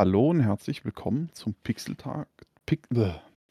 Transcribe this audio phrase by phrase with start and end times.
[0.00, 2.26] Hallo und herzlich willkommen zum Pixeltag.
[2.64, 2.88] Pix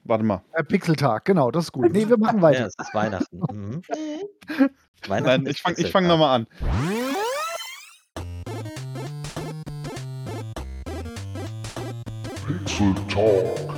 [0.04, 0.42] warte mal.
[0.54, 1.91] Äh, Pixeltag, genau, das ist gut.
[1.94, 2.66] Nee, wir machen Ja, weiter.
[2.66, 3.38] es ist Weihnachten.
[3.38, 3.82] Mhm.
[5.07, 5.91] Weihnachten Nein, ich fange Pixeltag.
[5.91, 6.48] fang nochmal an.
[12.48, 13.75] Pixel Talk.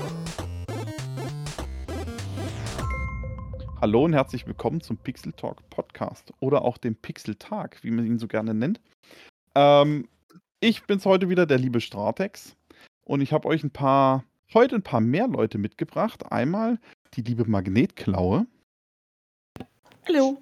[3.82, 8.06] Hallo und herzlich willkommen zum Pixel Talk Podcast oder auch dem Pixel Tag, wie man
[8.06, 8.80] ihn so gerne nennt.
[9.56, 10.08] Ähm,
[10.62, 12.56] ich bin's heute wieder, der liebe Stratex.
[13.04, 14.24] Und ich habe euch ein paar,
[14.54, 16.32] heute ein paar mehr Leute mitgebracht.
[16.32, 16.80] Einmal
[17.14, 18.48] die liebe Magnetklaue,
[20.08, 20.42] Hallo.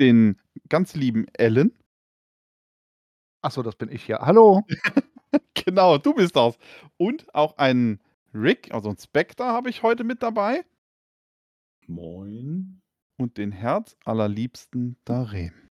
[0.00, 1.72] den ganz lieben Ellen.
[3.42, 4.20] Achso, das bin ich ja.
[4.20, 4.62] Hallo.
[5.54, 6.56] Genau, du bist das.
[6.96, 8.00] Und auch einen
[8.32, 10.64] Rick, also einen Spectre habe ich heute mit dabei.
[11.86, 12.80] Moin.
[13.18, 15.70] Und den Herz allerliebsten Darren.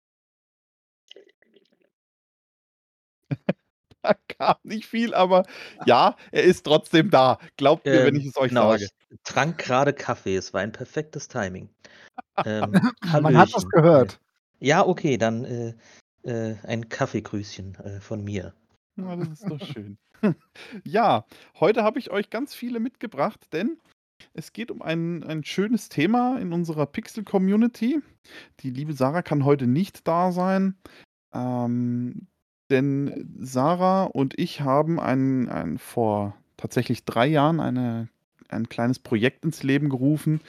[4.02, 5.44] da kam nicht viel, aber
[5.86, 7.38] ja, er ist trotzdem da.
[7.56, 8.84] Glaubt mir, wenn Ähm, ich es euch genau, sage.
[8.84, 8.90] ich
[9.24, 10.36] trank gerade Kaffee.
[10.36, 11.68] Es war ein perfektes Timing.
[12.44, 12.72] Ähm,
[13.22, 13.70] Man hat das Hallöchen.
[13.70, 14.20] gehört.
[14.60, 15.74] Ja, okay, dann äh,
[16.24, 18.54] äh, ein Kaffeegrüßchen äh, von mir.
[18.96, 19.98] Ja, das ist doch schön.
[20.84, 21.24] ja,
[21.58, 23.78] heute habe ich euch ganz viele mitgebracht, denn
[24.34, 28.00] es geht um ein, ein schönes Thema in unserer Pixel-Community.
[28.60, 30.76] Die liebe Sarah kann heute nicht da sein,
[31.32, 32.26] ähm,
[32.70, 38.08] denn Sarah und ich haben ein, ein, vor tatsächlich drei Jahren eine,
[38.48, 40.40] ein kleines Projekt ins Leben gerufen,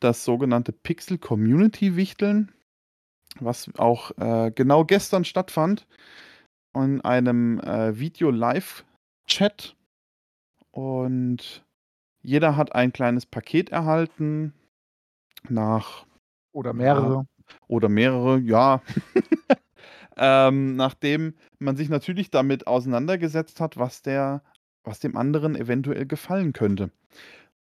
[0.00, 2.52] das sogenannte Pixel Community Wichteln,
[3.40, 5.86] was auch äh, genau gestern stattfand
[6.74, 9.74] in einem äh, Video-Live-Chat
[10.70, 11.64] und
[12.22, 14.52] jeder hat ein kleines Paket erhalten
[15.48, 16.06] nach
[16.52, 17.26] Oder mehrere.
[17.66, 18.82] oder mehrere, ja.
[20.18, 24.42] ähm, nachdem man sich natürlich damit auseinandergesetzt hat, was der,
[24.84, 26.90] was dem anderen eventuell gefallen könnte.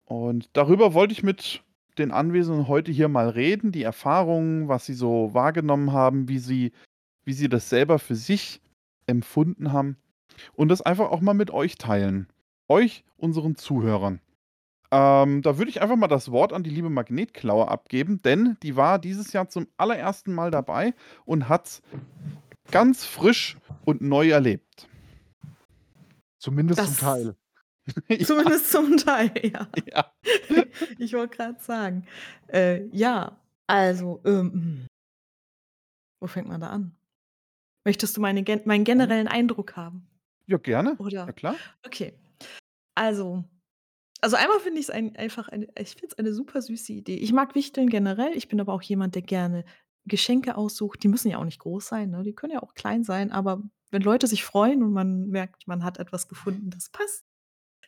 [0.05, 1.63] Und darüber wollte ich mit
[1.97, 6.71] den Anwesenden heute hier mal reden, die Erfahrungen, was sie so wahrgenommen haben, wie sie,
[7.23, 8.61] wie sie das selber für sich
[9.07, 9.97] empfunden haben
[10.53, 12.27] und das einfach auch mal mit euch teilen.
[12.67, 14.19] Euch, unseren Zuhörern.
[14.91, 18.75] Ähm, da würde ich einfach mal das Wort an die liebe Magnetklaue abgeben, denn die
[18.75, 20.93] war dieses Jahr zum allerersten Mal dabei
[21.25, 21.81] und hat
[22.71, 24.87] ganz frisch und neu erlebt.
[26.39, 27.35] Zumindest Das- zum Teil.
[28.09, 29.69] ja, Zumindest zum Teil, ja.
[29.87, 30.11] ja.
[30.97, 32.05] Ich wollte gerade sagen.
[32.47, 34.85] Äh, ja, also, ähm,
[36.19, 36.95] wo fängt man da an?
[37.85, 40.07] Möchtest du meine, gen meinen generellen Eindruck haben?
[40.47, 40.95] ja, gerne.
[40.97, 41.25] Oder?
[41.25, 41.55] Ja, klar.
[41.85, 42.13] Okay.
[42.95, 43.43] Also,
[44.21, 47.17] also einmal finde ich es ein, einfach eine, ich finde es eine super süße Idee.
[47.17, 48.31] Ich mag Wichteln generell.
[48.35, 49.65] Ich bin aber auch jemand, der gerne
[50.05, 51.03] Geschenke aussucht.
[51.03, 52.23] Die müssen ja auch nicht groß sein, ne?
[52.23, 53.61] Die können ja auch klein sein, aber
[53.91, 57.25] wenn Leute sich freuen und man merkt, man hat etwas gefunden, das passt,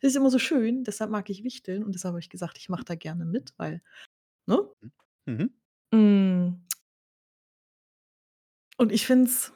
[0.02, 0.84] das ist immer so schön.
[0.84, 3.82] Deshalb mag ich Wichteln und deshalb habe ich gesagt, ich mache da gerne mit, weil,
[4.48, 4.60] ne?
[5.26, 5.54] Mhm.
[5.94, 6.66] Mm.
[8.78, 9.54] Und ich finde es,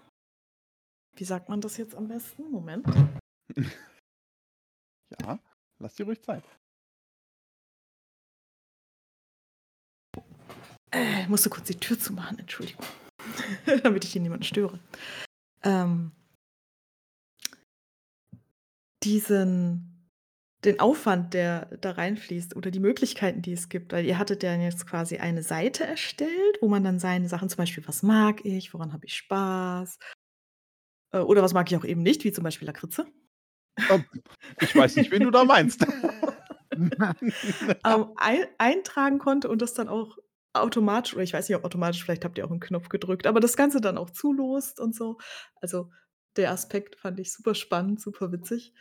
[1.15, 2.49] wie sagt man das jetzt am besten?
[2.51, 2.85] Moment.
[5.21, 5.39] Ja,
[5.79, 6.43] lass dir ruhig Zeit.
[10.91, 12.85] Äh, ich musste kurz die Tür zumachen, Entschuldigung.
[13.83, 14.79] Damit ich hier niemanden störe.
[15.63, 16.11] Ähm,
[19.03, 20.09] diesen,
[20.65, 24.55] den Aufwand, der da reinfließt oder die Möglichkeiten, die es gibt, weil ihr hattet ja
[24.55, 28.73] jetzt quasi eine Seite erstellt, wo man dann seine Sachen, zum Beispiel, was mag ich,
[28.73, 29.97] woran habe ich Spaß,
[31.13, 33.07] äh, oder was mag ich auch eben nicht, wie zum Beispiel Lakritze.
[34.59, 35.85] Ich weiß nicht, wen du da meinst.
[36.71, 40.17] ähm, ein, eintragen konnte und das dann auch
[40.53, 43.39] automatisch, oder ich weiß nicht, ob automatisch, vielleicht habt ihr auch einen Knopf gedrückt, aber
[43.39, 45.17] das Ganze dann auch zulost und so.
[45.55, 45.89] Also
[46.35, 48.73] der Aspekt fand ich super spannend, super witzig.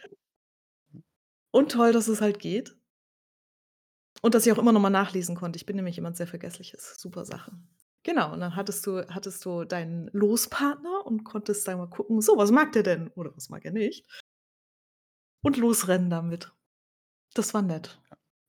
[1.53, 2.76] Und toll, dass es halt geht.
[4.22, 5.56] Und dass ich auch immer noch mal nachlesen konnte.
[5.56, 6.97] Ich bin nämlich jemand sehr Vergessliches.
[6.98, 7.53] Super Sache.
[8.02, 12.37] Genau, und dann hattest du, hattest du deinen Lospartner und konntest dann mal gucken, so,
[12.37, 13.08] was mag der denn?
[13.08, 14.06] Oder was mag er nicht?
[15.43, 16.52] Und losrennen damit.
[17.34, 18.00] Das war nett.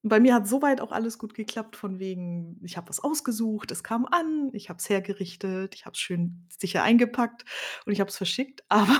[0.04, 3.84] Bei mir hat soweit auch alles gut geklappt, von wegen, ich habe was ausgesucht, es
[3.84, 7.46] kam an, ich habe es hergerichtet, ich habe es schön sicher eingepackt
[7.86, 8.64] und ich habe es verschickt.
[8.70, 9.00] Aber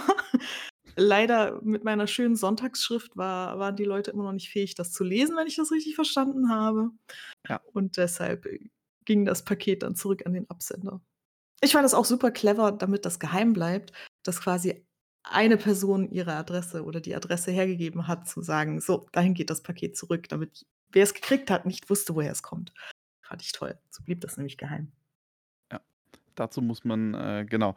[0.96, 5.04] leider mit meiner schönen Sonntagsschrift war, waren die Leute immer noch nicht fähig, das zu
[5.04, 6.92] lesen, wenn ich das richtig verstanden habe.
[7.50, 7.62] Ja.
[7.74, 8.70] Und deshalb äh,
[9.06, 11.02] ging das Paket dann zurück an den Absender.
[11.62, 13.92] Ich fand das auch super clever, damit das geheim bleibt,
[14.24, 14.86] dass quasi
[15.24, 19.62] eine Person ihre Adresse oder die Adresse hergegeben hat, zu sagen, so, dahin geht das
[19.62, 22.74] Paket zurück, damit wer es gekriegt hat, nicht wusste, woher es kommt.
[23.22, 23.80] Fand ich toll.
[23.90, 24.92] So blieb das nämlich geheim.
[26.36, 27.76] Dazu muss man, äh, genau.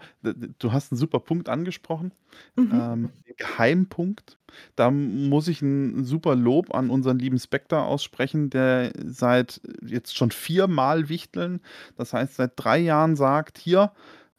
[0.59, 2.13] Du hast 'n super Punkt angesprochen,
[2.57, 2.95] Mhm.
[2.95, 4.39] ähm, Geheimpunkt.
[4.77, 10.31] Da muss ich 'n super Lob an unseren lieben Spectre aussprechen, der seit jetzt schon
[10.33, 11.61] viermal Wichteln,
[11.97, 13.93] das heißt, seit 3 Jahren sagt: „Hier,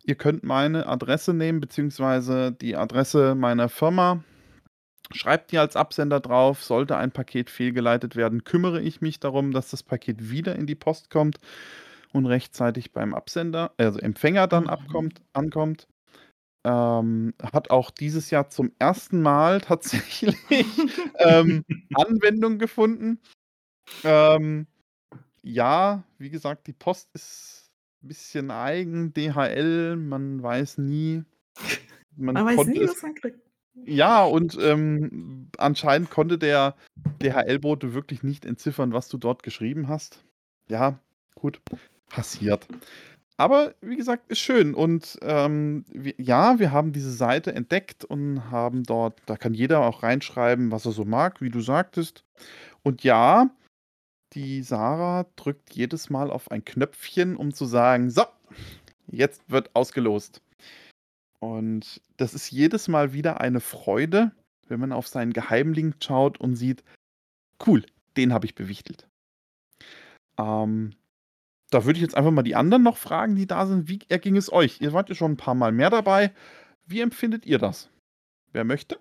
[0.06, 4.24] ihr könnt meine Adresse nehmen, beziehungsweise die Adresse meiner Firma.
[5.14, 6.64] Schreibt die als Absender drauf.
[6.64, 10.76] Sollte ein Paket fehlgeleitet werden, kümmere ich mich darum, dass das Paket wieder in die
[10.76, 11.40] Post kommt
[12.14, 14.70] und rechtzeitig beim Absender also Empfänger dann Mhm.
[14.70, 15.88] abkommt ankommt.“
[16.66, 20.38] Ähm, hat auch dieses Jahr zum ersten Mal tatsächlich,
[21.20, 21.64] ähm,
[21.94, 23.22] Anwendung gefunden.
[24.06, 24.68] Ähm,
[25.44, 27.72] ja, wie gesagt, die Post ist
[28.04, 31.24] 'n bisschen eigen, DHL, man weiß nie.
[32.18, 33.45] Man Man weiß nie, was man kriegt.
[33.84, 36.76] Ja, und, ähm, anscheinend konnte der
[37.22, 40.24] DHL-Bote wirklich nicht entziffern, was du dort geschrieben hast.
[40.70, 41.00] Ja,
[41.36, 41.62] gut,
[42.10, 42.68] passiert.
[43.38, 48.52] Aber wie gesagt, ist schön und, ähm, wi ja, wir haben diese Seite entdeckt und
[48.52, 52.24] haben dort da kann jeder auch reinschreiben, was er so mag, wie du sagtest.
[52.84, 53.50] Und ja,
[54.34, 58.24] die Sarah drückt jedes Mal auf ein Knöpfchen, um zu sagen: „So,
[59.08, 60.42] jetzt wird ausgelost.“
[61.54, 64.32] Und das ist jedes Mal wieder eine Freude,
[64.68, 66.84] wenn man auf seinen Geheimlink schaut und sieht:
[67.66, 67.86] „Cool,
[68.18, 69.08] den habe ich bewichtelt.“
[70.40, 70.94] Ähm,
[71.72, 73.90] da würde ich jetzt einfach mal die anderen noch fragen, die da sind.
[73.90, 74.82] Wie erging es euch?
[74.82, 76.34] Ihr wart ja schon 'n paar Mal mehr dabei.
[76.86, 77.90] Wie empfindet ihr das?
[78.54, 79.00] Wer möchte?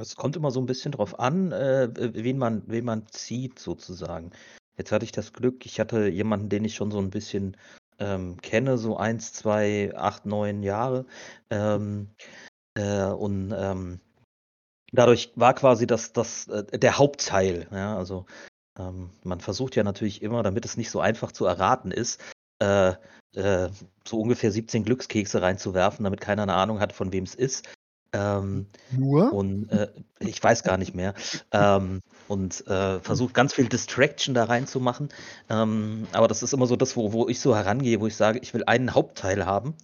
[0.00, 4.30] Es kommt immer so 'n bisschen drauf an, äh, wen man wen man zieht sozusagen.
[4.76, 7.56] Jetzt hatte ich das Glück, ich hatte jemanden, den ich schon so 'n bisschen,
[7.98, 11.06] ähm, kenne, so 1, 2, 8, 9 Jahre.
[11.50, 12.10] Ähm,
[12.76, 14.00] äh, und, ähm,
[14.92, 18.26] dadurch war quasi das das äh, der Hauptteil, ja, also,
[18.78, 22.20] ähm, man versucht ja natürlich immer, damit es nicht so einfach zu erraten ist,
[22.60, 22.94] äh,
[23.36, 23.70] äh,
[24.06, 27.66] so ungefähr 17 Glückskekse reinzuwerfen, damit keiner 'ne Ahnung hat, von wem's ist.
[28.12, 29.28] Ähm, Nur?
[29.28, 29.88] und, äh,
[30.20, 31.14] ich weiß gar nicht mehr.
[31.52, 35.10] Ähm, und, äh, versucht ganz viel Distraction da reinzumachen.
[35.50, 38.40] Ähm, aber das ist immer so das, wo wo ich so herangehe, wo ich sage:
[38.42, 39.76] „Ich will einen Hauptteil haben,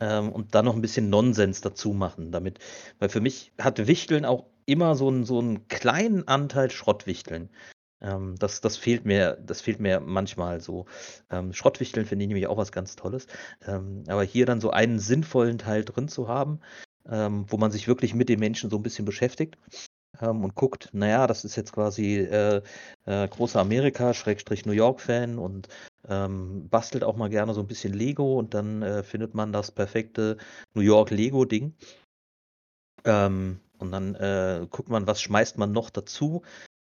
[0.00, 2.58] ähm, und dann noch 'n bisschen Nonsens dazu machen“, damit
[3.00, 7.50] weil für mich hat Wichteln auch immer so 'n so 'n kleinen Anteil Schrottwichteln.
[8.02, 10.86] Ähm, das das fehlt mir das fehlt mir manchmal so.
[11.30, 13.26] Ähm, Schrottwichteln finde ich nämlich auch was ganz Tolles.
[13.66, 16.60] Ähm, aber hier dann so einen sinnvollen Teil drin zu haben,
[17.10, 19.56] ähm, wo man sich wirklich mit den Menschen so 'n bisschen beschäftigt,
[20.20, 22.62] ähm, und guckt, na ja, das ist jetzt quasi, äh,
[23.06, 25.68] äh, großer Amerika Schrägstrich New York-Fan und,
[26.08, 29.70] ähm, bastelt auch mal gerne so 'n bisschen Lego und dann, äh, findet man das
[29.72, 30.36] perfekte
[30.74, 31.74] New York-Lego-Ding.
[33.04, 36.42] Ähm, und dann, äh, guckt man, was schmeißt man noch dazu,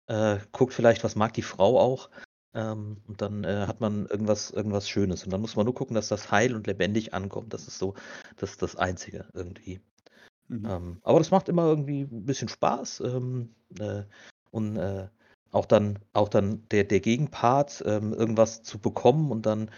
[0.09, 2.11] äh, guckt vielleicht, was mag die Frau auch,
[2.55, 5.25] ähm, und dann, äh, hat man irgendwas irgendwas Schönes.
[5.25, 7.55] Und dann muss man nur gucken, dass das heil und lebendig ankommt.
[7.55, 7.95] Das ist so
[8.39, 9.81] das das Einzige irgendwie.
[10.51, 10.67] Mhm.
[10.71, 14.03] Ähm, aber das macht immer irgendwie 'n bisschen Spaß, ähm, äh,
[14.51, 15.09] und, äh,
[15.53, 19.71] auch dann auch dann der der Gegenpart, ähm, irgendwas zu bekommen und dann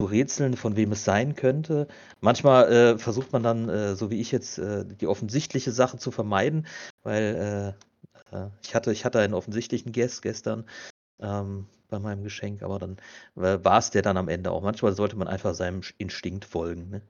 [0.00, 1.88] zu rätseln, von wem es sein könnte.
[2.20, 6.10] Manchmal, äh, versucht man dann, äh, so wie ich jetzt, äh, die offensichtliche Sache zu
[6.10, 6.66] vermeiden,
[7.02, 7.76] weil,
[8.32, 10.66] äh, ich hatte ich hatte einen offensichtlichen Guess gestern,
[11.20, 12.98] ähm, bei meinem Geschenk, aber dann
[13.36, 14.62] wa war's der dann am Ende auch.
[14.62, 17.02] Manchmal sollte man einfach seinem Instinkt folgen, ne?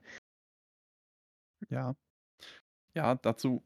[1.70, 1.94] Ja.
[2.96, 3.62] Ja, dazu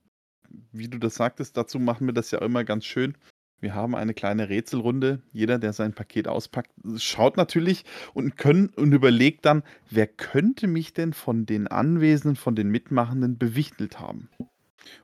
[0.73, 3.17] wie du das sagtest, dazu machen wir das ja immer ganz schön.
[3.61, 5.23] Wir haben eine kleine Rätselrunde.
[5.33, 10.93] Jeder, der sein Paket auspackt, schaut natürlich und können und überlegt dann: „Wer könnte mich
[10.95, 14.29] denn von den Anwesenden, von den Mitmachenden bewichtelt haben?“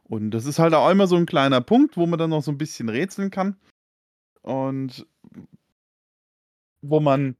[0.04, 2.52] Und das ist halt auch immer so 'n kleiner Punkt, wo man dann noch so
[2.52, 3.56] 'n bisschen rätseln kann.
[4.42, 5.06] Und
[6.82, 7.36] wo man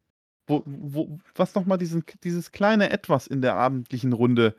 [0.46, 4.54] wo wo was noch mal diesen dieses kleine Etwas in der abendlichen Runde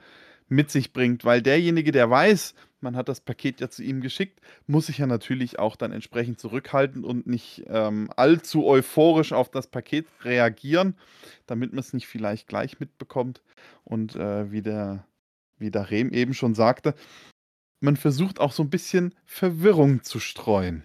[0.53, 4.39] mit sich bringt, weil derjenige, der weiß, man hat das Paket ja zu ihm geschickt,
[4.67, 9.67] muss sich ja natürlich auch dann entsprechend zurückhalten und nicht, ähm, allzu euphorisch auf das
[9.67, 10.95] Paket reagieren,
[11.48, 13.41] damit man's nicht vielleicht gleich mitbekommt.
[13.86, 15.05] Und, äh, wie der
[15.60, 16.93] wie der Rehm eben schon sagte,
[17.81, 20.83] man versucht auch so 'n bisschen Verwirrung zu streuen.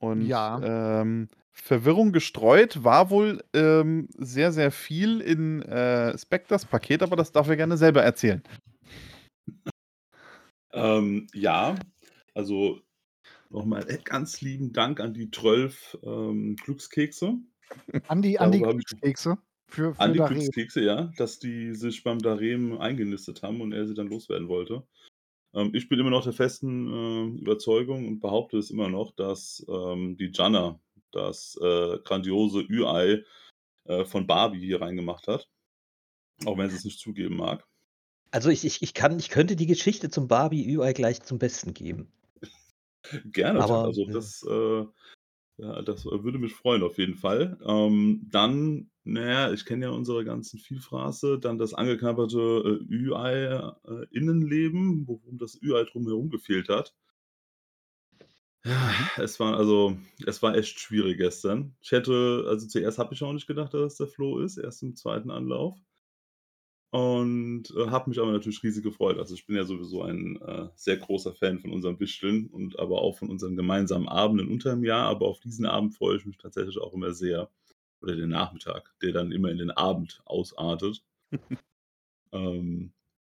[0.00, 0.58] Und, Ja.
[0.62, 7.32] ähm, Verwirrung gestreut war wohl, ähm, sehr, sehr viel in, äh, Spectres Paket, aber das
[7.32, 8.42] darf er gerne selber erzählen.
[10.72, 11.74] Ähm, ja,
[12.34, 12.80] also
[13.50, 17.38] noch mal, äh, ganz lieben Dank an die 12, ähm, Glückskekse.
[18.08, 19.38] An die an die Glückskekse
[19.68, 20.24] für für an die.
[20.24, 24.84] Glückskekse, ja, dass die sich beim Dareem eingenistet haben und er sie dann loswerden wollte.
[25.54, 29.64] Ähm, ich bin immer noch der festen, äh, Überzeugung und behaupte es immer noch, dass,
[29.68, 30.78] ähm, die Gianna,
[31.12, 33.24] das, äh, grandiose Ü-Ei
[33.84, 35.48] äh, von Barbie hier reingemacht hat.
[36.44, 37.66] Auch wenn sie es nicht zugeben mag.
[38.30, 41.74] Also ich, ich, ich kann, ich könnte die Geschichte zum Barbie UI gleich zum Besten
[41.74, 42.12] geben.
[43.24, 44.86] Gerne, Aber, also äh das, äh,
[45.60, 47.58] ja, das würde mich freuen auf jeden Fall.
[47.66, 54.06] Ähm, dann, naja, ich kenne ja unsere ganzen Vielfraße, dann das angeknabberte äh, UI äh,
[55.06, 56.94] worum das UI drumherum gefehlt hat.
[58.64, 61.74] Ja, es war also es war echt schwierig gestern.
[61.80, 64.82] Ich hätte also zuerst habe ich auch nicht gedacht, dass es der Flo ist, erst
[64.82, 65.78] im zweiten Anlauf.
[66.92, 69.18] Und, äh, habe mich aber natürlich riesig gefreut.
[69.18, 73.00] Also, ich bin ja sowieso ein, äh, sehr großer Fan von unserem Wichteln und aber
[73.02, 76.38] auch von unseren gemeinsamen Abenden unter dem Jahr, aber auf diesen Abend freue ich mich
[76.38, 77.50] tatsächlich auch immer sehr.
[78.02, 81.04] Oder den Nachmittag, der dann immer in den Abend ausartet.
[82.32, 82.92] Ähm,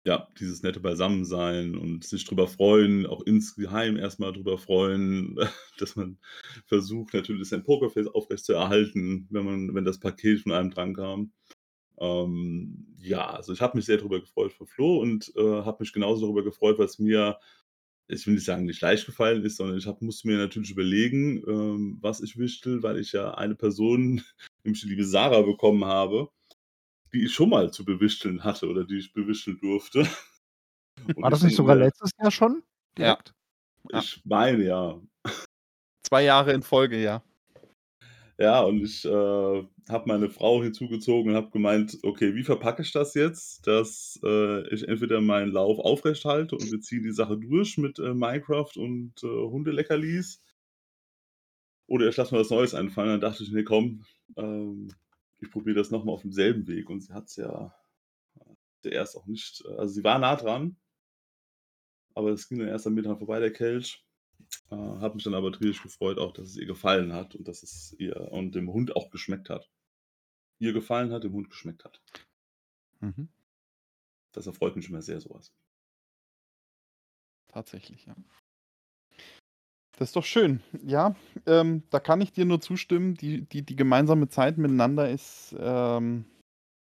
[0.05, 5.38] ja, dieses nette Beisammensein und sich drüber freuen, auch insgeheim erst mal drüber freuen,
[5.77, 6.17] dass man
[6.65, 11.31] versucht, natürlich sein Pokerface aufrechtzuerhalten, wenn man wenn das Paket von einem drankam.
[12.01, 15.93] Ähm, ja, also ich habe mich sehr darüber gefreut für Flo und, äh, habe mich
[15.93, 17.39] genauso darüber gefreut, was mir
[18.10, 21.43] ich will nicht sagen, nicht leicht gefallen ist, sondern ich habe musste mir natürlich überlegen,
[21.48, 24.22] ähm, was ich wichtel, weil ich ja eine Person,
[24.65, 26.29] nämlich die liebe Sarah bekommen habe,
[27.13, 30.08] die ich schon mal zu bewichteln hatte oder die ich bewichteln durfte.
[31.15, 32.63] Und War das ich nicht sogar immer letztes Jahr schon
[32.98, 33.17] Ja.
[33.20, 33.34] direkt?
[33.91, 34.01] Ja.
[34.01, 35.01] Ich meine, ja.
[36.03, 37.24] 2 Jahre in Folge, ja.
[38.41, 42.91] Ja, und ich, äh, habe meine Frau hinzugezogen und habe gemeint: „Okay, wie verpacke ich
[42.91, 47.77] das jetzt, dass, äh, ich entweder meinen Lauf aufrechthalte und wir ziehen die Sache durch
[47.77, 50.39] mit, äh, Minecraft und, äh, Hundeleckerlis
[51.88, 54.05] oder ich lasse mir was Neues einfallen.“ Dann dachte ich: „Ne, komm,
[54.38, 54.89] ähm,
[55.39, 57.74] ich probiere das noch mal auf demselben Weg.“ Und sie hat's ja,
[58.39, 60.77] äh, zuerst auch nicht äh, also sie war nah dran
[62.15, 64.03] aber es ging dann erst mir dran vorbei, der Kelch.
[64.69, 67.63] Äh, habe mich dann aber tierisch gefreut auch, dass es ihr gefallen hat und dass
[67.63, 69.69] es ihr und dem Hund auch geschmeckt hat.
[70.60, 72.01] Ihr gefallen hat, dem Hund geschmeckt hat.
[73.00, 73.29] Mhm.
[74.31, 75.53] Das erfreut mich immer sehr, so was.
[77.48, 78.15] Tatsächlich, ja.
[79.98, 80.62] Das ist doch schön.
[80.83, 83.15] Ja, ähm, da kann ich dir nur zustimmen.
[83.15, 86.25] Die die die gemeinsame Zeit miteinander ist, ähm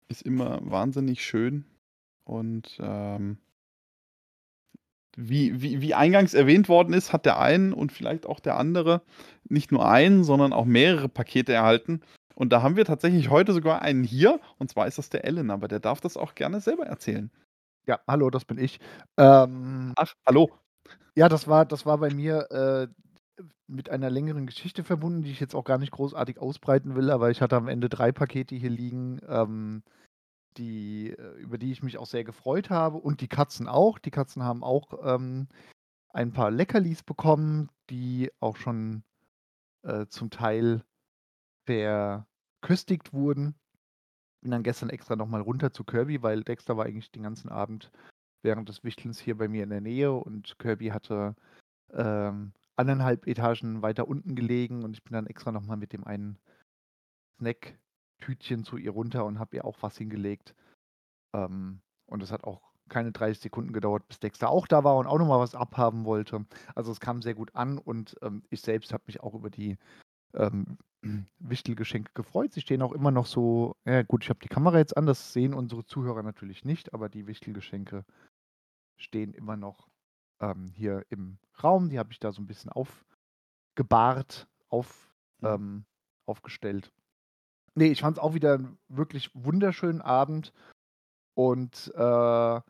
[0.09, 1.67] ist immer wahnsinnig schön
[2.25, 3.39] und, ähm
[5.17, 9.03] wie wie wie eingangs erwähnt worden ist, hat der ein und vielleicht auch der andere
[9.49, 12.01] nicht nur ein, sondern auch mehrere Pakete erhalten.
[12.35, 15.51] Und da haben wir tatsächlich heute sogar einen hier, und zwar ist das der Alan,
[15.51, 17.31] aber der darf das auch gerne selber erzählen.
[17.87, 18.79] Ja, hallo, das bin ich.
[19.17, 20.51] Ähm Ach, hallo.
[21.15, 22.89] Ja, das war das war bei mir, äh,
[23.69, 27.31] mit einer längeren Geschichte verbunden, die ich jetzt auch gar nicht großartig ausbreiten will, aber
[27.31, 29.83] ich hatte am Ende 3 Pakete hier liegen, ähm,
[30.59, 33.99] die äh, über die ich mich auch sehr gefreut habe und die Katzen auch.
[33.99, 35.49] Die Katzen haben auch, ähm,
[36.11, 39.03] ein paar Leckerlis bekommen, die auch schon,
[39.83, 40.83] äh, zum Teil
[41.67, 43.55] verköstigt wurden.
[44.41, 47.49] Bin dann gestern extra noch mal runter zu Kirby, weil Dexter war eigentlich den ganzen
[47.49, 47.91] Abend
[48.43, 51.35] während des Wichtelns hier bei mir in der Nähe und Kirby hatte,
[51.93, 56.05] ähm, 1,5 Etagen weiter unten gelegen und ich bin dann extra noch mal mit dem
[56.05, 56.39] einen
[58.21, 60.55] Snacktütchen zu ihr runter und habe ihr auch was hingelegt.
[61.35, 65.07] Ähm, und es hat auch keine 30 Sekunden gedauert, bis Dexter auch da war und
[65.07, 66.47] auch noch mal was abhaben wollte.
[66.75, 69.79] Also, es kam sehr gut an und, ähm, ich selbst habe mich auch über die,
[70.35, 70.79] ähm,
[71.41, 72.55] Wichtelgeschenke gefreut.
[72.55, 75.33] Sie stehen auch immer noch so ja gut, ich habe die Kamera jetzt an, das
[75.35, 78.05] sehen unsere Zuhörer natürlich nicht, aber die Wichtelgeschenke
[78.97, 79.89] stehen immer noch,
[80.41, 81.91] ähm, hier im Raum.
[81.91, 82.71] Die habe ich da so 'n bisschen
[83.53, 85.57] aufgebahrt, auf Mhm.
[85.57, 85.87] ähm,
[86.27, 86.93] aufgestellt.
[87.79, 90.53] Ne, ich fand's auch wieder 'n wirklich wunderschönen Abend
[91.35, 92.61] und, äh,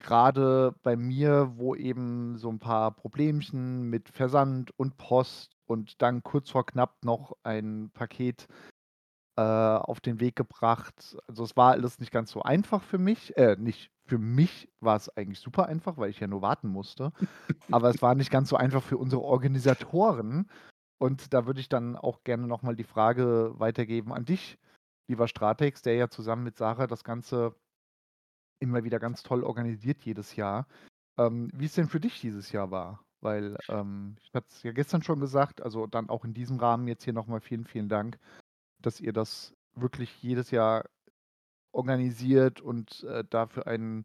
[0.00, 6.22] grade bei mir, wo eben so 'n paar Problemchen mit Versand und Post und dann
[6.22, 8.46] kurz vor knapp noch ein Paket,
[9.36, 11.16] äh, auf den Weg gebracht.
[11.28, 13.36] Also, es war alles nicht ganz so einfach für mich.
[13.38, 17.12] Äh, nicht für mich war's eigentlich super einfach, weil ich ja nur warten musste.
[17.70, 20.48] Aber es war nicht ganz so einfach für unsere Organisatoren.
[20.98, 24.58] Und da würde ich dann auch gerne noch mal die Frage weitergeben an dich,
[25.08, 27.54] lieber Stratex, der ja zusammen mit Sarah das Ganze
[28.60, 30.66] immer wieder ganz toll organisiert jedes Jahr.
[31.18, 33.04] Ähm, wie es denn für dich dieses Jahr war?
[33.20, 36.88] Weil, ähm, ich hatte es ja gestern schon gesagt, also, dann auch in diesem Rahmen
[36.88, 38.18] jetzt hier noch mal vielen, vielen Dank,
[38.80, 40.84] dass ihr das wirklich jedes Jahr
[41.72, 44.04] organisiert und, äh, da für einen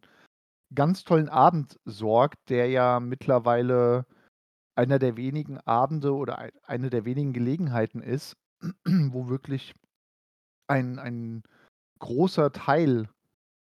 [0.74, 4.06] ganz tollen Abend sorgt, der ja mittlerweile
[4.80, 8.36] einer der wenigen Abende oder ei eine der wenigen Gelegenheiten ist,
[8.84, 9.74] wo wirklich
[10.68, 11.42] ein ein
[11.98, 13.08] großer Teil,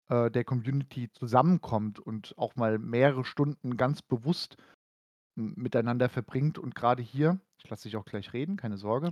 [0.09, 4.56] äh, der Community zusammenkommt und auch mal mehrere Stunden ganz bewusst
[5.35, 6.59] miteinander verbringt.
[6.59, 9.11] Und grade hier ich lasse dich auch gleich reden, keine Sorge.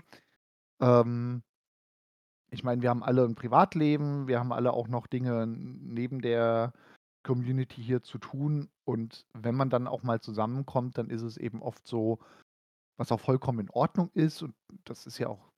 [0.81, 1.43] Ähm
[2.53, 6.73] ich meine, wir haben alle ein Privatleben, wir haben alle auch noch Dinge neben der
[7.23, 8.69] Community hier zu tun.
[8.85, 12.19] Und wenn man dann auch mal zusammenkommt, dann ist es eben oft so,
[12.97, 14.43] was auch vollkommen in Ordnung ist.
[14.43, 15.51] Und das ist ja auch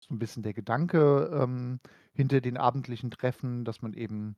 [0.00, 1.80] so ein bisschen der Gedanke ähm,
[2.12, 4.36] hinter den abendlichen Treffen, dass man eben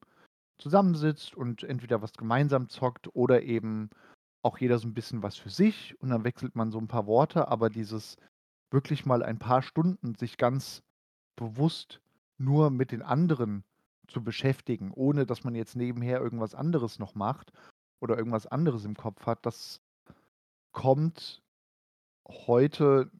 [0.59, 3.91] zusammensitzt und entweder was gemeinsam zockt oder eben
[4.43, 7.07] auch jeder so ein bisschen was für sich und dann wechselt man so ein paar
[7.07, 8.17] Worte, aber dieses
[8.71, 10.83] wirklich mal ein paar Stunden sich ganz
[11.37, 12.01] bewusst
[12.39, 13.65] nur mit den anderen
[14.09, 17.53] zu beschäftigen, ohne dass man jetzt nebenher irgendwas anderes noch macht
[18.01, 19.81] oder irgendwas anderes im Kopf hat, das
[20.73, 21.43] kommt
[22.29, 23.11] heute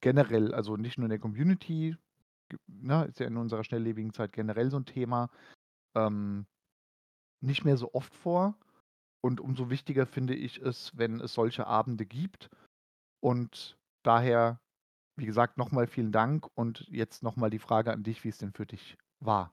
[0.00, 1.96] generell, also nicht nur in der Community,
[2.66, 5.30] ne, ist ja in unserer schnelllebigen Zeit generell so ein Thema,
[5.94, 6.46] ähm,
[7.40, 8.58] nicht mehr so oft vor.
[9.24, 12.50] Und umso wichtiger finde ich es, wenn es solche Abende gibt.
[13.20, 14.60] Und daher,
[15.16, 18.52] wie gesagt, nochmal vielen Dank und jetzt nochmal die Frage an dich, wie es denn
[18.52, 19.52] für dich war.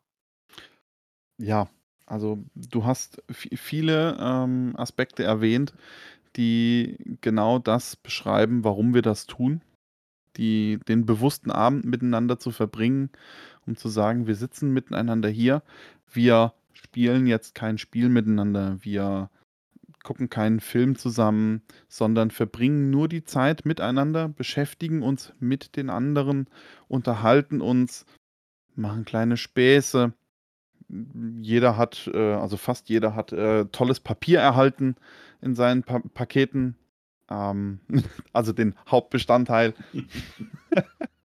[1.37, 1.69] Ja,
[2.05, 5.73] also du hast viele ähm, Aspekte erwähnt,
[6.35, 9.61] die genau das beschreiben, warum wir das tun.
[10.37, 13.09] Die, den bewussten Abend miteinander zu verbringen,
[13.65, 15.63] um zu sagen, wir sitzen miteinander hier,
[16.11, 19.29] wir spielen jetzt kein Spiel miteinander, wir
[20.03, 26.48] gucken keinen Film zusammen, sondern verbringen nur die Zeit miteinander, beschäftigen uns mit den anderen,
[26.88, 28.06] unterhalten uns,
[28.75, 30.13] machen kleine Späße.
[31.41, 34.96] Jeder hat, äh, also fast jeder hat äh, tolles Papier erhalten
[35.41, 36.75] in seinen pa Paketen.
[37.29, 37.79] Ähm,
[38.34, 39.74] also den Hauptbestandteil.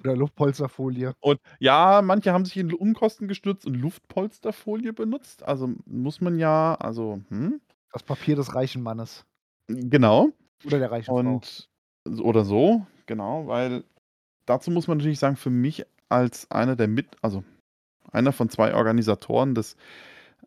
[0.00, 1.14] Oder Luftpolsterfolie.
[1.20, 5.42] Und ja, manche haben sich in Unkosten gestürzt und Luftpolsterfolie benutzt.
[5.42, 7.60] Also muss man ja, also, hm?
[7.94, 9.24] Das Papier des reichen Mannes.
[9.68, 10.30] Genau.
[10.66, 11.68] Oder der reichen und,
[12.04, 12.22] Frau.
[12.22, 13.84] Oder so, genau, weil
[14.46, 17.44] dazu muss man natürlich sagen, für mich als einer der mit, also
[18.10, 19.76] einer von zwei Organisatoren des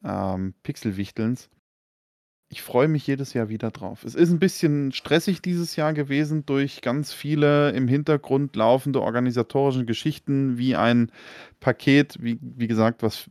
[0.04, 1.50] ähm, Pixelwichtelns,
[2.50, 4.04] ich freue mich jedes Jahr wieder drauf.
[4.04, 9.86] Es ist ein bisschen stressig dieses Jahr gewesen durch ganz viele im Hintergrund laufende organisatorische
[9.86, 11.12] Geschichten, wie ein
[11.60, 13.30] Paket, wie, wie gesagt, was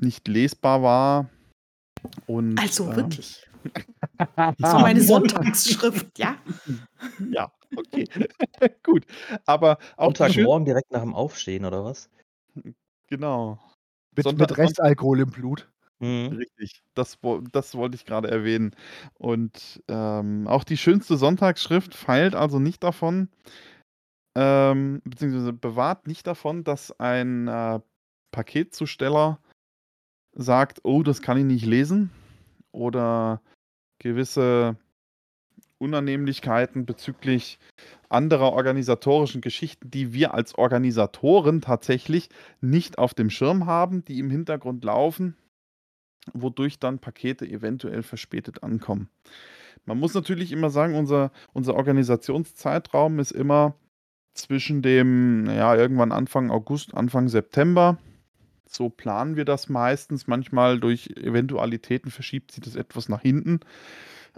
[0.00, 1.30] nicht lesbar war.
[2.26, 3.48] Und, also äh, wirklich.
[4.58, 6.36] so meine Sonntagsschrift, ja.
[7.30, 8.06] Ja, okay.
[8.82, 9.06] Gut.
[9.46, 12.10] Aber auch Sonntagmorgen direkt nach dem Aufstehen, oder was?
[13.08, 13.58] Genau.
[14.14, 15.68] Mit, Sonntag, mit Restalkohol im Blut.
[16.02, 16.36] Mhm.
[16.36, 17.18] Richtig, das,
[17.52, 18.74] das wollte ich gerade erwähnen.
[19.14, 23.28] Und ähm, auch die schönste Sonntagsschrift feilt also nicht davon,
[24.34, 27.80] ähm, beziehungsweise bewahrt nicht davon, dass ein äh,
[28.32, 29.38] Paketzusteller
[30.34, 32.10] sagt, oh, das kann ich nicht lesen.
[32.72, 33.40] Oder
[33.98, 34.76] gewisse
[35.78, 37.58] Unannehmlichkeiten bezüglich
[38.08, 42.28] anderer organisatorischen Geschichten, die wir als Organisatoren tatsächlich
[42.60, 45.36] nicht auf dem Schirm haben, die im Hintergrund laufen
[46.32, 49.08] wodurch dann Pakete eventuell verspätet ankommen.
[49.84, 53.74] Man muss natürlich immer sagen, unser, unser Organisationszeitraum ist immer
[54.34, 57.98] zwischen dem, ja, irgendwann Anfang August, Anfang September.
[58.74, 60.26] So planen wir das meistens.
[60.26, 63.60] Manchmal durch Eventualitäten verschiebt sich das etwas nach hinten.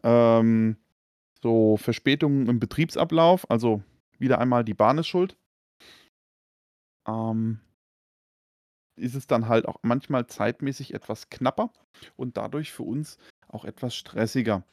[0.02, 0.76] Ähm,
[1.42, 3.82] so Verspätungen im Betriebsablauf, also
[4.18, 5.36] wieder einmal die Bahn ist schuld.
[7.06, 7.60] Ähm,
[8.96, 11.72] ist es dann halt auch manchmal zeitmäßig etwas knapper
[12.16, 13.18] und dadurch für uns
[13.48, 14.64] auch etwas stressiger.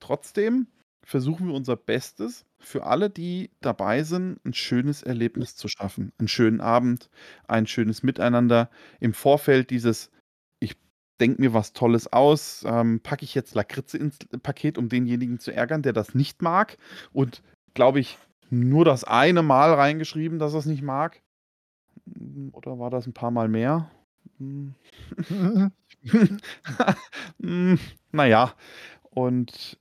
[0.00, 0.66] Trotzdem
[1.04, 6.12] versuchen wir unser Bestes, für alle, die dabei sind, ein schönes Erlebnis zu schaffen.
[6.18, 7.08] Einen schönen Abend,
[7.46, 8.70] ein schönes Miteinander.
[9.00, 10.10] Im Vorfeld dieses,
[10.60, 10.76] ich
[11.20, 15.52] denke mir was Tolles aus, ähm, packe ich jetzt Lakritze ins Paket, um denjenigen zu
[15.52, 16.78] ärgern, der das nicht mag.
[17.12, 17.42] Und
[17.74, 18.18] glaube ich,
[18.50, 21.22] nur das eine Mal reingeschrieben, dass er es nicht mag.
[22.06, 23.90] Hm, oder war das ein paar Mal mehr?
[24.38, 24.74] Hm.
[27.40, 27.78] hm,
[28.12, 28.54] naja,
[29.10, 29.78] und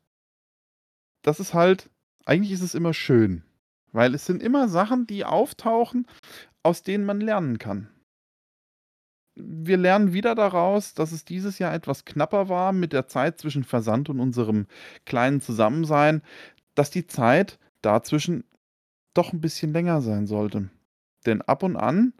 [1.21, 1.89] das ist halt,
[2.27, 3.43] eigentlich ist es immer schön,
[3.91, 6.07] weil es sind immer Sachen, die auftauchen,
[6.61, 7.89] aus denen man lernen kann.
[9.35, 13.63] Wir lernen wieder daraus, dass es dieses Jahr etwas knapper war mit der Zeit zwischen
[13.63, 14.65] Versand und unserem
[15.05, 16.21] kleinen Zusammensein,
[16.75, 18.43] dass die Zeit dazwischen
[19.13, 20.69] doch ein bisschen länger sein sollte.
[21.25, 22.13] Denn ab und an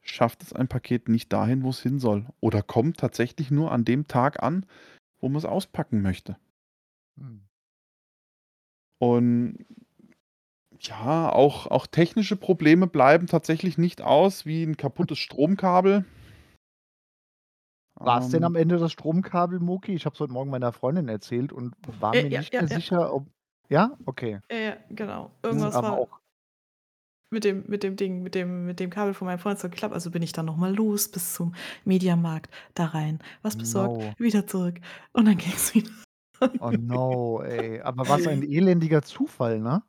[0.00, 2.26] schafft es ein Paket nicht dahin, wo es hin soll.
[2.40, 4.66] Oder kommt tatsächlich nur an dem Tag an,
[5.20, 6.36] wo man es auspacken möchte.
[7.18, 7.46] Hm.
[8.98, 9.64] Und
[10.80, 16.04] ja, auch, auch technische Probleme bleiben tatsächlich nicht aus, wie ein kaputtes Stromkabel.
[17.96, 18.62] War es denn am ähm.
[18.62, 19.94] Ende das Stromkabel, Moki?
[19.94, 22.60] Ich habe es heute Morgen meiner Freundin erzählt und war Äh, mir ja, nicht ja,
[22.62, 22.76] mehr ja.
[22.76, 23.26] sicher, ob.
[23.68, 23.96] Ja?
[24.04, 24.40] Okay.
[24.50, 25.30] Ja, ja, genau.
[25.42, 25.98] Irgendwas Aber war.
[25.98, 26.20] auch
[27.30, 29.94] mit dem, mit dem Ding, mit dem, mit dem Kabel von meinem Freund so geklappt.
[29.94, 31.54] Also bin ich dann nochmal los bis zum
[31.84, 34.14] Mediamarkt, da rein, was besorgt, No.
[34.18, 34.80] wieder zurück.
[35.12, 35.90] Und dann ging es wieder.
[36.60, 37.80] Oh no, ey.
[37.80, 39.82] Aber was ein elendiger Zufall, ne?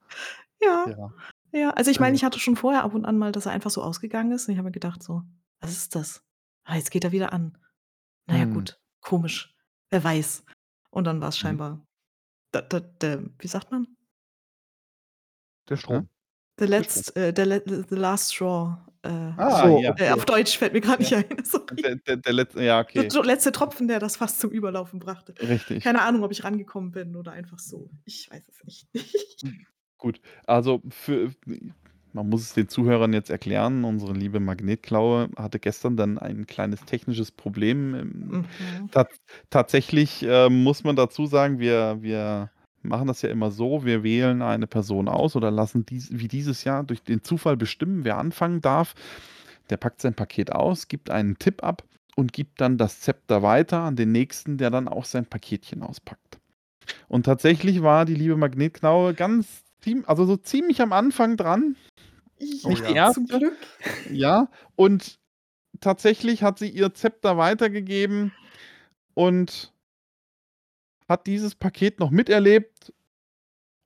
[0.62, 1.14] Ja, Ja.
[1.52, 1.70] ja.
[1.72, 3.70] Also ich meine, Also ich hatte schon vorher ab und an mal, dass er einfach
[3.72, 4.48] so ausgegangen ist.
[4.48, 5.24] Und ich habe mir gedacht, so,
[5.60, 6.24] was ist das?
[6.64, 7.58] Ah, jetzt geht er wieder an.
[8.28, 8.54] Naja, Mhm.
[8.54, 9.56] gut, komisch.
[9.90, 10.44] Wer weiß.
[10.90, 11.40] Und dann war es Mhm.
[11.42, 11.86] scheinbar,
[12.52, 13.88] da, da, der, wie sagt man?
[15.70, 16.10] Der Strom.
[16.58, 18.78] The, Der letzt, äh, le- the last straw.
[19.06, 19.94] Äh, Ah, So, ja.
[19.98, 20.26] äh, auf okay.
[20.26, 21.20] Deutsch fällt mir gerade nicht Ja.
[21.20, 21.26] ein.
[21.46, 21.76] Sorry.
[21.82, 23.08] Der, der, der letzte, ja, okay.
[23.08, 25.34] Der letzte Tropfen, der das fast zum Überlaufen brachte.
[25.42, 25.84] Richtig.
[25.84, 27.90] Keine Ahnung, ob ich rangekommen bin oder einfach so.
[28.06, 28.88] Ich weiß es nicht.
[29.98, 31.32] Gut, also für,
[32.14, 36.84] man muss es den Zuhörern jetzt erklären, unsere liebe Magnetklaue hatte gestern dann ein kleines
[36.86, 37.96] technisches Problem.
[37.96, 38.12] Ähm,
[38.60, 38.92] Mhm.
[38.92, 39.08] Ta
[39.50, 42.52] tatsächlich äh, muss man dazu sagen, wir, wir
[42.88, 46.64] machen das ja immer so, wir wählen eine Person aus oder lassen dies, wie dieses
[46.64, 48.94] Jahr durch den Zufall bestimmen, wer anfangen darf.
[49.70, 51.84] Der packt sein Paket aus, gibt einen Tipp ab
[52.16, 56.40] und gibt dann das Zepter weiter an den nächsten, der dann auch sein Paketchen auspackt.
[57.08, 59.64] Und tatsächlich war die liebe Magnetklaue ganz,
[60.06, 61.76] also so ziemlich am Anfang dran,
[62.38, 63.12] Ich, Oh nicht die ja.
[63.12, 63.56] Zum Glück.
[64.12, 65.20] ja, und
[65.80, 68.32] tatsächlich hat sie ihr Zepter weitergegeben
[69.14, 69.74] und
[71.08, 72.94] hat dieses Paket noch miterlebt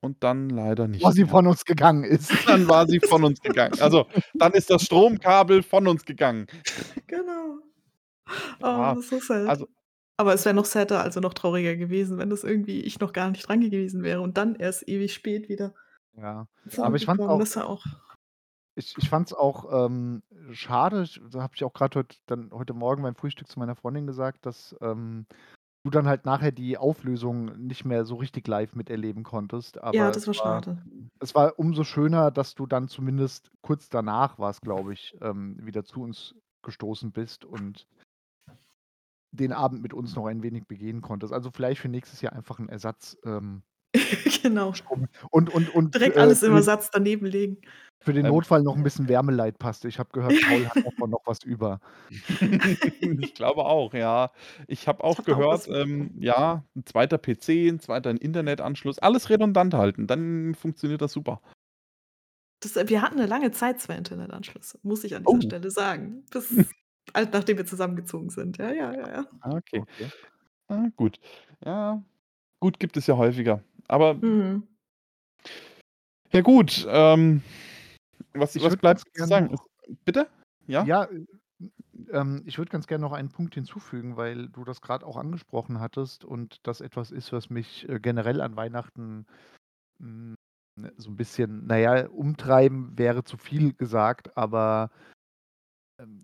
[0.02, 1.32] und dann leider nicht Bevor sie mehr.
[1.32, 2.32] von uns gegangen ist.
[2.48, 3.80] Dann war sie von uns gegangen.
[3.82, 6.48] Also, dann ist das Stromkabel von uns gegangen.
[7.08, 7.60] Genau.
[8.62, 9.48] Oh, Ja, das ist so sad.
[9.50, 9.68] also,
[10.18, 13.32] Aber es wäre noch sadder, also noch trauriger gewesen, wenn das irgendwie ich noch gar
[13.32, 15.74] nicht dran gewesen wäre und dann erst ewig spät wieder
[16.16, 16.48] Ja.
[16.78, 17.30] Aber ich zurückgekommen.
[17.30, 17.84] auch Das war auch.
[18.76, 23.04] ich ich fand's auch, ähm, schade, da habe ich auch gerade heute dann heute Morgen
[23.04, 25.26] beim Frühstück zu meiner Freundin gesagt, dass, ähm,
[25.84, 29.78] du dann halt nachher die Auflösung nicht mehr so richtig live miterleben konntest.
[29.92, 30.90] Ja, Aber das es war schade.
[31.22, 35.84] es war umso schöner, dass du dann zumindest kurz danach war's, glaube ich, ähm, wieder
[35.86, 37.86] zu uns gestoßen bist und
[39.32, 41.34] den Abend mit uns noch ein wenig begehen konntest.
[41.34, 43.64] Also, vielleicht für nächstes Jahr einfach 'n Ersatz, ähm,
[44.44, 44.74] Genau.
[44.74, 47.62] Strom und und und Direkt äh, alles im Ersatz daneben legen.
[48.02, 49.88] für den Ähm, Notfall noch 'n bisschen Wärmeleitpaste.
[49.90, 51.80] Ich habe gehört, Paul hat davon noch was über.
[53.22, 54.32] ich glaube auch, ja.
[54.68, 59.30] Ich habe auch auch gehört, was ähm, ja, 'n zweiter PC, 'n zweiter Internetanschluss, alles
[59.30, 61.42] redundant halten, dann funktioniert das super.
[62.64, 65.42] Das äh, wir hatten 'ne lange Zeit 2 Internetanschlüsse, muss ich an dieser Oh.
[65.42, 66.26] Stelle sagen.
[66.32, 66.74] Bis
[67.14, 68.58] nachdem wir zusammengezogen sind.
[68.58, 69.26] Ja, ja, ja, ja.
[69.42, 69.86] Ah, okay.
[69.96, 70.12] Okay.
[70.70, 71.20] Ah, gut.
[71.66, 72.04] Ja,
[72.62, 73.64] gut, gibt es ja häufiger.
[73.90, 74.70] Aber Mhm.
[76.32, 77.42] ja gut, ähm,
[78.34, 79.50] was Ich was bleibt zu sagen?
[79.52, 79.66] noch
[80.06, 80.28] Bitte?
[80.68, 80.88] Ja?
[80.88, 81.26] Ja, äh,
[82.12, 85.80] ähm, ich würde ganz gern noch einen Punkt hinzufügen, weil du das grad auch angesprochen
[85.80, 89.26] hattest und das etwas ist, was mich, äh, generell an Weihnachten,
[90.02, 90.36] hm,
[90.98, 94.92] so 'n bisschen na ja, umtreiben wäre zu viel gesagt, aber,
[96.00, 96.24] ähm,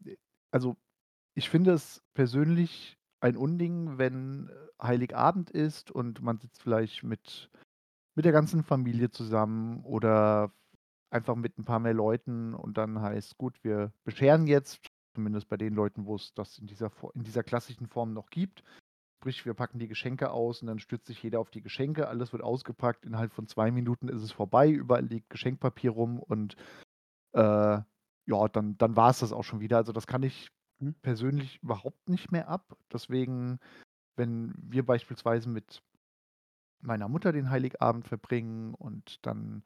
[0.52, 0.78] also,
[1.36, 7.50] ich finde es persönlich ein Unding, wenn, äh, Heiligabend ist und man sitzt vielleicht mit
[8.16, 10.54] mit der ganzen Familie zusammen oder
[11.12, 14.80] einfach mit 'n paar mehr Leuten und dann heißt: „Gut, wir bescheren jetzt“,
[15.16, 18.64] zumindest bei den Leuten, wo es das in dieser in dieser klassischen Form noch gibt.
[19.22, 22.08] Sprich, wir packen die Geschenke aus und dann stürzt sich jeder auf die Geschenke.
[22.10, 23.06] Alles wird ausgepackt.
[23.06, 24.70] Innerhalb von 2 Minuten ist es vorbei.
[24.70, 26.56] Überall liegt Geschenkpapier rum und,
[27.34, 27.40] äh,
[28.28, 29.78] ja, dann dann war's das auch schon wieder.
[29.78, 30.96] Also, das kann ich Mhm.
[31.02, 32.78] persönlich überhaupt nicht mehr ab.
[32.92, 33.60] Deswegen,
[34.18, 35.84] wenn wir beispielsweise mit
[36.82, 39.64] meiner Mutter den Heiligabend verbringen und dann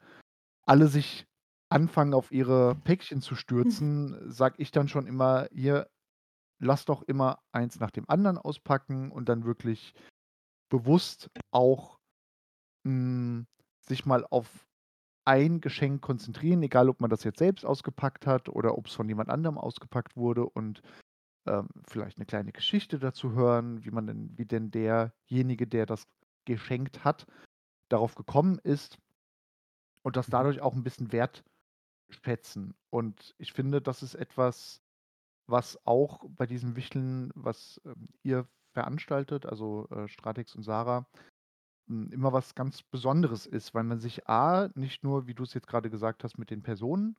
[0.65, 1.27] alle sich
[1.69, 3.79] anfangen, auf ihre Päckchen zu Mhm.
[3.91, 5.89] stürzen, sage ich dann schon immer: „Hier,
[6.59, 9.93] lass doch immer eins nach dem anderen auspacken“ und dann wirklich
[10.69, 11.99] bewusst auch,
[12.85, 13.47] hm,
[13.81, 14.68] sich mal auf
[15.25, 19.29] ein Geschenk konzentrieren, egal ob man das jetzt selbst ausgepackt hat oder ob's von jemand
[19.29, 20.81] anderem ausgepackt wurde und,
[21.47, 26.05] ähm, vielleicht 'ne kleine Geschichte dazu hören, wie man denn wie denn derjenige, der das
[26.45, 27.27] geschenkt hat,
[27.89, 28.97] darauf gekommen ist
[30.05, 30.29] und das Mhm.
[30.29, 31.11] dadurch auch 'n bisschen
[31.91, 32.75] wertschätzen.
[32.91, 34.81] Und ich finde, das ist etwas,
[35.47, 41.07] was auch bei diesem Wichteln, was, ähm, ihr veranstaltet, also, äh, Stratex und Sarah,
[41.89, 45.67] hm, immer was ganz Besonderes ist, weil man sich A, nicht nur, wie du's jetzt
[45.67, 47.17] grade gesagt hast, mit den Personen,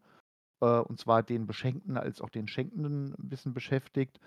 [0.62, 4.20] äh, und zwar den Beschenkten als auch den Schenkenden 'n bisschen beschäftigt,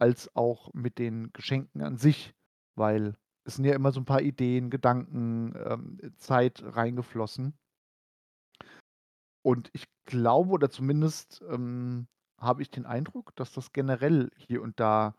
[0.00, 2.34] als auch mit den Geschenken an sich,
[2.76, 7.54] weil es sind ja immer so 'n paar Ideen, Gedanken, ähm, Zeit reingeflossen.
[9.46, 12.08] Und ich glaube oder zumindest, ähm,
[12.40, 15.14] habe ich den Eindruck, dass das generell hier und da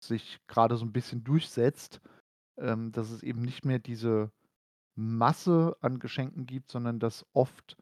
[0.00, 2.00] sich grade so 'n bisschen durchsetzt,
[2.60, 4.30] ähm, dass es eben nicht mehr diese
[4.96, 7.76] Masse an Geschenken gibt, sondern dass oft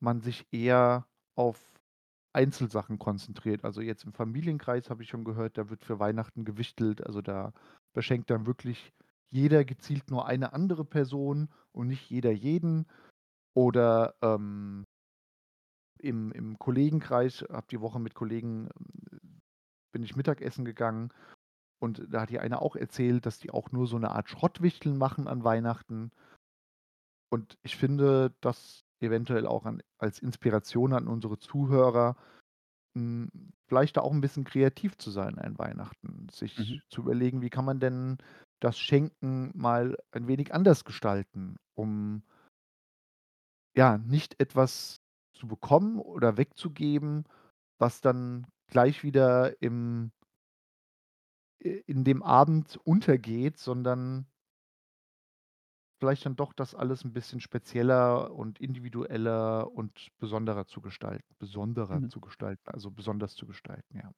[0.00, 1.60] man sich eher auf
[2.32, 3.64] Einzelsachen konzentriert.
[3.64, 7.06] Also jetzt im Familienkreis habe ich schon gehört, da wird für Weihnachten gewichtelt.
[7.06, 7.52] Also da
[7.94, 8.92] beschenkt dann wirklich
[9.30, 12.86] jeder gezielt nur eine andere Person und nicht jeder jeden.
[13.54, 14.84] Oder ähm,
[15.98, 19.40] im, im Kollegenkreis, habe die Woche mit Kollegen, ähm,
[19.92, 21.10] bin ich Mittagessen gegangen
[21.78, 24.96] und da hat die eine auch erzählt, dass die auch nur so eine Art Schrottwichteln
[24.96, 26.10] machen an Weihnachten.
[27.30, 32.16] Und ich finde das eventuell auch an, als Inspiration an unsere Zuhörer,
[32.94, 36.28] mh, hm, vielleicht da auch ein bisschen kreativ zu sein an Weihnachten.
[36.30, 36.80] Sich Mhm.
[36.88, 38.18] zu überlegen, wie kann man denn
[38.60, 42.22] das Schenken mal ein wenig anders gestalten, um
[43.76, 45.02] ja, nicht etwas
[45.34, 47.24] zu bekommen oder wegzugeben,
[47.78, 50.10] was dann gleich wieder im
[51.58, 54.26] in dem Abend untergeht, sondern
[55.98, 62.02] vielleicht dann doch das alles ein bisschen spezieller und individueller und besonderer zu gestalten besonderer
[62.02, 62.08] Mhm.
[62.08, 64.10] zu gestalten, also besonders zu gestalten, ja.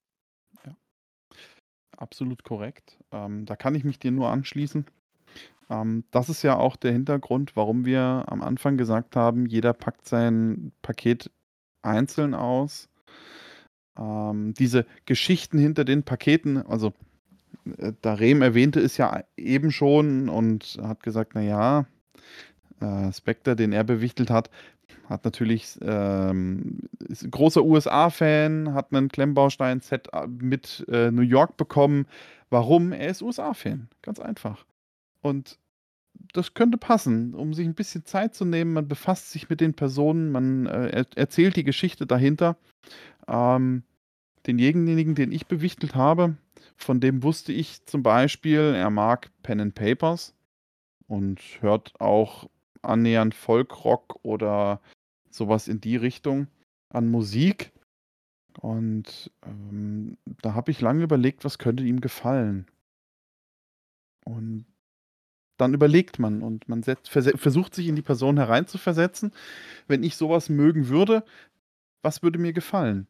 [0.65, 0.75] Ja.
[1.97, 2.97] Absolut korrekt.
[3.11, 4.85] Ähm, da kann ich mich dir nur anschließen.
[5.69, 10.07] Ähm, das ist ja auch der Hintergrund, warum wir am Anfang gesagt haben, jeder packt
[10.07, 11.31] sein Paket
[11.83, 12.89] einzeln aus.
[13.97, 16.91] Ähm, diese Geschichten hinter den Paketen, also äh,
[18.01, 21.85] Darem erwähnte es ja eben schon und hat gesagt, na ja,
[22.79, 24.49] äh, Spectre, den er bewichtelt hat,
[25.09, 31.57] hat natürlich ähm, ist ein großer USA-Fan, hat einen Klemmbaustein-Set äh, mit äh, New York
[31.57, 32.05] bekommen.
[32.49, 32.91] Warum?
[32.91, 34.65] Er ist USA-Fan, ganz einfach.
[35.21, 35.57] Und
[36.33, 38.73] das könnte passen, um sich ein bisschen Zeit zu nehmen.
[38.73, 42.57] Man befasst sich mit den Personen, man äh, er erzählt die Geschichte dahinter.
[43.27, 43.83] Ähm,
[44.47, 46.37] denjenigen, den ich bewichtelt habe,
[46.79, 50.33] von dem wusste ich zum Beispiel, er mag Pen and Papers
[51.07, 52.49] und hört auch
[52.81, 54.81] annähernd Folkrock oder
[55.29, 56.47] sowas in die Richtung
[56.89, 57.71] an Musik.
[58.59, 62.65] Und ähm, da habe ich lange überlegt, was könnte ihm gefallen.
[64.25, 64.65] Und
[65.57, 69.33] dann überlegt man und man setzt, versucht sich in die Person hereinzuversetzen.
[69.87, 71.25] Wenn ich sowas mögen würde,
[72.01, 73.07] was würde mir gefallen?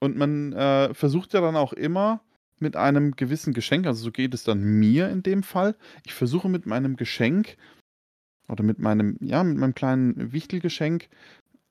[0.00, 2.22] Und man äh, versucht ja dann auch immer
[2.60, 5.76] mit einem gewissen Geschenk, also so geht es dann mir in dem Fall.
[6.04, 7.56] Ich versuche mit meinem Geschenk
[8.48, 11.08] oder mit meinem, ja, mit meinem kleinen Wichtelgeschenk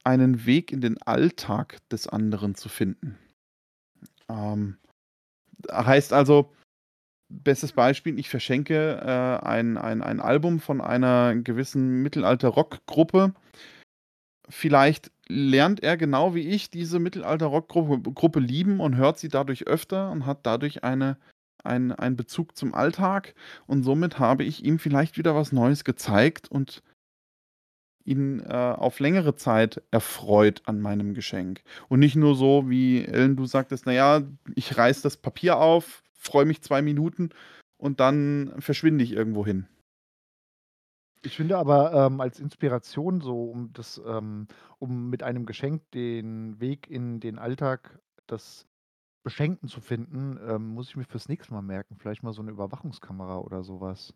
[0.03, 3.17] einen Weg in den Alltag des anderen zu finden.
[4.29, 4.77] Ähm,
[5.71, 6.53] heißt also,
[7.29, 13.33] bestes Beispiel, ich verschenke äh, ein, ein, ein Album von einer gewissen Mittelalter-Rock-Gruppe.
[14.49, 20.11] Vielleicht lernt er genau wie ich diese Mittelalter-Rock-Gruppe Gruppe lieben und hört sie dadurch öfter
[20.11, 21.17] und hat dadurch eine,
[21.63, 23.35] ein, einen Bezug zum Alltag.
[23.67, 26.81] Und somit habe ich ihm vielleicht wieder was Neues gezeigt und
[28.05, 31.61] ihn äh, auf längere Zeit erfreut an meinem Geschenk.
[31.89, 34.23] Und nicht nur so, wie Ellen, du sagtest, naja,
[34.55, 37.29] ich reiß das Papier auf, freue mich zwei Minuten
[37.77, 39.67] und dann verschwinde ich irgendwo hin.
[41.23, 44.47] Ich finde aber ähm, als Inspiration so, um das, ähm,
[44.79, 48.67] um mit einem Geschenk den Weg in den Alltag des
[49.23, 51.97] Beschenkten zu finden, ähm, muss ich mir fürs nächste Mal merken.
[51.99, 54.13] Vielleicht mal so eine Überwachungskamera oder sowas.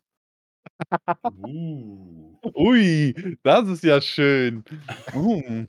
[1.32, 2.38] Uh.
[2.56, 3.14] Ui,
[3.44, 4.64] das ist ja schön.
[5.14, 5.68] Hm.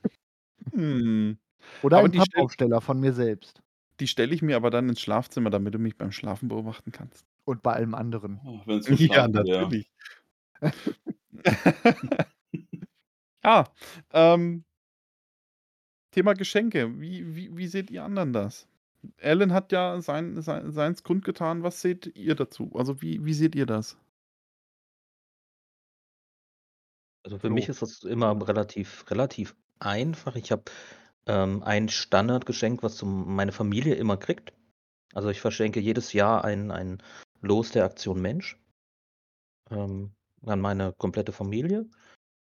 [0.73, 1.39] Hm.
[1.81, 3.61] Oder Aber ein die stell Pappaufsteller von mir selbst.
[3.99, 7.25] die stelle ich mir aber dann ins Schlafzimmer, damit du mich beim Schlafen beobachten kannst.
[7.47, 8.41] Und bei allem anderen.
[8.43, 9.71] Oh, wenn's Ja, verschlafen wäre.
[9.71, 9.89] natürlich.
[13.43, 13.71] Ja,
[14.13, 14.65] ähm
[16.11, 16.99] Thema Geschenke.
[16.99, 18.67] Wie wie wie seht ihr anderen das?
[19.21, 21.61] Alan hat ja sein sein seins kundgetan.
[21.63, 22.71] Was seht ihr dazu?
[22.75, 23.97] Also, wie wie seht ihr das?
[27.23, 27.53] Also, für Flo.
[27.53, 30.35] mich ist das immer relativ relativ einfach.
[30.35, 30.63] Ich habe,
[31.27, 34.53] ähm, ein Standardgeschenk, was so meine Familie immer kriegt.
[35.13, 37.01] Also, ich verschenke jedes Jahr ein ein
[37.41, 38.57] Los der Aktion Mensch
[39.71, 40.15] ähm,
[40.49, 41.85] an meine komplette Familie.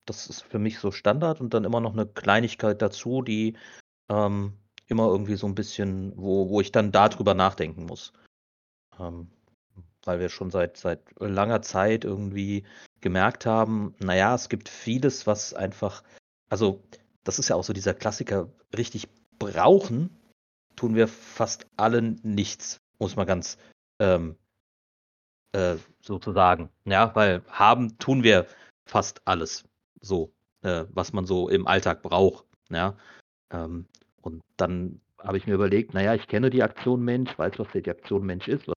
[0.06, 3.56] Das ist für mich so Standard und dann immer noch 'ne Kleinigkeit dazu, die,
[4.10, 4.54] ähm,
[4.88, 8.12] immer irgendwie so 'n bisschen wo wo ich dann da drüber nachdenken muss.
[9.00, 9.30] Ähm,
[10.04, 12.64] weil wir schon seit seit langer Zeit irgendwie
[13.02, 16.02] gemerkt haben, na ja, es gibt vieles, was einfach
[16.50, 16.82] also,
[17.24, 19.08] das ist ja auch so dieser Klassiker, richtig
[19.40, 20.10] brauchen
[20.76, 23.58] tun wir fast alle nichts, muss man ganz,
[24.00, 24.36] ähm,
[25.52, 28.46] äh, sozusagen, ja, weil haben tun wir
[28.86, 29.64] fast alles
[30.00, 30.32] so,
[30.62, 32.96] äh, was man so im Alltag braucht, ja?
[33.50, 33.86] Ähm,
[34.22, 37.68] und dann habe ich mir überlegt, na ja, ich kenne die Aktion Mensch, weiß, was
[37.74, 38.70] die Aktion Mensch ist.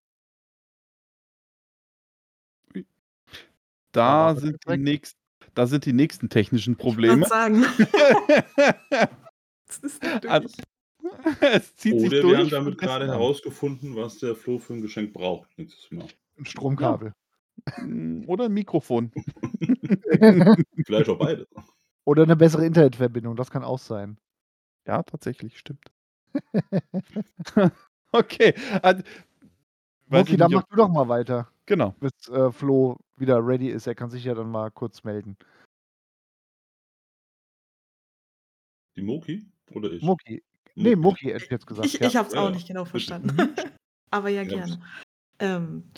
[3.92, 5.18] Da wir sind die nächst
[5.56, 7.26] da sind die nächsten technischen Ich Probleme.
[7.26, 7.66] sagen.
[9.66, 10.50] Das ist nicht Also,
[11.42, 14.74] es zieht sich Oder wir durch haben von damit gerade herausgefunden, was der Flo für
[14.74, 16.08] ein Geschenk braucht nächstes Mal.
[16.38, 17.14] Ein Stromkabel.
[17.78, 19.12] Mm, Oder ein Mikrofon.
[20.86, 21.48] Vielleicht auch beide.
[22.06, 24.18] Oder eine bessere Internetverbindung, das kann auch sein.
[24.86, 25.92] Ja, tatsächlich, stimmt.
[28.14, 28.54] Okay.
[28.84, 29.02] Also,
[30.12, 31.96] ich dann mach du doch mal weiter, genau.
[32.00, 33.88] bis äh, Flo wieder ready ist.
[33.88, 35.36] Er kann sich ja dann mal kurz melden.
[38.96, 40.04] Die Moki oder ich?
[40.04, 40.44] Mucki.
[40.76, 40.96] Nee.
[40.96, 41.88] Mucki hätte ich jetzt gesagt.
[41.88, 42.08] Ich, ja.
[42.08, 42.52] ich habe es auch ja.
[42.52, 43.36] nicht genau verstanden.
[44.12, 44.80] Aber ja, Ja, gerne.
[45.40, 45.92] Ähm,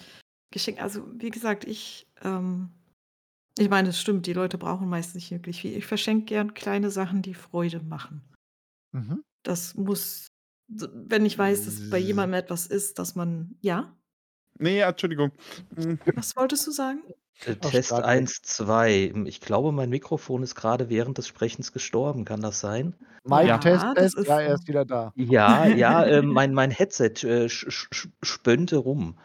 [0.56, 2.70] Geschenk, also wie gesagt, ich, ähm,
[3.58, 5.76] ich meine, es stimmt, die Leute brauchen meist nicht wirklich viel.
[5.76, 8.22] Ich verschenke gern kleine Sachen, die Freude machen.
[8.94, 9.22] Mhm.
[9.44, 10.28] Das muss,
[10.70, 13.94] wenn ich weiß, dass bei jemandem etwas ist, dass man, ja,
[14.58, 15.34] Nee, ja, Entschuldigung.
[15.76, 17.04] Mm, was wolltest du sagen?
[17.46, 18.06] Äh, Test stark.
[18.06, 19.12] 1, 2.
[19.26, 22.24] Ich glaube, mein Mikrofon ist gerade während des Sprechens gestorben.
[22.24, 22.96] Kann das sein?
[23.26, 24.18] Mike, Ja, Test, Test.
[24.18, 25.12] ist Ja, er ist wieder da.
[25.16, 29.18] Ja, ja, äh, mein, mein Headset äh, spönte rum.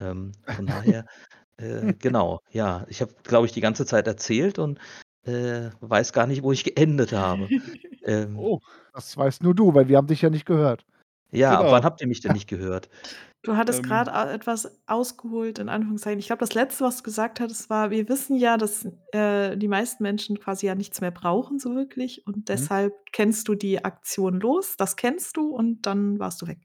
[0.00, 1.06] Ähm, von daher,
[1.58, 2.86] äh, genau, ja.
[2.88, 4.78] Ich habe, glaube ich, die ganze Zeit erzählt und
[5.24, 7.52] äh, weiß gar nicht, wo ich geendet habe.
[8.04, 8.60] Ähm, Oh,
[8.94, 10.84] Das weißt nur du, weil wir haben dich ja nicht gehört.
[11.32, 11.72] ja, genau.
[11.72, 12.88] wann habt ihr mich denn nicht gehört?
[13.42, 13.84] Du hattest Ähm.
[13.84, 16.18] gerade au- etwas ausgeholt, in Anführungszeichen.
[16.18, 19.68] Ich glaube, das Letzte, was du gesagt hattest, war, wir wissen ja, dass äh, die
[19.68, 22.24] meisten Menschen quasi ja nichts mehr brauchen, so wirklich.
[22.26, 22.32] Mhm.
[22.34, 26.58] Und deshalb kennst du die Aktion los, das kennst du und dann warst du weg.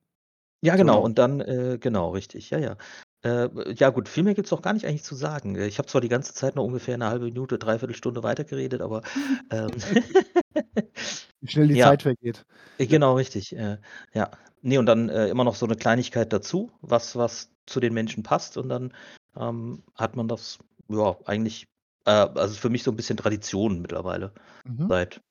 [0.61, 1.05] Ja, genau, Genau.
[1.05, 2.77] und dann, äh, genau, richtig, ja, ja.
[3.23, 5.55] Äh, ja, gut, viel mehr gibt es auch gar nicht eigentlich zu sagen.
[5.55, 8.81] Äh, Ich habe zwar die ganze Zeit noch ungefähr eine halbe Minute, dreiviertel Stunde weitergeredet,
[8.81, 9.01] aber
[9.49, 9.69] ähm,
[11.41, 11.87] Wie schnell die Ja.
[11.87, 12.45] Zeit vergeht.
[12.77, 13.55] Äh, Genau, richtig.
[13.55, 13.77] Äh,
[14.13, 14.31] ja.
[14.61, 18.23] Nee, und dann äh, immer noch so eine Kleinigkeit dazu, was, was zu den Menschen
[18.23, 18.57] passt.
[18.57, 18.93] Und dann
[19.35, 20.59] ähm, hat man das,
[20.89, 21.67] ja, eigentlich,
[22.05, 24.33] äh, also für mich so ein bisschen Tradition mittlerweile.
[24.65, 24.87] Mhm.
[24.87, 25.21] Seit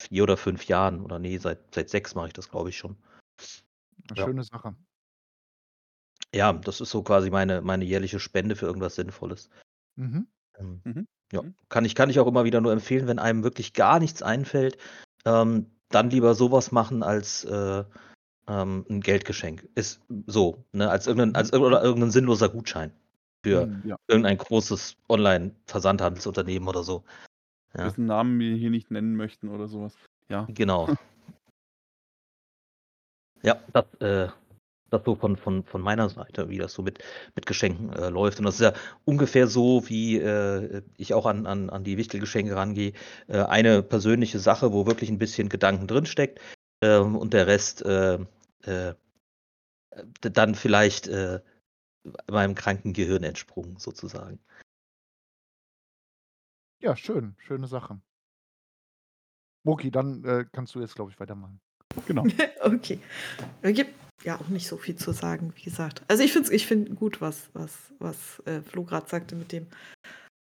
[0.00, 1.00] vier oder fünf Jahren.
[1.04, 2.96] Oder nee, seit, seit sechs mache ich das, glaube ich, schon.
[4.08, 4.24] Eine Ja.
[4.24, 4.76] schöne Sache.
[6.36, 9.48] Ja, das ist so quasi meine, meine jährliche Spende für irgendwas Sinnvolles.
[9.96, 10.26] Mhm.
[10.58, 11.06] Ähm, Mhm.
[11.32, 11.54] ja, Mhm.
[11.70, 14.76] kann ich, kann ich auch immer wieder nur empfehlen, wenn einem wirklich gar nichts einfällt,
[15.24, 17.84] ähm, dann lieber sowas machen als äh,
[18.48, 19.66] ähm, ein Geldgeschenk.
[19.74, 22.92] Ist so, ne, als irgendein, als, oder irgendein sinnloser Gutschein
[23.42, 23.82] für Mhm.
[23.88, 23.96] Ja.
[24.06, 27.04] irgendein großes Online-Versandhandelsunternehmen oder so.
[27.74, 29.94] Ja, Dessen Namen wir hier nicht nennen möchten oder sowas.
[30.28, 30.46] Ja.
[30.50, 30.88] genau.
[33.42, 34.28] Ja, das, äh,
[34.90, 37.02] das so von, von, von meiner Seite, wie das so mit,
[37.34, 38.38] mit Geschenken äh, läuft.
[38.38, 38.72] Und das ist ja
[39.04, 42.92] ungefähr so, wie äh, ich auch an, an, an die Wichtelgeschenke rangehe.
[43.26, 46.40] Äh, eine persönliche Sache, wo wirklich ein bisschen Gedanken drinsteckt
[46.82, 48.18] ähm, und der Rest äh,
[48.62, 48.94] äh,
[50.20, 51.40] dann vielleicht äh,
[52.30, 54.38] meinem kranken Gehirn entsprungen, sozusagen.
[56.80, 57.34] Ja, schön.
[57.38, 58.00] Schöne Sache.
[59.64, 61.60] Mucki, dann äh, kannst du jetzt, glaube ich, weitermachen.
[62.06, 62.24] Genau.
[62.60, 63.00] okay.
[63.62, 66.02] Gibt ja auch nicht so viel zu sagen, wie gesagt.
[66.08, 69.66] Also ich finde ich find gut, was, was, was äh, Flo gerade sagte mit dem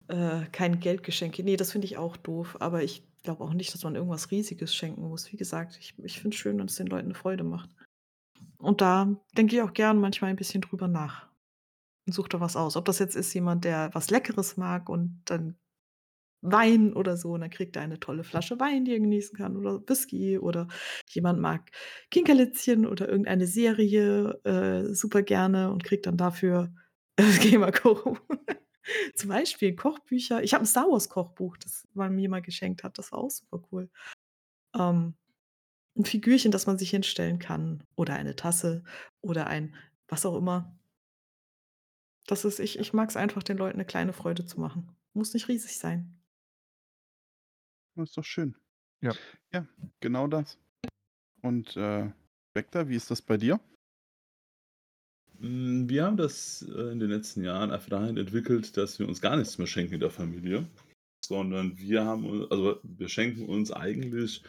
[0.08, 1.44] äh, kein Geldgeschenke.
[1.44, 4.76] Nee, das finde ich auch doof, aber ich glaube auch nicht, dass man irgendwas Riesiges
[4.76, 5.32] schenken muss.
[5.32, 7.70] Wie gesagt, ich, ich finde es schön, wenn es den Leuten eine Freude macht.
[8.58, 11.28] Und da denke ich auch gern manchmal ein bisschen drüber nach
[12.06, 12.76] und suche da was aus.
[12.76, 15.56] Ob das jetzt ist jemand, der was Leckeres mag und dann
[16.44, 19.58] Wein oder so und dann kriegt er eine tolle Flasche Wein, die er genießen kann
[19.58, 20.68] oder Whisky oder
[21.10, 21.72] jemand mag
[22.12, 26.74] Kinkerlitzchen oder irgendeine Serie äh, super gerne und kriegt dann dafür
[27.18, 28.20] äh, Gamer-Koch.
[29.16, 30.44] Zum Beispiel Kochbücher.
[30.44, 32.98] Ich habe ein Star Wars Kochbuch, das man mir mal geschenkt hat.
[32.98, 33.90] Das war auch super cool.
[34.76, 35.16] Ähm,
[35.96, 38.84] ein Figürchen, das man sich hinstellen kann oder eine Tasse
[39.22, 39.76] oder ein
[40.08, 40.78] was auch immer.
[42.28, 44.96] Das ist, ich, ich mag es einfach, den Leuten eine kleine Freude zu machen.
[45.14, 46.23] Muss nicht riesig sein.
[47.96, 48.56] Das ist doch schön.
[49.02, 49.14] Ja.
[49.52, 49.68] Ja,
[50.00, 50.58] genau das.
[51.42, 52.12] Und äh,
[52.56, 53.60] Vector, wie ist das bei dir?
[55.40, 59.22] Mm, Wir haben das äh, in den letzten Jahren einfach dahin entwickelt, dass wir uns
[59.22, 60.68] gar nichts mehr schenken in der Familie,
[61.26, 64.44] sondern wir haben, uns- also wir schenken uns eigentlich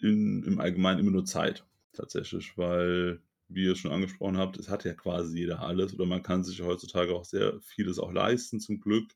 [0.00, 4.84] in, im Allgemeinen immer nur Zeit, tatsächlich, weil, wie ihr schon angesprochen habt, es hat
[4.84, 8.80] ja quasi jeder alles oder man kann sich heutzutage auch sehr vieles auch leisten, zum
[8.80, 9.14] Glück.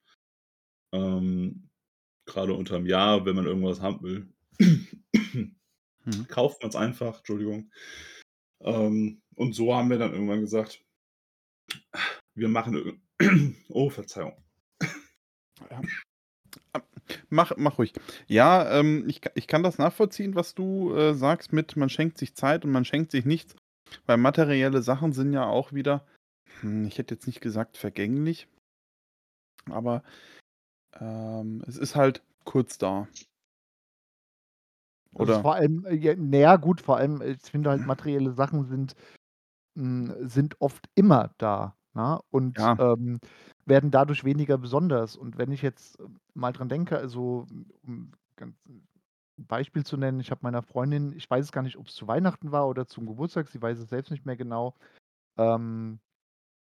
[0.92, 1.65] Ähm,
[2.26, 4.28] gerade unterm Jahr, wenn man irgendwas haben will,
[6.06, 6.28] Mhm.
[6.28, 7.70] kauft man es einfach, Entschuldigung.
[8.60, 10.84] Ähm, und so haben wir dann irgendwann gesagt,
[12.34, 13.02] wir machen,
[13.68, 14.36] oh, Verzeihung.
[17.28, 17.92] Mach, mach ruhig.
[18.26, 22.34] Ja, ähm, ich, ich kann das nachvollziehen, was du äh, sagst mit, man schenkt sich
[22.34, 23.56] Zeit und man schenkt sich nichts.
[24.06, 26.06] Weil materielle Sachen sind ja auch wieder,
[26.60, 28.48] hm, ich hätte jetzt nicht gesagt vergänglich,
[29.70, 30.02] aber
[31.00, 33.08] ähm, es ist halt kurz da.
[35.18, 37.84] Also, Oder vor allem, äh, ja, na ja, gut, vor allem, äh, ich finde halt,
[37.84, 38.94] materielle Sachen sind
[39.76, 42.78] hm, sind oft immer da, ne, und, Ja.
[42.78, 43.20] ähm,
[43.66, 45.16] werden dadurch weniger besonders.
[45.16, 47.46] Und wenn ich jetzt, ähm, mal dran denke, also,
[47.84, 48.86] um ganz 'n
[49.38, 52.52] Beispiel zu nennen, ich habe meiner Freundin ich weiß es gar nicht, ob's zu Weihnachten
[52.52, 54.74] war oder zum Geburtstag, sie weiß es selbst nicht mehr genau,
[55.38, 56.00] ähm,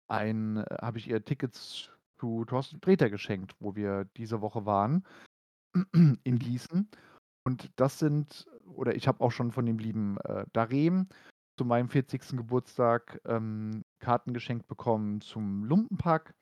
[0.09, 5.05] ein äh, habe ich ihr Tickets zu Thorsten Sträter geschenkt, wo wir diese Woche waren
[6.25, 6.39] in Mhm.
[6.39, 6.89] Gießen.
[7.47, 11.09] Und das sind oder ich habe auch schon von dem lieben, äh, Dareem
[11.59, 12.37] zu meinem 40.
[12.37, 16.35] Geburtstag, ähm, Karten geschenkt bekommen zum Lumpenpack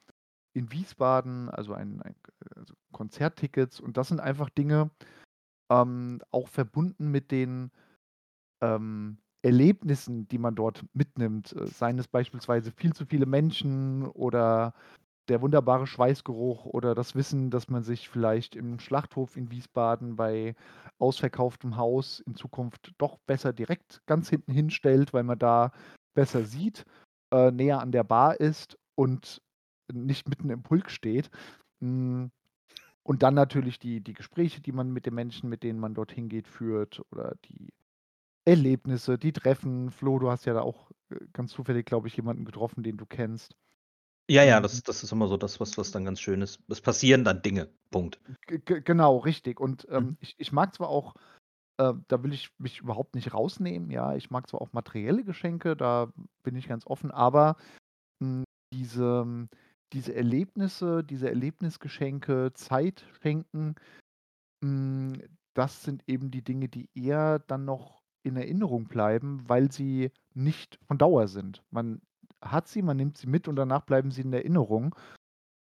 [0.54, 2.16] in Wiesbaden, also ein ein
[2.56, 3.80] also Konzerttickets.
[3.80, 4.90] Und das sind einfach Dinge,
[5.70, 7.70] ähm, auch verbunden mit den,
[8.62, 14.74] ähm, Erlebnissen, die man dort mitnimmt, äh, seien es beispielsweise viel zu viele Menschen oder
[15.28, 20.54] der wunderbare Schweißgeruch oder das Wissen, dass man sich vielleicht im Schlachthof in Wiesbaden bei
[20.98, 25.72] ausverkauftem Haus in Zukunft doch besser direkt ganz hinten hinstellt, weil man da
[26.14, 26.84] besser sieht,
[27.32, 29.42] äh, näher an der Bar ist und
[29.92, 31.30] nicht mitten im Pulk steht.
[31.80, 32.30] Hm,
[33.02, 36.28] und dann natürlich die die Gespräche, die man mit den Menschen, mit denen man dorthin
[36.28, 37.72] geht, führt oder die
[38.46, 39.90] Erlebnisse, die Treffen.
[39.90, 43.06] Flo, du hast ja da auch, äh, ganz zufällig, glaube ich, jemanden getroffen, den du
[43.06, 43.54] kennst.
[44.30, 46.60] Ja, ja, Ähm das das ist immer so das, was was dann ganz schön ist.
[46.68, 48.20] Es passieren dann Dinge, Punkt.
[48.48, 49.60] G ge genau, richtig.
[49.60, 50.16] Und, ähm, Mhm.
[50.20, 51.14] ich ich mag zwar auch
[51.78, 55.76] äh, da will ich mich überhaupt nicht rausnehmen, ja, ich mag zwar auch materielle Geschenke,
[55.76, 56.12] da
[56.44, 57.56] bin ich ganz offen, aber,
[58.22, 59.48] hm, diese
[59.92, 63.76] diese Erlebnisse, diese Erlebnisgeschenke, Zeit schenken,
[64.64, 65.14] hm,
[65.54, 70.78] das sind eben die Dinge, die eher dann noch in Erinnerung bleiben, weil sie nicht
[70.86, 71.64] von Dauer sind.
[71.70, 72.02] Man
[72.42, 74.94] hat sie, man nimmt sie mit und danach bleiben sie in Erinnerung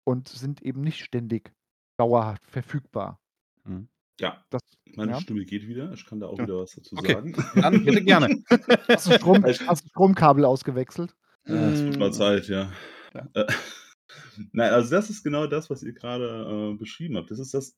[0.05, 1.53] und sind eben nicht ständig
[1.97, 3.19] dauerhaft verfügbar.
[3.65, 3.89] Mhm.
[4.19, 4.61] Ja, Das
[4.95, 5.15] meine ja?
[5.15, 5.91] Stimme geht wieder.
[5.93, 6.43] Ich kann da auch Ja.
[6.43, 7.33] wieder was dazu Okay, sagen.
[7.61, 8.29] dann bitte gerne.
[8.91, 11.15] Hast du Strom hast du Stromkabel ausgewechselt?
[11.47, 12.13] Ja, es wird mal Hm.
[12.13, 12.71] Zeit, ja.
[13.13, 13.29] Ja.
[13.33, 13.45] Äh,
[14.53, 17.31] nein, also das ist genau das, was ihr grade, äh, beschrieben habt.
[17.31, 17.77] Das ist das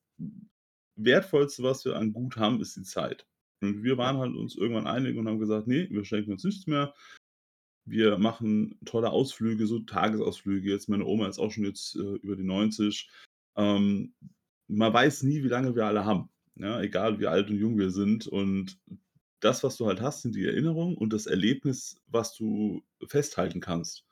[0.98, 3.28] Wertvollste, was wir an Gut haben, ist die Zeit.
[3.62, 6.68] Und wir waren halt uns irgendwann einig und haben gesagt: „Ne, wir schenken uns nichts
[6.68, 6.94] mehr.
[7.86, 12.36] Wir machen tolle Ausflüge, so Tagesausflüge.“ Jetzt meine Oma ist auch schon jetzt, äh, über
[12.36, 13.10] die 90.
[13.58, 14.14] Ähm,
[14.68, 17.92] man weiß nie, wie lange wir alle haben, ja, egal wie alt und jung wir
[17.92, 18.28] sind.
[18.28, 18.80] Und
[19.42, 24.06] das, was du halt hast, sind die Erinnerungen und das Erlebnis, was du festhalten kannst.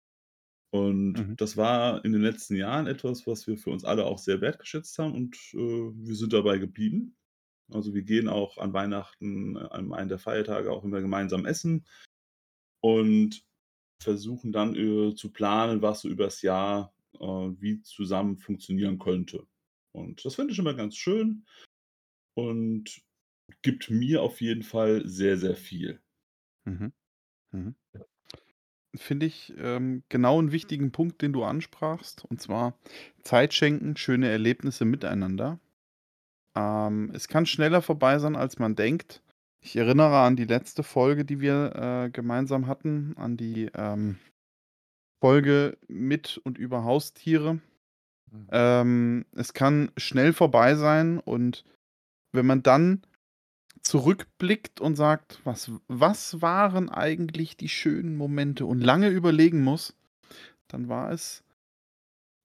[0.72, 1.36] Und Mhm.
[1.38, 4.98] das war in den letzten Jahren etwas, was wir für uns alle auch sehr wertgeschätzt
[5.00, 7.16] haben und, äh, wir sind dabei geblieben.
[7.72, 11.86] Also, wir gehen auch an Weihnachten, an einem der Feiertage auch immer gemeinsam essen
[12.82, 13.44] und
[14.04, 19.46] versuchen dann, äh, zu planen, was so übers Jahr, äh, wie zusammen funktionieren könnte.
[19.94, 21.46] Und das finde ich immer ganz schön
[22.36, 23.02] und
[23.64, 26.02] gibt mir auf jeden Fall sehr, sehr viel.
[26.66, 26.94] Mhm.
[27.54, 27.76] Mhm.
[28.96, 32.78] Finde ich, ähm, genau 'n wichtigen Punkt, den du ansprachst, und zwar
[33.24, 35.60] Zeit schenken, schöne Erlebnisse miteinander.
[36.56, 39.22] Ähm, es kann schneller vorbei sein, als man denkt.
[39.66, 44.18] Ich erinnere an die letzte Folge, die wir, äh, gemeinsam hatten, an die, ähm,
[45.22, 47.62] Folge mit und über Haustiere.
[48.30, 48.48] Mhm.
[48.52, 51.64] Ähm, es kann schnell vorbei sein und
[52.34, 53.04] wenn man dann
[53.82, 59.96] zurückblickt und sagt: „Was was waren eigentlich die schönen Momente?“ und lange überlegen muss,
[60.68, 61.46] dann war es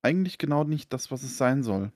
[0.02, 1.90] eigentlich genau nicht das, was es sein soll.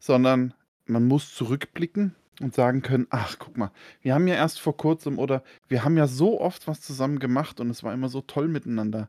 [0.00, 0.52] Sondern
[0.86, 3.70] man muss zurückblicken und sagen können: „Ach, guck mal,
[4.00, 7.60] wir haben ja erst vor Kurzem oder wir haben ja so oft was zusammen gemacht
[7.60, 9.08] und es war immer so toll miteinander.“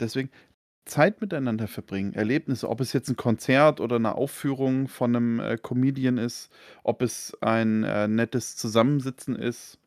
[0.00, 0.30] Deswegen
[0.86, 5.58] Zeit miteinander verbringen, Erlebnisse, ob es jetzt 'n Konzert oder 'ne Aufführung von 'nem, äh,
[5.58, 6.50] Comedian ist,
[6.84, 9.78] ob es ein, äh, nettes Zusammensitzen ist,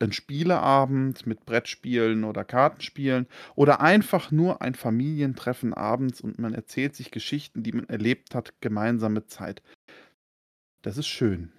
[0.00, 6.96] 'n Spieleabend mit Brettspielen oder Kartenspielen oder einfach nur ein Familientreffen abends und man erzählt
[6.96, 9.62] sich Geschichten, die man erlebt hat, gemeinsame Zeit.
[10.84, 11.52] Das ist schön.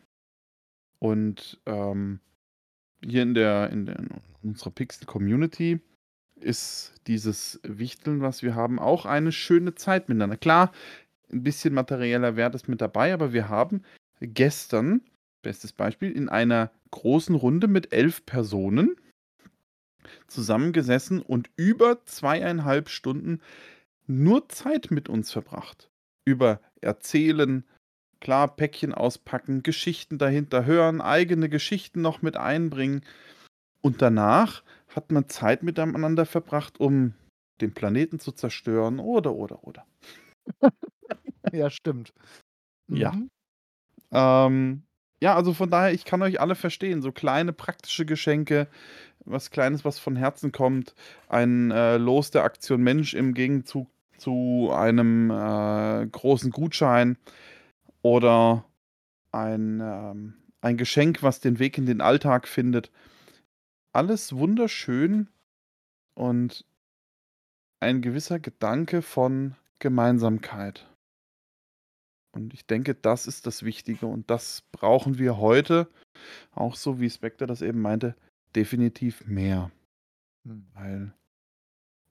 [1.02, 2.20] Und, ähm,
[3.06, 4.10] hier in der in der in
[4.43, 5.82] unserer Pixel-Community
[6.36, 10.38] ist dieses Wichteln, was wir haben, auch eine schöne Zeit miteinander.
[10.38, 10.72] Klar,
[11.32, 13.84] 'n bisschen materieller Wert ist mit dabei, aber wir haben
[14.22, 15.02] gestern,
[15.43, 18.95] bestes Beispiel, in einer großen Runde mit 11 Personen
[20.28, 23.41] zusammengesessen und über 2,5 Stunden
[24.08, 25.89] nur Zeit mit uns verbracht.
[26.26, 27.66] Über Erzählen,
[28.22, 33.04] klar, Päckchen auspacken, Geschichten dahinter hören, eigene Geschichten noch mit einbringen.
[33.82, 34.64] Und danach
[34.96, 37.14] hat man Zeit miteinander verbracht, um
[37.62, 39.86] den Planeten zu zerstören oder, oder, oder.
[41.54, 42.14] Ja, stimmt.
[42.88, 43.14] Ja.
[43.14, 43.30] Mhm.
[44.12, 44.84] Ähm,
[45.22, 47.02] Ja, also von daher, ich kann euch alle verstehen.
[47.02, 48.68] So kleine praktische Geschenke,
[49.26, 50.96] was Kleines, was von Herzen kommt.
[51.30, 57.18] Ein äh, Los der Aktion Mensch im Gegenzug zu einem äh, großen Gutschein
[58.02, 58.66] oder
[59.32, 62.91] ein, ähm, ein Geschenk, was den Weg in den Alltag findet.
[63.93, 65.28] Alles wunderschön
[66.16, 66.66] und
[67.80, 70.88] ein gewisser Gedanke von Gemeinsamkeit.
[72.34, 75.89] Und ich denke, das ist das Wichtige und das brauchen wir heute,
[76.52, 78.16] auch so wie Spectre das eben meinte,
[78.56, 79.72] definitiv mehr.
[80.45, 80.68] Hm.
[80.74, 81.14] Weil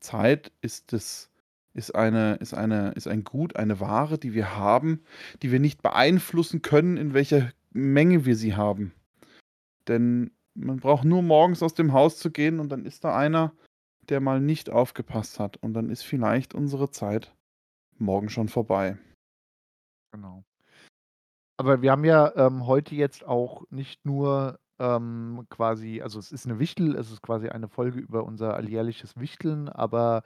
[0.01, 1.31] Zeit ist das
[1.73, 5.03] ist eine ist eine ist ein Gut, eine Ware, die wir haben,
[5.43, 8.93] die wir nicht beeinflussen können, in welcher Menge wir sie haben.
[9.89, 13.53] Denn man braucht nur morgens aus dem Haus zu gehen und dann ist da einer,
[14.09, 17.35] der mal nicht aufgepasst hat und dann ist vielleicht unsere Zeit
[17.99, 18.99] morgen schon vorbei.
[20.13, 20.45] Genau.
[21.57, 26.47] Aber wir haben ja ähm, heute jetzt auch nicht nur ähm, quasi, also es ist
[26.47, 30.23] eine Wichtel, es ist quasi eine Folge über unser alljährliches Wichteln, aber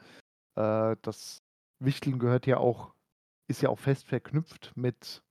[0.56, 1.42] äh, das
[1.78, 2.94] Wichteln gehört ja auch,
[3.48, 5.22] ist ja auch fest verknüpft mit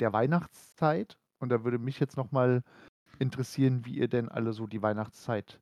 [0.00, 1.18] der Weihnachtszeit.
[1.38, 2.62] Und da würde mich jetzt nochmal
[3.18, 5.60] interessieren, wie ihr denn alle so die Weihnachtszeit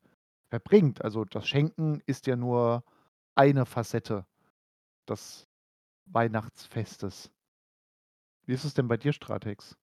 [0.48, 1.02] verbringt.
[1.02, 2.84] Also das Schenken ist ja nur
[3.34, 4.26] eine Facette
[5.08, 5.46] des
[6.06, 7.30] Weihnachtsfestes.
[8.46, 9.76] Wie ist es denn bei dir, Stratex?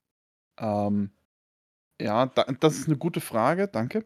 [0.57, 1.11] Ähm,
[1.99, 4.05] ja, da, das ist eine gute Frage, danke.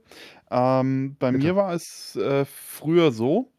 [0.50, 1.46] Ähm, bei Bitte.
[1.46, 3.52] mir war es äh, früher so,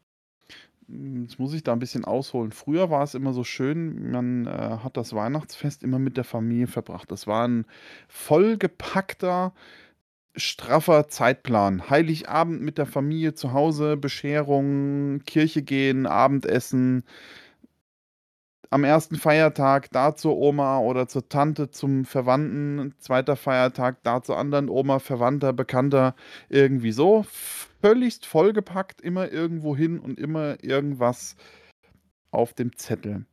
[0.87, 2.51] jetzt muss ich da ein bisschen ausholen.
[2.51, 4.49] Früher war es immer so schön, man äh,
[4.83, 7.11] hat das Weihnachtsfest immer mit der Familie verbracht.
[7.11, 7.65] Das war ein
[8.07, 9.53] vollgepackter,
[10.35, 11.89] straffer Zeitplan.
[11.89, 17.03] Heiligabend mit der Familie zu Hause, Bescherung, Kirche gehen, Abendessen,
[18.69, 24.37] am ersten Feiertag da zur Oma oder zur Tante, zum Verwandten, zweiter Feiertag da zur
[24.37, 26.15] anderen Oma, Verwandter, Bekannter,
[26.49, 27.25] irgendwie so.
[27.81, 31.35] Völligst vollgepackt, immer irgendwo hin und immer irgendwas
[32.31, 33.25] auf dem Zettel.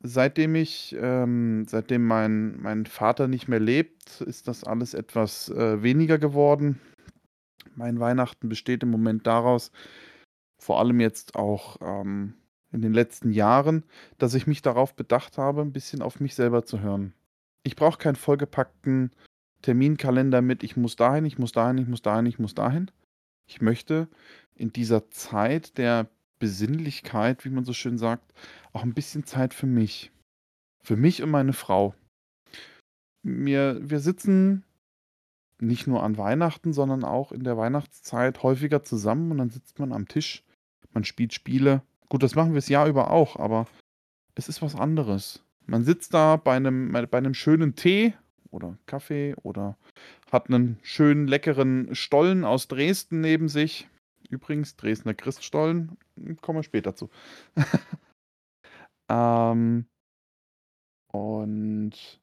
[0.00, 5.82] Seitdem ich, ähm, seitdem mein, mein Vater nicht mehr lebt, ist das alles etwas äh,
[5.82, 6.80] weniger geworden.
[7.76, 9.70] Mein Weihnachten besteht im Moment daraus,
[10.58, 12.34] vor allem jetzt auch ähm,
[12.72, 13.84] in den letzten Jahren,
[14.18, 17.14] dass ich mich darauf bedacht habe, ein bisschen auf mich selber zu hören.
[17.62, 19.12] Ich brauche keinen vollgepackten
[19.62, 22.90] Terminkalender mit, ich muss dahin, ich muss dahin, ich muss dahin, ich muss dahin.
[23.46, 24.08] Ich möchte
[24.54, 28.32] in dieser Zeit der Besinnlichkeit, wie man so schön sagt,
[28.72, 30.10] auch ein bisschen Zeit für mich.
[30.82, 31.94] Für mich und meine Frau.
[33.22, 34.64] Wir, wir sitzen
[35.60, 39.92] nicht nur an Weihnachten, sondern auch in der Weihnachtszeit häufiger zusammen und dann sitzt man
[39.92, 40.42] am Tisch,
[40.92, 41.82] man spielt Spiele,
[42.12, 43.66] Gut, das machen wir das Jahr über auch, aber
[44.34, 45.42] es ist was anderes.
[45.64, 48.12] Man sitzt da bei einem, bei einem schönen Tee
[48.52, 49.76] oder Kaffee oder
[50.30, 53.88] hat einen schönen, leckeren Stollen aus Dresden neben sich.
[54.30, 55.98] Übrigens, Dresdner Christstollen,
[56.40, 57.10] kommen wir später zu.
[59.10, 59.86] ähm,
[61.12, 62.20] und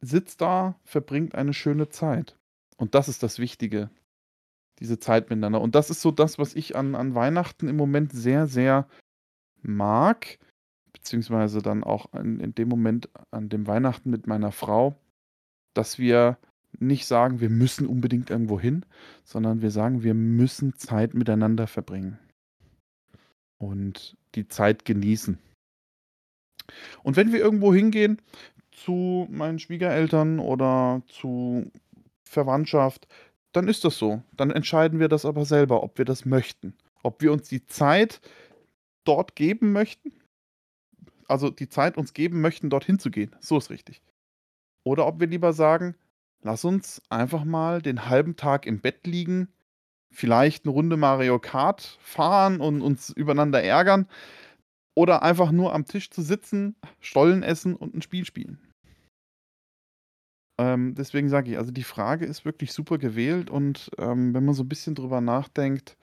[0.00, 2.36] sitzt da, verbringt eine schöne Zeit.
[2.76, 3.90] Und das ist das Wichtige
[4.80, 5.60] diese Zeit miteinander.
[5.60, 8.88] Und das ist so das, was ich an, an Weihnachten im Moment sehr, sehr
[9.62, 10.38] mag,
[11.02, 14.94] beziehungsweise dann auch in, in dem Moment an dem Weihnachten mit meiner Frau,
[15.74, 16.38] dass wir
[16.78, 18.86] nicht sagen, wir müssen unbedingt irgendwo hin,
[19.24, 22.18] sondern wir sagen, wir müssen Zeit miteinander verbringen
[23.58, 25.38] und die Zeit genießen.
[27.02, 28.22] Und wenn wir irgendwo hingehen,
[28.70, 31.70] zu meinen Schwiegereltern oder zu
[32.22, 33.06] Verwandtschaft,
[33.52, 34.22] dann ist das so.
[34.36, 36.74] Dann entscheiden wir das aber selber, ob wir das möchten.
[37.02, 38.20] Ob wir uns die Zeit
[39.04, 40.12] dort geben möchten,
[41.32, 43.34] also die Zeit uns geben möchten, dorthin zu gehen.
[43.40, 44.02] So ist richtig.
[44.84, 45.96] Oder ob wir lieber sagen,
[46.42, 49.48] lass uns einfach mal den halben Tag im Bett liegen,
[50.12, 54.06] vielleicht eine Runde Mario Kart fahren und uns übereinander ärgern.
[54.94, 58.58] Oder einfach nur am Tisch zu sitzen, Stollen essen und ein Spiel spielen.
[60.58, 64.54] Ähm, deswegen sage ich, also die Frage ist wirklich super gewählt und ähm, wenn man
[64.54, 65.96] so ein bisschen drüber nachdenkt,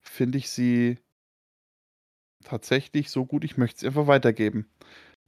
[0.00, 0.98] finde ich sie
[2.42, 4.66] tatsächlich so gut, ich möchte sie einfach weitergeben.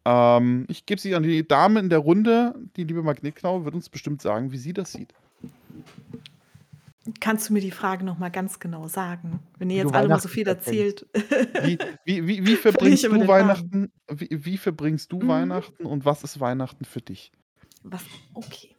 [0.05, 2.55] Ähm, ich gebe sie an die Dame in der Runde.
[2.77, 5.15] Die liebe Magnetknau wird uns bestimmt sagen, wie sie das sieht.
[7.21, 9.41] Kannst du mir die Frage noch mal ganz genau sagen?
[9.59, 11.07] Wenn ihr jetzt alle mal so viel erzählt.
[11.63, 13.29] Wie, wie, wie, wie verbringst du.
[13.29, 13.93] Weihnachten?
[14.11, 15.29] Wie, wie verbringst du Mhm.
[15.29, 17.31] Weihnachten und was ist Weihnachten für dich?
[17.83, 18.03] Was?
[18.33, 18.75] Okay.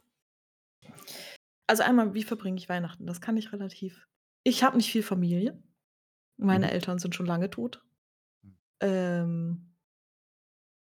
[1.68, 3.06] Also einmal, wie verbringe ich Weihnachten?
[3.06, 4.08] Das kann ich relativ.
[4.42, 5.60] Ich habe nicht viel Familie.
[6.36, 6.72] Meine Mhm.
[6.72, 7.84] Eltern sind schon lange tot.
[8.80, 9.74] Ähm,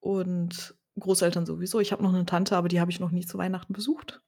[0.02, 1.80] und Großeltern sowieso.
[1.80, 4.22] Ich habe noch eine Tante, aber die habe ich noch nie zu Weihnachten besucht.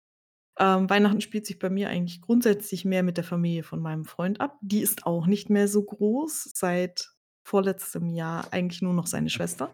[0.59, 4.41] Ähm, Weihnachten spielt sich bei mir eigentlich grundsätzlich mehr mit der Familie von meinem Freund
[4.41, 4.57] ab.
[4.61, 7.11] Die ist auch nicht mehr so groß, seit
[7.43, 9.73] vorletztem Jahr eigentlich nur noch seine Schwester.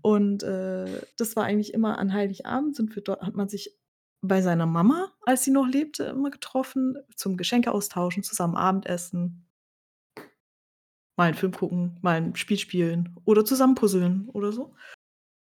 [0.00, 3.78] Und, äh, das war eigentlich immer an Heiligabend sind wir dort hat man sich
[4.20, 9.46] bei seiner Mama, als sie noch lebte, immer getroffen, zum Geschenke austauschen, zusammen Abendessen.
[11.22, 14.74] Mal 'n Film gucken, mal 'n Spiel spielen oder zusammen puzzeln oder so.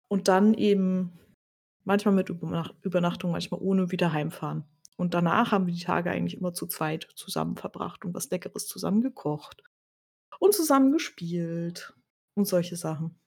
[0.09, 1.13] Und dann eben
[1.85, 4.65] manchmal mit Übernach Übernachtung, manchmal ohne wieder heimfahren.
[4.97, 8.67] Und danach haben wir die Tage eigentlich immer zu zweit zusammen verbracht und was Leckeres
[8.69, 9.63] zusammen gekocht
[10.41, 11.95] und zusammen gespielt
[12.37, 13.19] und solche Sachen.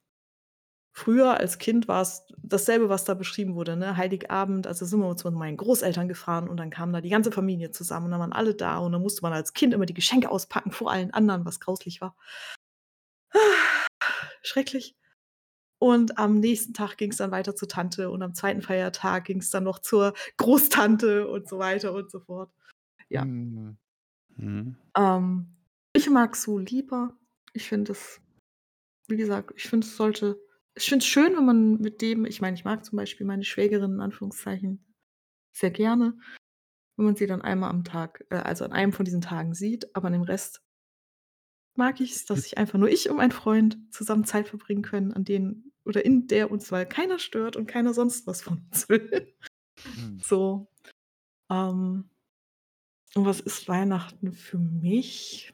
[0.97, 3.97] Früher als Kind war es dasselbe, was da beschrieben wurde, ne?
[3.97, 7.69] Heiligabend, also sind wir zu meinen Großeltern gefahren und dann kam da die ganze Familie
[7.69, 10.31] zusammen und dann waren alle da und dann musste man als Kind immer die Geschenke
[10.31, 12.15] auspacken vor allen anderen, was grauslich war.
[14.41, 14.95] Schrecklich.
[15.77, 19.37] Und am nächsten Tag ging es dann weiter zur Tante und am zweiten Feiertag ging
[19.37, 22.49] es dann noch zur Großtante und so weiter und so fort.
[23.07, 23.23] Ja.
[23.23, 23.77] Mhm.
[24.97, 25.45] Ähm,
[25.93, 27.13] ich mag so lieber.
[27.53, 28.19] Ich finde es
[29.07, 30.39] wie gesagt, ich finde, es sollte
[30.77, 33.43] ich finde es schön, wenn man mit dem ich meine, ich mag zum Beispiel meine
[33.43, 34.83] Schwägerin in Anführungszeichen
[35.51, 36.17] sehr gerne,
[36.95, 39.95] wenn man sie dann einmal am Tag äh, also an einem von diesen Tagen sieht,
[39.95, 40.61] aber an dem Rest
[41.75, 45.25] mag ich's, dass sich einfach nur ich und mein Freund zusammen Zeit verbringen können, an
[45.25, 49.33] denen oder in der uns mal keiner stört und keiner sonst was von uns will.
[49.95, 50.19] Mhm.
[50.19, 50.67] So.
[51.49, 52.09] Ähm,
[53.15, 55.53] und was ist Weihnachten für mich?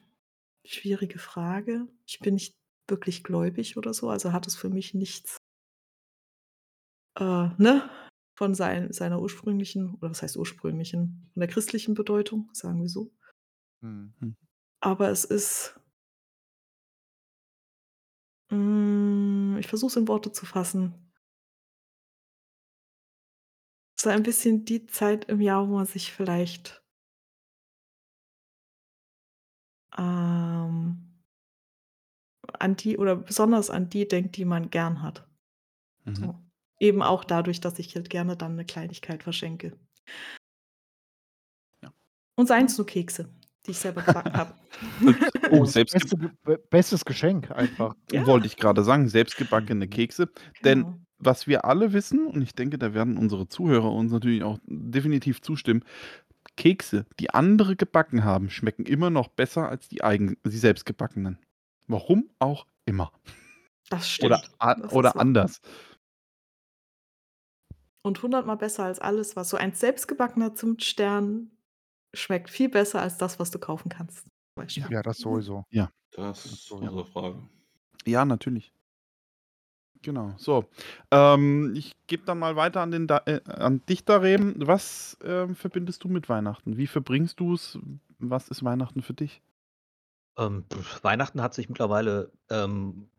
[0.65, 1.88] Schwierige Frage.
[2.05, 2.55] Ich bin nicht
[2.94, 5.38] wirklich gläubig oder so, also hat es für mich nichts
[7.20, 7.89] äh, ne,
[8.38, 13.12] von sein seiner ursprünglichen oder was heißt ursprünglichen, von der christlichen Bedeutung, sagen wir so.
[13.82, 14.14] Mhm.
[14.20, 14.36] Hm.
[14.82, 15.80] Aber es ist
[18.50, 20.94] hm, ich versuche es in Worte zu fassen.
[24.00, 26.84] So ein bisschen die Zeit im Jahr, wo man sich vielleicht
[29.98, 31.03] ähm
[32.62, 35.28] an die oder besonders an die denkt, die man gern hat.
[36.06, 36.16] Mhm.
[36.16, 36.36] So.
[36.80, 39.74] Eben auch dadurch, dass ich halt gerne dann 'ne Kleinigkeit verschenke.
[41.84, 41.91] Ja.
[42.38, 43.30] Und seien's nur Kekse,
[43.66, 44.54] die ich selber gebacken habe.
[45.49, 46.18] Oh, selbst beste
[46.70, 47.95] bestes Geschenk einfach.
[48.12, 48.26] Ja.
[48.26, 50.30] wollte ich grade sagen, selbstgebackene Kekse.
[50.64, 50.99] Denn Genau.
[51.20, 55.41] was wir alle wissen, und ich denke, da werden unsere Zuhörer uns natürlich auch definitiv
[55.41, 55.84] zustimmen,
[56.58, 61.39] Kekse, die andere gebacken haben, schmecken immer noch besser als die eigen die selbstgebackenen.
[61.88, 63.11] Warum auch immer.
[63.89, 64.55] Das Oder stimmt.
[64.59, 65.61] a Das oder anders.
[68.01, 71.51] Und hundertmal besser als alles, was so ein selbstgebackener Zimtstern
[72.13, 74.86] schmeckt viel besser als das, was du kaufen kannst, Beispiel.
[74.89, 75.65] Ja, das sowieso.
[75.69, 75.89] Ja.
[76.11, 76.99] Das ist sowieso.
[76.99, 77.38] außer Frage.
[78.05, 78.73] Ja, natürlich.
[80.01, 80.34] Genau.
[80.38, 80.65] So,
[81.11, 84.55] ähm, ich gebe dann mal weiter an den Da äh, an dich, Darem.
[84.57, 86.75] Was, ähm, verbindest du mit Weihnachten?
[86.75, 87.79] Wie verbringst du's?
[88.19, 89.41] Was ist Weihnachten für dich?
[90.38, 90.65] Ähm,
[91.01, 93.09] Weihnachten hat sich mittlerweile, ähm,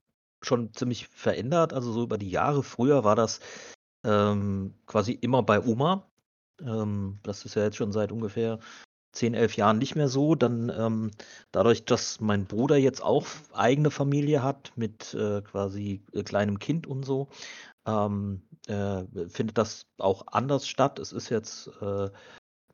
[0.42, 1.72] schon ziemlich verändert.
[1.72, 2.62] Also, so über die Jahre.
[2.62, 3.40] Früher war das,
[4.04, 6.06] ähm, quasi immer bei Oma.
[6.60, 8.58] Ähm, das ist ja jetzt schon seit ungefähr
[9.12, 10.34] 10, 11 Jahren nicht mehr so.
[10.34, 11.10] Dann, ähm,
[11.52, 16.86] dadurch, dass mein Bruder jetzt auch eigene Familie hat mit, äh, quasi, äh, kleinem Kind
[16.86, 17.28] und so,
[17.86, 20.98] ähm, äh, findet das auch anders statt.
[20.98, 22.10] Es ist jetzt, äh,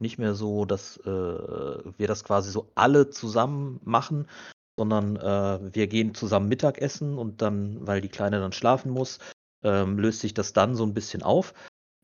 [0.01, 4.29] nicht mehr so, dass, äh, wir das quasi so alle zusammen machen,
[4.77, 9.19] sondern, äh, wir gehen zusammen Mittagessen und dann, weil die Kleine dann schlafen muss,
[9.65, 11.55] ähm, löst sich das dann so 'n bisschen auf.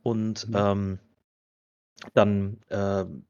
[0.03, 0.57] Und, Mhm.
[0.57, 0.99] ähm,
[2.15, 3.27] dann, ähm,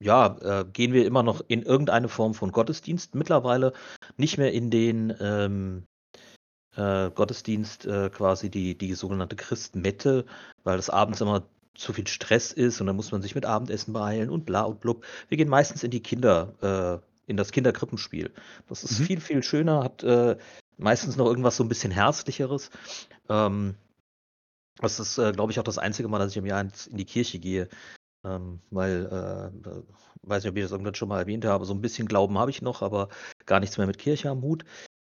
[0.00, 3.14] ja, äh, gehen wir immer noch in irgendeine Form von Gottesdienst.
[3.14, 3.72] Mittlerweile
[4.16, 5.86] nicht mehr in den, ähm,
[6.76, 10.26] äh, Gottesdienst, äh, quasi die die sogenannte Christmette,
[10.64, 11.48] weil das abends immer
[11.78, 14.80] zu viel Stress ist und dann muss man sich mit Abendessen beeilen und bla und
[14.80, 15.04] blub.
[15.28, 18.32] Wir gehen meistens in die Kinder äh, in das Kinderkrippenspiel.
[18.68, 19.04] Das ist Mhm.
[19.04, 20.36] viel, viel schöner, hat, äh,
[20.78, 22.70] meistens noch irgendwas so 'n bisschen Herzlicheres.
[23.30, 23.76] Ähm,
[24.80, 27.04] das ist, äh, glaube ich, auch das einzige Mal, dass ich im Jahr in die
[27.06, 27.68] Kirche gehe,
[28.24, 29.70] ähm, weil, äh,
[30.22, 32.50] weiß nicht, ob ich das irgendwann schon mal erwähnt habe, so 'n bisschen Glauben habe
[32.52, 33.08] ich noch, aber
[33.46, 34.64] gar nichts mehr mit Kirche am Hut.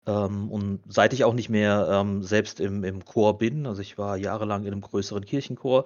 [0.06, 3.98] Ähm, und seit ich auch nicht mehr, ähm, selbst im im Chor bin, also, ich
[3.98, 5.84] war jahrelang in 'nem größeren Kirchenchor,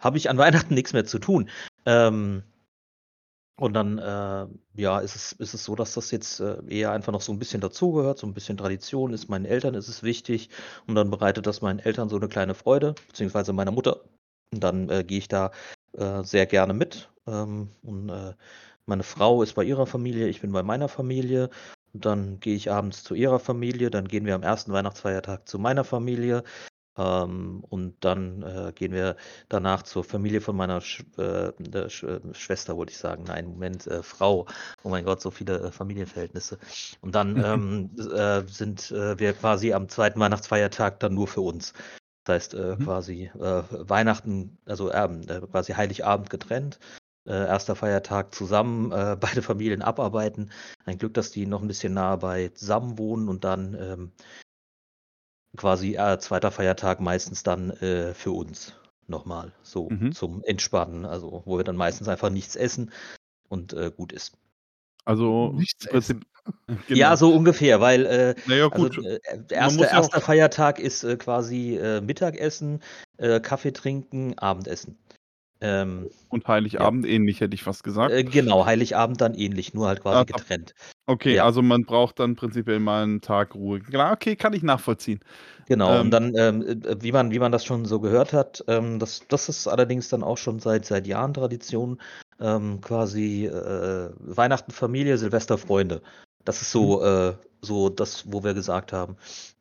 [0.00, 0.38] habe ich an
[0.68, 1.50] Weihnachten nix mehr zu tun.
[1.86, 2.42] Ähm
[3.58, 7.12] und dann, äh, ja, ist es ist es so, dass das jetzt, äh, eher einfach
[7.12, 9.28] noch so 'n bisschen dazugehört, so 'n bisschen Tradition ist.
[9.30, 10.50] Meinen Eltern ist es wichtig
[10.86, 14.02] und dann bereitet das meinen Eltern so 'ne kleine Freude, beziehungsweise meiner Mutter.
[14.52, 15.52] Und dann, äh, gehe ich da,
[15.94, 17.08] äh, sehr gerne mit.
[17.26, 18.34] Ähm, und, äh,
[18.84, 21.48] meine Frau ist bei ihrer Familie, ich bin bei meiner Familie.
[21.96, 25.58] Und dann gehe ich abends zu ihrer Familie, dann gehen wir am ersten Weihnachtsfeiertag zu
[25.58, 26.44] meiner Familie.
[26.98, 29.16] Ähm, und dann äh, gehen wir
[29.48, 33.24] danach zur Familie von meiner Sch äh, Sch äh, Schwester, wollte ich sagen.
[33.24, 34.46] Nein, Moment, äh, Frau.
[34.82, 36.58] Oh mein Gott, so viele äh, Familienverhältnisse.
[37.00, 41.72] Und dann ähm, äh, sind wir quasi am zweiten Weihnachtsfeiertag dann nur für uns.
[42.24, 42.78] Das heißt Mhm.
[42.84, 46.78] quasi Weihnachten, also ähm, quasi Heiligabend getrennt.
[47.26, 50.50] Erster Feiertag zusammen, beide Familien abarbeiten.
[50.84, 54.12] Ein Glück, dass die noch ein bisschen nahe beisammen wohnen und dann ähm,
[55.56, 58.74] quasi äh, zweiter Feiertag meistens dann äh, für uns
[59.08, 60.12] nochmal so Mhm.
[60.12, 62.92] zum Entspannen, also wo wir dann meistens einfach nichts essen
[63.48, 64.32] und äh, gut ist.
[65.04, 66.24] Also Nichts essen.
[66.88, 67.16] Ja, genau.
[67.16, 69.04] so ungefähr, weil äh, Na ja, also gut.
[69.04, 72.82] äh, Man erster, ja erster Feiertag ist äh, quasi äh, Mittagessen,
[73.18, 74.96] äh, Kaffee trinken, Abendessen.
[75.60, 76.46] Ähm, Und
[76.78, 78.18] ja, Heiligabend ähnlich, hätte ich fast gesagt.
[78.18, 80.74] äh, genau, Heiligabend dann ähnlich, nur halt Ah, quasi ab getrennt.
[81.06, 81.40] okay, Ja.
[81.40, 83.80] also man braucht dann prinzipiell mal 'n Tag Ruhe.
[83.80, 85.20] Klar, okay, kann ich nachvollziehen.
[85.68, 88.62] Genau, und Ähm dann, ähm, äh, wie man wie man das schon so gehört hat,
[88.68, 92.00] ähm, das das ist allerdings dann auch schon seit seit Jahren Tradition,
[92.38, 96.02] ähm, quasi, äh, Weihnachten Familie, Silvester Freunde.
[96.44, 96.90] Das ist Mhm.
[96.90, 99.16] so äh, so das, wo wir gesagt haben,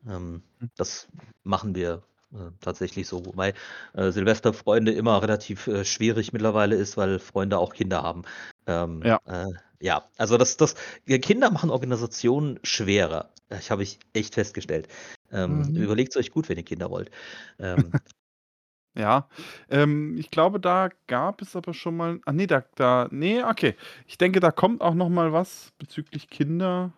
[0.07, 0.67] ähm, Hm.
[0.77, 1.07] das
[1.43, 2.03] machen wir,
[2.33, 3.25] äh, tatsächlich so.
[3.25, 3.53] Wobei,
[3.93, 8.23] äh, Silvester Freunde immer relativ, äh, schwierig mittlerweile ist, weil Freunde auch Kinder haben.
[8.67, 9.19] Ähm, Ja.
[9.25, 9.45] äh,
[9.81, 13.31] ja, also das das Kinder machen Organisationen schwerer.
[13.49, 14.87] Das habe ich echt festgestellt.
[15.31, 15.75] Ähm, Mhm.
[15.75, 17.11] überlegt's euch gut, wenn ihr Kinder wollt.
[17.59, 17.93] Ähm
[18.97, 19.27] Ja,
[19.69, 23.75] ähm, ich glaube, da gab es aber schon mal ah ne, da da ne, okay.
[24.07, 26.93] Ich denke, da kommt auch noch mal was bezüglich Kinder.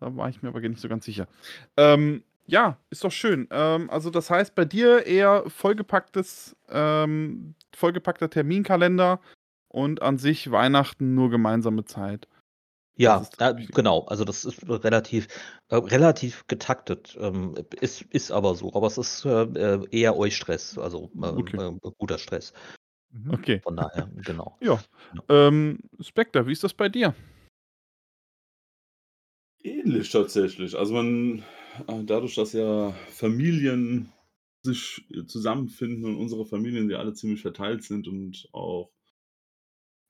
[0.00, 1.28] Da war ich mir aber nicht so ganz sicher.
[1.76, 3.48] Ähm, ja, ist doch schön.
[3.50, 9.20] Ähm, also das heißt bei dir eher vollgepacktes ähm, vollgepackter Terminkalender
[9.68, 12.26] und an sich Weihnachten nur gemeinsame Zeit.
[12.96, 13.72] Ja, äh, Wichtige.
[13.72, 14.00] genau.
[14.06, 15.28] Also das ist relativ
[15.68, 17.16] äh, relativ getaktet.
[17.20, 18.74] Ähm, ist ist aber so.
[18.74, 21.56] Aber es ist, äh, äh, eher Eustress, also, ähm, Okay.
[21.56, 22.52] ähm, guter Stress.
[23.12, 23.30] Mhm.
[23.30, 23.60] Okay.
[23.62, 24.58] Von daher, genau.
[24.60, 24.80] Ja.
[25.12, 25.24] Genau.
[25.28, 27.14] Ähm, Spectre, wie ist das bei dir?
[29.62, 30.76] Ähnlich tatsächlich.
[30.76, 31.42] Also man äh,
[31.86, 34.12] dadurch, dass ja Familien
[34.62, 38.90] sich äh, zusammenfinden und unsere Familien, die alle ziemlich verteilt sind und auch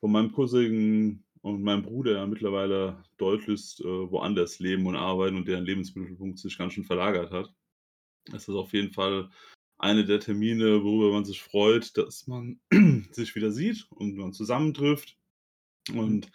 [0.01, 5.49] von meinem Cousin und meinem Bruder ja mittlerweile deutlichst, äh, woanders leben und arbeiten und
[5.49, 7.53] deren Lebensmittelpunkt sich ganz schön verlagert hat.
[8.33, 9.31] ist das auf jeden Fall
[9.79, 12.61] eine der Termine, worüber man sich freut, dass man
[13.13, 15.17] sich wieder sieht und man zusammentrifft.
[15.95, 16.31] Und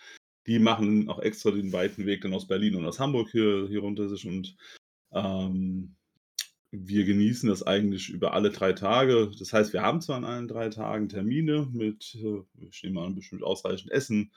[0.47, 3.81] die machen auch extra den weiten Weg dann aus Berlin und aus Hamburg hier hier
[3.81, 4.55] runter sich und,
[5.16, 5.95] ähm,
[6.72, 9.32] wir genießen das eigentlich über alle 3 Tage.
[9.39, 13.16] Das heißt, wir haben zwar an allen 3 Tagen Termine mit, äh, ich nehme an,
[13.16, 14.32] bestimmt ausreichend Essen,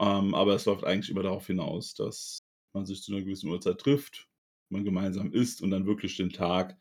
[0.00, 2.38] ähm, aber es läuft eigentlich immer darauf hinaus, dass
[2.74, 4.28] man sich zu 'ner gewissen Uhrzeit trifft,
[4.70, 6.78] man gemeinsam isst und dann wirklich den Tag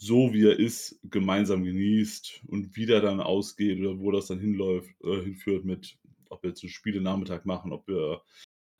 [0.00, 4.38] so wie er ist, gemeinsam genießt und wie der dann ausgeht oder wo das dann
[4.40, 5.98] hinläuft äh, hinführt mit
[6.28, 8.20] ob wir jetzt 'n Spielenachmittag machen, ob wir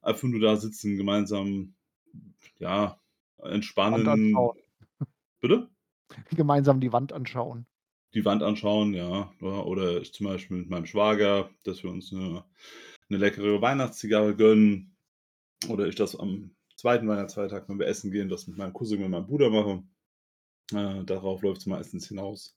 [0.02, 1.74] einfach nur da sitzen, gemeinsam,
[2.60, 3.00] ja,
[3.42, 4.52] entspannen.
[5.40, 5.70] Bitte?
[6.30, 7.66] Gemeinsam die Wand anschauen.
[8.14, 9.32] Die Wand anschauen, ja.
[9.40, 12.44] Oder ich zum Beispiel mit meinem Schwager, dass wir uns 'ne
[13.08, 14.96] 'ne leckere Weihnachtszigarre gönnen.
[15.68, 19.12] Oder ich das am zweiten Weihnachtsfeiertag, wenn wir essen gehen, das mit meinem Cousin und
[19.12, 19.84] meinem Bruder mache.
[20.74, 22.52] Äh, darauf läuft's meistens hinaus.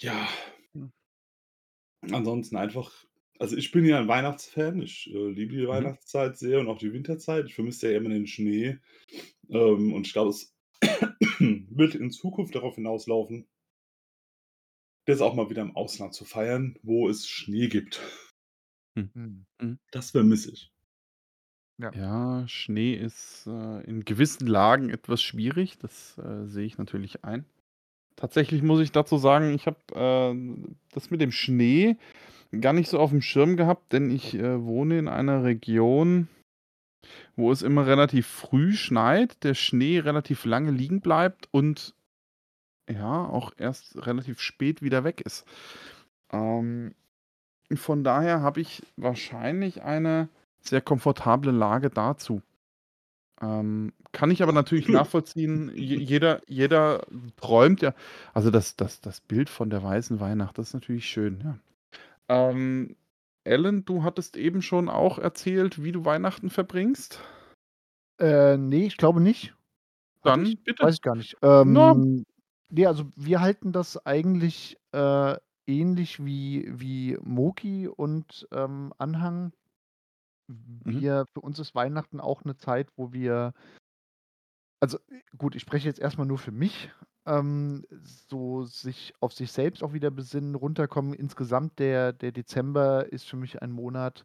[0.00, 0.28] Ja.
[0.74, 0.86] Hm.
[2.12, 2.92] Ansonsten einfach
[3.40, 4.80] also ich bin ja 'n Weihnachtsfan.
[4.80, 5.94] Ich, äh, liebe die Mhm.
[6.06, 7.46] Weihnachtszeit sehr und auch die Winterzeit.
[7.46, 8.78] Ich vermisse ja immer den Schnee.
[9.50, 10.54] Ähm, und ich glaube, es
[11.40, 13.46] wird in Zukunft darauf hinauslaufen
[15.06, 18.00] das auch mal wieder im Ausland zu feiern, wo es Schnee gibt.
[18.96, 19.10] Hm.
[19.14, 19.46] Mhm.
[19.60, 19.78] Mhm.
[19.90, 20.70] Das vermisse ich.
[21.78, 21.92] Ja.
[21.92, 25.78] Ja, Schnee ist, äh, in gewissen Lagen etwas schwierig.
[25.78, 27.44] Das, äh, sehe ich natürlich ein.
[28.16, 31.96] Tatsächlich muss ich dazu sagen, ich habe, äh, das mit dem Schnee
[32.60, 36.28] gar nicht so aufm Schirm gehabt, denn ich, äh, wohne in einer Region
[37.36, 41.94] wo es immer relativ früh schneit, der Schnee relativ lange liegen bleibt und
[42.88, 45.46] ja, auch erst relativ spät wieder weg ist.
[46.32, 46.94] Ähm,
[47.74, 50.28] von daher habe ich wahrscheinlich eine
[50.60, 52.42] sehr komfortable Lage dazu.
[53.40, 55.72] Ähm, kann ich aber natürlich nachvollziehen.
[55.74, 57.94] Je jeder jeder träumt ja
[58.32, 61.58] also das das das Bild von der weißen Weihnacht, das ist natürlich schön, ja.
[62.28, 62.96] Ähm,
[63.46, 67.20] Alan, du hattest eben schon auch erzählt, wie du Weihnachten verbringst?
[68.20, 69.54] Äh, ne, ich glaube nicht.
[70.24, 70.62] Dann ich?
[70.64, 70.86] bitte.
[70.86, 71.36] Weiß ich gar nicht.
[71.42, 72.24] Ähm,
[72.70, 75.36] ne, also wir halten das eigentlich, äh,
[75.66, 79.52] ähnlich wie wie Moki und, ähm, Anhang.
[80.86, 81.02] Mhm.
[81.02, 83.54] Wir für uns ist Weihnachten auch 'ne Zeit, wo wir
[84.84, 86.90] Also, äh, gut, ich spreche jetzt erstmal nur für mich.
[87.24, 91.14] Ähm, so sich auf sich selbst auch wieder besinnen, runterkommen.
[91.14, 94.24] Insgesamt der der Dezember ist für mich ein Monat,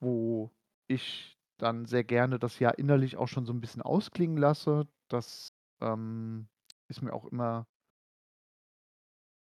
[0.00, 0.50] wo
[0.88, 4.88] ich dann sehr gerne das Jahr innerlich auch schon so ein bisschen ausklingen lasse.
[5.08, 6.48] Das, ähm,
[6.88, 7.68] ist mir auch immer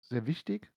[0.01, 0.71] sehr wichtig.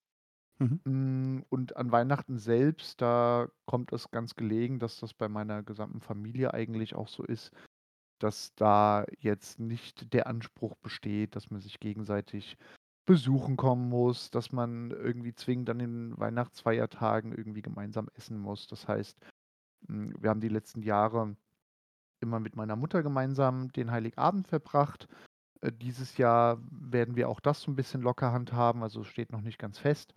[0.59, 0.81] Mhm.
[0.87, 6.01] Hm, und an Weihnachten selbst, da kommt es ganz gelegen, dass das bei meiner gesamten
[6.01, 7.53] Familie eigentlich auch so ist,
[8.23, 12.57] dass da jetzt nicht der Anspruch besteht, dass man sich gegenseitig
[13.05, 18.69] besuchen kommen muss, dass man irgendwie zwingend an den Weihnachtsfeiertagen irgendwie gemeinsam essen muss.
[18.69, 19.19] Das heißt,
[19.89, 21.37] hm, wir haben die letzten Jahre
[22.21, 25.09] immer mit meiner Mutter gemeinsam den Heiligabend verbracht.
[25.61, 29.41] Äh, dieses Jahr werden wir auch das so ein bisschen locker handhaben, also, steht noch
[29.41, 30.15] nicht ganz fest,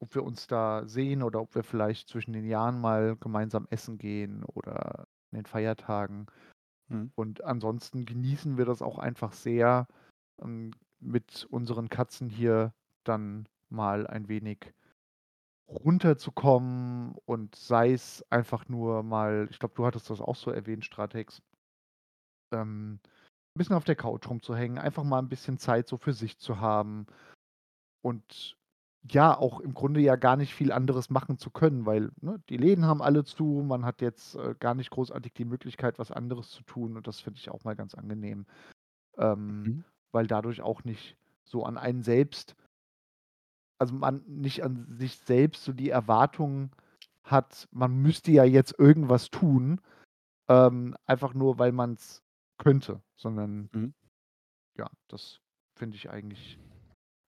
[0.00, 3.98] ob wir uns da sehen oder ob wir vielleicht zwischen den Jahren mal gemeinsam essen
[3.98, 6.26] gehen oder an den Feiertagen.
[6.90, 7.12] Mhm.
[7.14, 9.86] Und ansonsten genießen wir das auch einfach sehr,
[10.42, 12.74] ähm, mit unseren Katzen hier
[13.04, 14.74] dann mal ein wenig
[15.68, 20.84] runterzukommen und sei es einfach nur mal ich glaube, du hattest das auch so erwähnt,
[20.84, 21.42] Stratex
[22.52, 23.00] ähm,
[23.54, 26.60] 'n bisschen auf der Couch rumzuhängen, einfach mal ein bisschen Zeit so für sich zu
[26.60, 27.06] haben
[28.02, 28.57] und
[29.02, 32.56] ja, auch im Grunde ja gar nicht viel anderes machen zu können, weil, ne, die
[32.56, 36.50] Läden haben alle zu, man hat jetzt, äh, gar nicht großartig die Möglichkeit, was anderes
[36.50, 38.46] zu tun und das finde ich auch mal ganz angenehm,
[39.18, 39.84] ähm, Mhm.
[40.12, 42.56] weil dadurch auch nicht so an einen selbst
[43.80, 46.74] also, man nicht an sich selbst so die Erwartung
[47.22, 49.80] hat, man müsste ja jetzt irgendwas tun,
[50.48, 52.22] ähm, einfach nur, weil man es
[52.58, 53.92] könnte, sondern Mhm.
[54.76, 55.40] ja, das
[55.74, 56.58] finde ich eigentlich,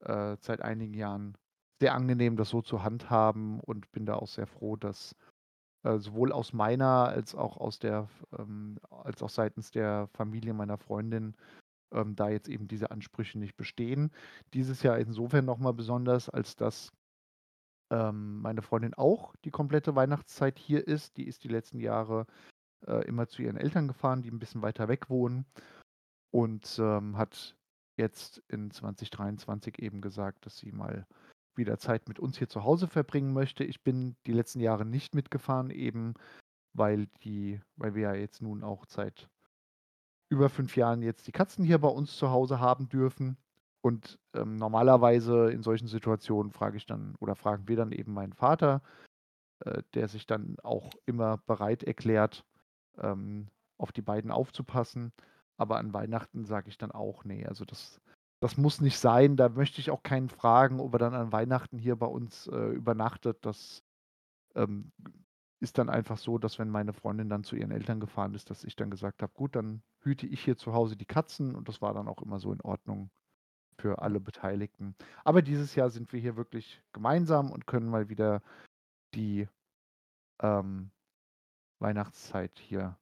[0.01, 1.37] äh, seit einigen Jahren
[1.81, 5.16] sehr angenehm, das so zu handhaben und bin da auch sehr froh, dass,
[5.85, 8.09] äh, sowohl aus meiner als auch aus der
[8.39, 11.37] ähm, als auch seitens der Familie meiner Freundin,
[11.93, 14.12] ähm, da jetzt eben diese Ansprüche nicht bestehen.
[14.55, 16.93] Dieses Jahr insofern noch mal besonders, als dass,
[17.91, 21.16] ähm, meine Freundin auch die komplette Weihnachtszeit hier ist.
[21.16, 22.26] Die ist die letzten Jahre,
[22.87, 25.47] äh, immer zu ihren Eltern gefahren, die ein bisschen weiter weg wohnen
[26.33, 27.57] und, ähm, hat
[27.99, 31.07] jetzt in 2023 eben gesagt, dass sie mal
[31.57, 33.64] wieder Zeit mit uns hier zu Hause verbringen möchte.
[33.64, 36.14] Ich bin die letzten Jahre nicht mitgefahren, eben
[36.74, 39.28] weil die weil wir ja jetzt nun auch seit
[40.30, 43.36] über 5 Jahren jetzt die Katzen hier bei uns zu Hause haben dürfen.
[43.82, 48.34] Und, ähm, normalerweise in solchen Situationen frage ich dann oder fragen wir dann eben meinen
[48.34, 48.82] Vater,
[49.61, 52.44] äh, der sich dann auch immer bereit erklärt,
[52.98, 53.48] ähm,
[53.78, 55.12] auf die beiden aufzupassen.
[55.59, 58.01] Aber an Weihnachten sage ich dann auch: nee, also das
[58.41, 59.36] das muss nicht sein.
[59.36, 62.57] Da möchte ich auch keinen fragen, ob er dann an Weihnachten hier bei uns, äh,
[62.70, 63.45] übernachtet.
[63.45, 63.82] Das,
[64.55, 64.93] ähm,
[65.61, 68.64] ist dann einfach so, dass wenn meine Freundin dann zu ihren Eltern gefahren ist, dass
[68.64, 71.82] ich dann gesagt habe: „Gut, dann hüte ich hier zu Hause die Katzen“ und das
[71.82, 73.11] war dann auch immer so in Ordnung
[73.78, 74.97] für alle Beteiligten.
[75.24, 78.43] Aber dieses Jahr sind wir hier wirklich gemeinsam und können mal wieder
[79.14, 79.49] die,
[80.43, 80.93] ähm,
[81.80, 82.99] Weihnachtszeit hier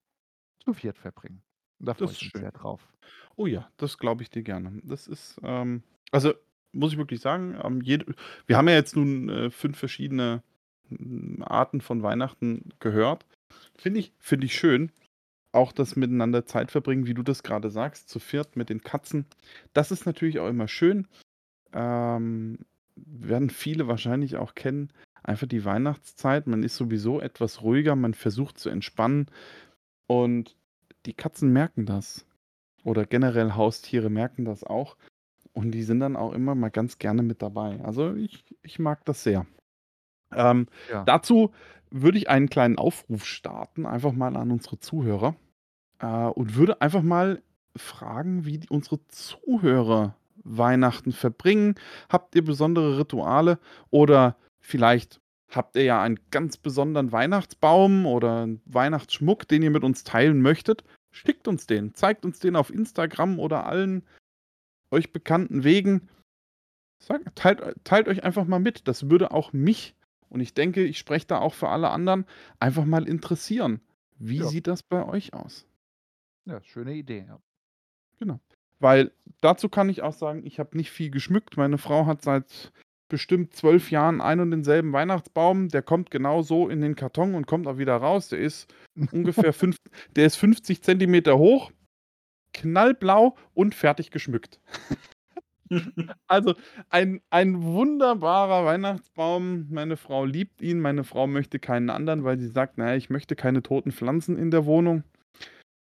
[0.61, 1.43] zu viert verbringen.
[1.81, 2.41] Da freue Das ist ich mich schön.
[2.41, 2.89] sehr drauf.
[3.37, 4.81] Oh ja, das glaube ich dir gerne.
[4.85, 6.35] Das ist, ähm also,
[6.72, 8.14] muss ich wirklich sagen, ähm, jede
[8.47, 10.43] wir haben ja jetzt nun, äh, 5 verschiedene,
[10.89, 13.26] hm, Arten von Weihnachten gehört.
[13.76, 14.91] Finde ich finde ich schön.
[15.53, 19.26] Auch das miteinander Zeit verbringen, wie du das gerade sagst, zu viert mit den Katzen.
[19.74, 21.09] Das ist natürlich auch immer schön.
[21.72, 22.59] Ähm,
[22.97, 24.93] werden viele wahrscheinlich auch kennen.
[25.22, 26.47] Einfach die Weihnachtszeit.
[26.47, 29.26] Man ist sowieso etwas ruhiger, man versucht zu entspannen
[30.09, 30.57] und
[31.07, 32.26] die Katzen merken das.
[32.84, 34.96] Oder generell Haustiere merken das auch.
[35.53, 37.80] Und die sind dann auch immer mal ganz gerne mit dabei.
[37.84, 39.46] Also ich, ich mag das sehr.
[40.34, 41.05] Ähm, Ja.
[41.05, 41.53] dazu
[41.90, 45.36] würde ich einen kleinen Aufruf starten, einfach mal an unsere Zuhörer.
[46.01, 47.42] Äh, und würde einfach mal
[47.76, 51.74] fragen, wie die, unsere Zuhörer Weihnachten verbringen.
[52.09, 53.59] Habt ihr besondere Rituale
[53.90, 55.20] oder vielleicht
[55.51, 60.42] habt ihr ja einen ganz besonderen Weihnachtsbaum oder einen Weihnachtsschmuck, den ihr mit uns teilen
[60.42, 60.84] möchtet?
[61.11, 64.05] Schickt uns den, zeigt uns den auf Instagram oder allen
[64.90, 66.09] euch bekannten Wegen.
[66.99, 68.88] Sagt, teilt, teilt euch einfach mal mit.
[68.88, 69.94] Das würde auch mich,
[70.28, 72.26] und ich denke, ich spreche da auch für alle anderen,
[72.59, 73.80] einfach mal interessieren.
[74.18, 74.46] Wie Ja.
[74.46, 75.66] sieht das bei euch aus?
[76.44, 77.40] Ja, schöne Idee, ja.
[78.18, 78.40] Genau.
[78.80, 81.57] Weil dazu kann ich auch sagen, ich habe nicht viel geschmückt.
[81.57, 82.72] Meine Frau hat seit
[83.09, 85.68] bestimmt zwölf Jahren einen und denselben Weihnachtsbaum.
[85.68, 88.28] Der kommt genau so in den Karton und kommt auch wieder raus.
[88.28, 88.72] Der ist
[89.12, 89.76] ungefähr fünf,
[90.16, 91.70] der ist 50 Zentimeter hoch,
[92.52, 94.61] knallblau und fertig geschmückt.
[96.26, 96.54] Also
[96.88, 99.66] ein, ein wunderbarer Weihnachtsbaum.
[99.68, 100.80] Meine Frau liebt ihn.
[100.80, 104.50] Meine Frau möchte keinen anderen, weil sie sagt, naja, ich möchte keine toten Pflanzen in
[104.50, 105.04] der Wohnung.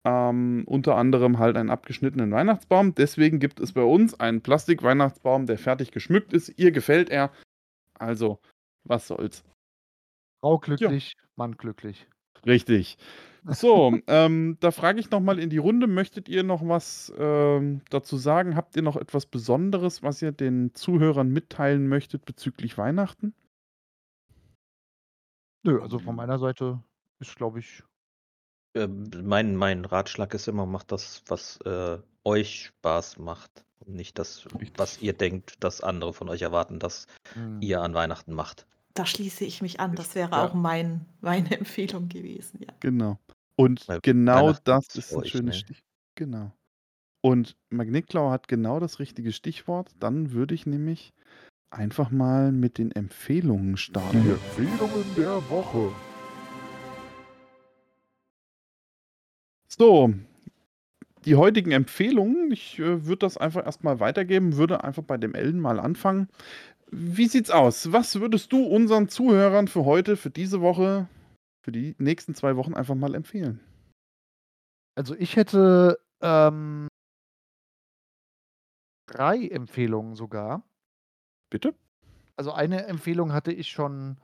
[0.05, 2.95] Ähm, unter anderem halt einen abgeschnittenen Weihnachtsbaum.
[2.95, 6.53] Deswegen gibt es bei uns einen Plastik-Weihnachtsbaum, der fertig geschmückt ist.
[6.57, 7.31] Ihr gefällt er.
[7.99, 8.39] Also,
[8.85, 9.43] was soll's.
[10.41, 10.59] Frau Ja.
[10.59, 12.07] glücklich, Mann glücklich.
[12.45, 12.97] Richtig.
[13.45, 17.81] So, ähm, da frage ich noch mal in die Runde, möchtet ihr noch was, ähm,
[17.89, 18.55] dazu sagen?
[18.57, 23.33] Habt ihr noch etwas Besonderes, was ihr den Zuhörern mitteilen möchtet bezüglich Weihnachten?
[25.63, 26.83] Nö, also von meiner Seite
[27.19, 27.83] ist, glaube ich
[28.75, 34.19] Ähm, mein mein Ratschlag ist immer, macht das, was, äh, euch Spaß macht und nicht
[34.19, 34.45] das,
[34.77, 37.69] was ihr denkt, dass andere von euch erwarten, dass Mhm.
[37.69, 38.67] ihr an Weihnachten macht.
[38.93, 39.95] Da schließe ich mich an.
[39.95, 40.41] Das wäre ja.
[40.41, 42.73] auch mein meine Empfehlung gewesen, ja.
[42.81, 43.19] Genau.
[43.57, 45.57] Und Weil genau das ist ist für 'n euch, schönes ne?
[45.57, 45.83] Stich
[46.15, 46.53] genau.
[47.21, 49.91] Und Magnetklaue hat genau das richtige Stichwort.
[49.99, 51.13] Dann würde ich nämlich
[51.71, 54.29] einfach mal mit den Empfehlungen Die starten.
[54.29, 55.91] Empfehlungen der Woche.
[59.79, 60.13] So,
[61.25, 65.33] die heutigen Empfehlungen, ich, äh, würde das einfach erst mal weitergeben, würde einfach bei dem
[65.35, 66.27] Elden mal anfangen.
[66.91, 67.91] Wie sieht's aus?
[67.93, 71.09] Was würdest du unseren Zuhörern für heute, für diese Woche,
[71.63, 73.61] für die nächsten 2 Wochen einfach mal empfehlen?
[74.97, 76.89] Also, ich hätte, ähm
[79.09, 80.63] 3 Empfehlungen sogar.
[81.51, 81.75] Bitte?
[82.37, 84.17] Also, eine Empfehlung hatte ich schon,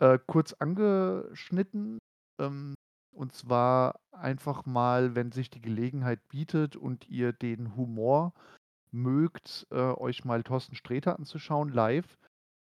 [0.00, 1.98] äh, kurz angeschnitten,
[2.40, 2.74] ähm,
[3.12, 8.34] und zwar einfach mal, wenn sich die Gelegenheit bietet und ihr den Humor
[8.92, 12.18] mögt, äh, euch mal Thorsten Sträter anzuschauen live.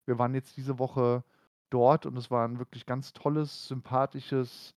[0.06, 1.24] Wir waren jetzt diese Woche
[1.70, 4.74] dort und es war 'n wirklich ganz tolles, sympathisches,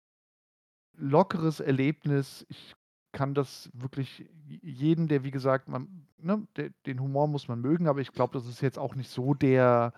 [0.97, 2.45] lockeres Erlebnis.
[2.49, 2.73] Ich
[3.11, 7.87] kann das wirklich jeden, der wie gesagt, man ne, de den Humor muss man mögen,
[7.87, 9.93] aber ich glaube, das ist jetzt auch nicht so der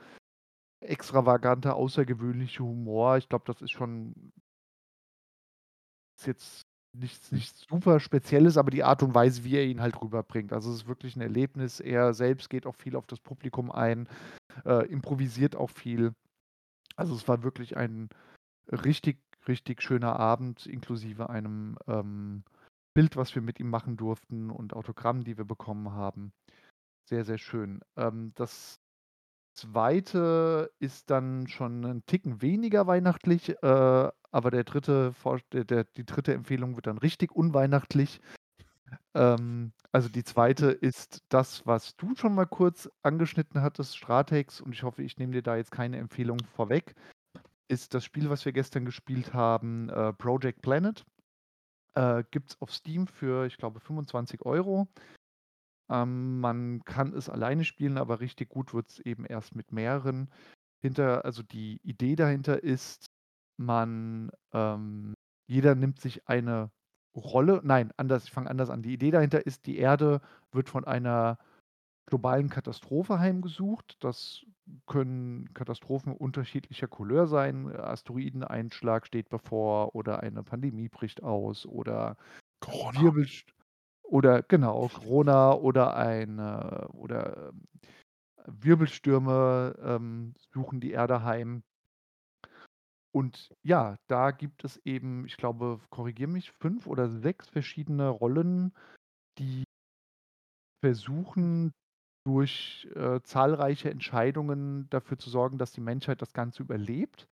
[0.81, 3.17] extravagante, außergewöhnliche Humor.
[3.17, 4.33] Ich glaube, das ist schon
[6.17, 6.61] ist jetzt
[6.93, 10.53] nichts nichts super Spezielles, aber die Art und Weise, wie er ihn halt rüberbringt.
[10.53, 11.79] Also, es ist wirklich 'n Erlebnis.
[11.79, 14.07] Er selbst geht auch viel auf das Publikum ein,
[14.65, 16.13] äh, improvisiert auch viel.
[16.97, 18.09] Also, es war wirklich ein
[18.71, 22.43] richtig, richtig schöner Abend inklusive einem, ähm,
[22.95, 26.33] Bild, was wir mit ihm machen durften und Autogrammen, die wir bekommen haben.
[27.09, 27.81] Sehr, sehr schön.
[27.97, 28.79] Ähm, das
[29.55, 30.69] 2.
[30.79, 35.13] ist dann schon 'nen Ticken weniger weihnachtlich, äh, aber der 3.
[35.13, 36.31] Vorsch der der die 3.
[36.31, 38.21] Empfehlung wird dann richtig unweihnachtlich.
[39.15, 40.51] Ähm, also, die 2.
[40.79, 45.33] ist das, was du schon mal kurz angeschnitten hattest, Stratex, und ich hoffe, ich nehme
[45.33, 46.93] dir da jetzt keine Empfehlung vorweg,
[47.67, 51.03] ist das Spiel, was wir gestern gespielt haben, äh, Project Planet.
[51.95, 54.87] Äh, gibt's auf Steam für, ich glaube, 25 €.
[55.89, 60.29] Ähm, man kann es alleine spielen, aber richtig gut wird's eben erst mit mehreren.
[60.79, 63.09] Hinter also, die Idee dahinter ist,
[63.57, 65.13] man, ähm
[65.49, 66.71] jeder nimmt sich eine
[67.15, 68.83] Rolle nein, anders, ich fange anders an.
[68.83, 71.37] Die Idee dahinter ist, die Erde wird von einer
[72.07, 73.97] globalen Katastrophe heimgesucht.
[74.01, 74.45] Das
[74.87, 77.67] können Katastrophen unterschiedlicher Couleur sein.
[77.75, 82.17] Asteroideneinschlag steht bevor oder eine Pandemie bricht aus oder
[82.59, 83.01] Corona.
[83.01, 83.53] Wirbelst
[84.03, 87.63] oder genau, Corona oder eine oder, ähm,
[88.45, 91.63] Wirbelstürme, ähm, suchen die Erde heim.
[93.17, 98.73] Und ja, da gibt es eben, ich glaube, korrigiere mich, 5 oder 6 verschiedene Rollen,
[99.39, 99.65] die
[100.83, 101.71] versuchen,
[102.25, 107.27] durch, äh, zahlreiche Entscheidungen dafür zu sorgen, dass die Menschheit das Ganze überlebt.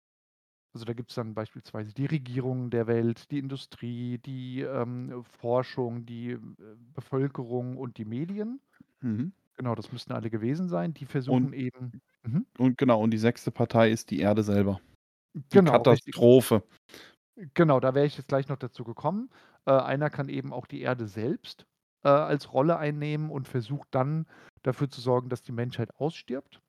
[0.74, 6.32] Also, da gibt's dann beispielsweise die Regierungen der Welt, die Industrie, die, ähm, Forschung, die,
[6.32, 6.40] äh,
[6.94, 8.60] Bevölkerung und die Medien.
[9.02, 9.32] Mhm.
[9.56, 10.94] Genau, das müssten alle gewesen sein.
[10.94, 12.46] Die Und versuchen eben mhm.
[12.58, 13.50] und genau, und die 6.
[13.52, 14.80] Partei ist die Erde selber.
[15.36, 16.14] Die Genau, richtig.
[16.14, 16.62] Katastrophe.
[17.54, 19.30] Genau, da wäre ich jetzt gleich noch dazu gekommen.
[19.66, 21.66] Äh, einer kann eben auch die Erde selbst,
[22.04, 24.26] äh, als Rolle einnehmen und versucht dann
[24.62, 26.60] dafür zu sorgen, dass die Menschheit ausstirbt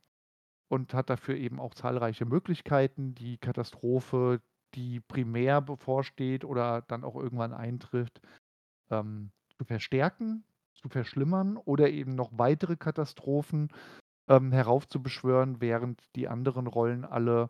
[0.69, 4.41] und hat dafür eben auch zahlreiche Möglichkeiten, die Katastrophe,
[4.75, 8.21] die primär bevorsteht oder dann auch irgendwann eintrifft,
[8.91, 10.43] ähm, zu verstärken,
[10.73, 13.69] zu verschlimmern oder eben noch weitere Katastrophen,
[14.29, 17.49] ähm, heraufzubeschwören, während die anderen Rollen alle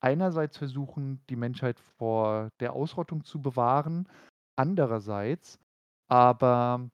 [0.00, 4.08] einerseits versuchen, die Menschheit vor der Ausrottung zu bewahren,
[4.56, 5.58] andererseits
[6.08, 6.90] aber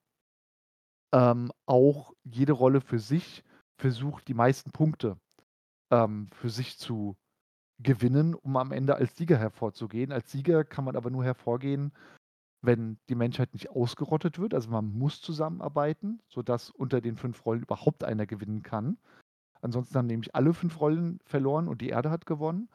[1.12, 3.42] ähm, auch jede Rolle für sich
[3.78, 5.16] versucht, die meisten Punkte,
[5.90, 7.16] ähm, für sich zu
[7.78, 10.12] gewinnen, um am Ende als Sieger hervorzugehen.
[10.12, 11.92] Als Sieger kann man aber nur hervorgehen,
[12.62, 14.54] wenn die Menschheit nicht ausgerottet wird.
[14.54, 18.98] Also, man muss zusammenarbeiten, sodass unter den 5 Rollen überhaupt einer gewinnen kann.
[19.60, 22.68] Ansonsten haben nämlich alle 5 Rollen verloren und die Erde hat gewonnen.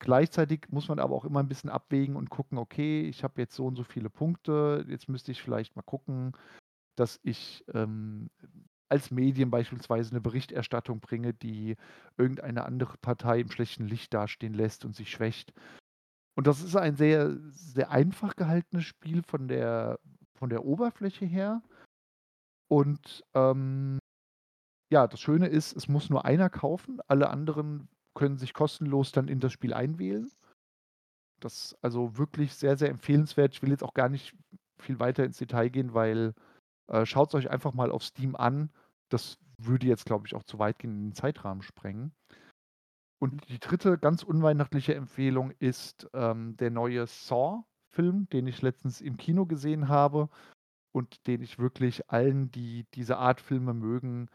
[0.00, 3.54] Gleichzeitig muss man aber auch immer ein bisschen abwägen und gucken: „Okay, ich habe jetzt
[3.54, 4.84] so und so viele Punkte.
[4.88, 6.32] Jetzt müsste ich vielleicht mal gucken,
[6.96, 8.30] dass ich, ähm,
[8.88, 11.76] als Medien beispielsweise eine Berichterstattung bringe, die
[12.18, 15.52] irgendeine andere Partei im schlechten Licht dastehen lässt und sich schwächt.“
[16.36, 19.98] Und das ist ein sehr sehr einfach gehaltenes Spiel von der
[20.36, 21.62] von der Oberfläche her.
[22.68, 23.98] Und, ähm,
[24.92, 27.00] ja, das Schöne ist, es muss nur einer kaufen.
[27.08, 27.88] Alle anderen
[28.18, 30.28] können sich kostenlos dann in das Spiel einwählen.
[31.40, 33.54] Das also wirklich sehr, sehr empfehlenswert.
[33.54, 34.34] Ich will jetzt auch gar nicht
[34.80, 36.34] viel weiter ins Detail gehen, weil,
[36.88, 38.70] äh, schaut's euch einfach mal auf Steam an.
[39.08, 42.12] Das würde jetzt, glaube ich, auch zu weit gehen in den Zeitrahmen sprengen.
[43.20, 49.16] Und die dritte ganz unweihnachtliche Empfehlung ist, ähm, der neue Saw-Film, den ich letztens im
[49.16, 50.28] Kino gesehen habe
[50.92, 54.28] und den ich wirklich allen, die diese Art Filme mögen,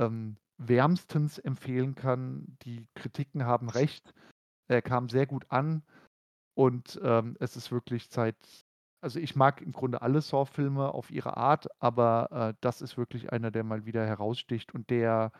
[0.00, 2.56] ähm, wärmstens empfehlen kann.
[2.62, 4.12] Die Kritiken haben recht.
[4.68, 5.82] Er kam sehr gut an
[6.54, 8.36] und, ähm, es ist wirklich Zeit
[9.02, 13.32] also, ich mag im Grunde alle Saw-Filme auf ihre Art, aber, äh, das ist wirklich
[13.32, 15.32] einer, der mal wieder heraussticht und der,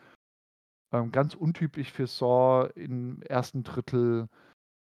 [0.92, 4.28] ähm, ganz untypisch für Saw im ersten Drittel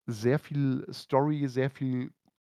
[0.07, 2.13] sehr viel Story, sehr viel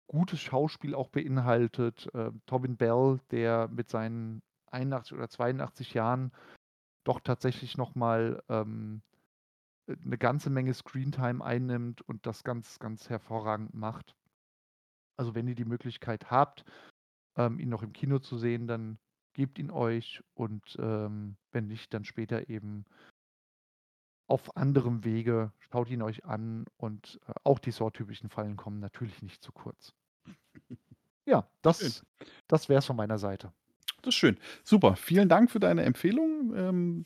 [0.07, 2.09] gutes Schauspiel auch beinhaltet.
[2.13, 4.41] Ähm, Tobin Bell, der mit seinen
[4.71, 6.31] 81 oder 82 Jahren
[7.03, 9.03] doch tatsächlich noch mal, ähm,
[9.87, 14.15] äh, 'ne ganze Menge Screentime einnimmt und das ganz, ganz hervorragend macht.
[15.19, 16.63] Also, wenn ihr die Möglichkeit habt,
[17.37, 18.99] ähm, ihn noch im Kino zu sehen, dann
[19.33, 22.85] gebt ihn euch und, ähm, wenn nicht, dann später eben
[24.27, 25.53] auf anderem Wege.
[25.59, 29.93] Schaut ihn euch an und, äh, auch die Saw-typischen Fallen kommen natürlich nicht zu kurz.
[31.27, 31.95] Ja, Schön.
[32.01, 32.03] das
[32.47, 33.53] das wär's von meiner Seite.
[34.03, 34.37] Das ist schön.
[34.63, 36.53] Super, vielen Dank für deine Empfehlung.
[36.55, 37.05] Ähm,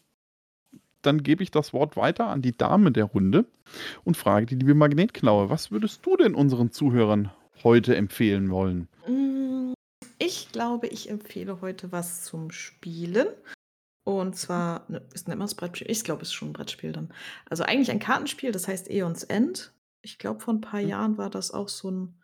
[1.01, 3.45] dann gebe ich das Wort weiter an die Dame der Runde
[4.03, 7.31] und frage die liebe Magnetknaue: Was würdest du denn unseren Zuhörern
[7.63, 8.87] heute empfehlen wollen?
[9.03, 9.73] Hm,
[10.19, 13.27] ich glaube, ich empfehle heute was zum Spielen.
[14.05, 15.91] Und zwar, ne, ist nennt man's Brettspiel?
[15.91, 17.13] Ich glaube, es ist schon 'n Brettspiel dann.
[17.49, 19.73] Also, eigentlich ein Kartenspiel, das heißt Aeons End.
[20.03, 20.89] Ich glaube, vor 'n paar Mhm.
[20.89, 22.15] Jahren war das auch so 'n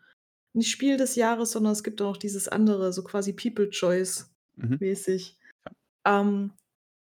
[0.54, 4.31] nicht Spiel des Jahres, sondern es gibt auch noch dieses andere, so quasi People Choice
[4.62, 4.78] Mhm.
[4.80, 5.38] mäßig.
[5.66, 6.20] Ja.
[6.20, 6.52] Ähm,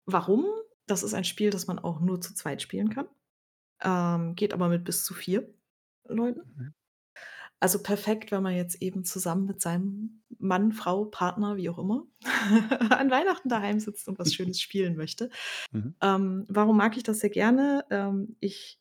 [0.06, 0.46] warum?
[0.88, 3.08] Das ist ein Spiel, das man auch nur zu zweit spielen kann.
[3.84, 5.48] Ähm, geht aber mit bis zu 4
[6.08, 6.42] Leuten.
[6.56, 6.74] Mhm.
[7.60, 12.08] Also, perfekt, wenn man jetzt eben zusammen mit seinem Mann, Frau, Partner, wie auch immer,
[12.90, 15.30] an Weihnachten daheim sitzt und was Schönes spielen möchte.
[15.72, 15.96] Mhm.
[16.02, 17.86] Ähm, warum mag ich das sehr gerne?
[17.92, 18.80] Ähm, ich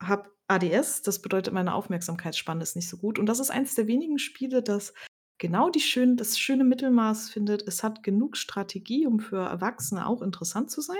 [0.00, 3.18] habe ADS, das bedeutet, meine Aufmerksamkeitsspanne ist nicht so gut.
[3.18, 4.92] Und das ist eins der wenigen Spiele, das
[5.38, 7.66] genau die schön das schöne Mittelmaß findet.
[7.68, 10.98] Es hat genug Strategie, um für Erwachsene auch interessant zu sein,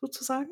[0.00, 0.50] sozusagen.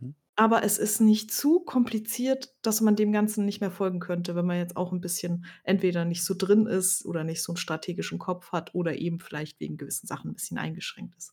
[0.00, 0.14] Mhm.
[0.36, 4.46] Aber es ist nicht zu kompliziert, dass man dem Ganzen nicht mehr folgen könnte, wenn
[4.46, 8.18] man jetzt auch 'n bisschen entweder nicht so drin ist oder nicht so 'n strategischen
[8.18, 11.30] Kopf hat oder eben vielleicht wegen gewissen Sachen 'n bisschen eingeschränkt ist.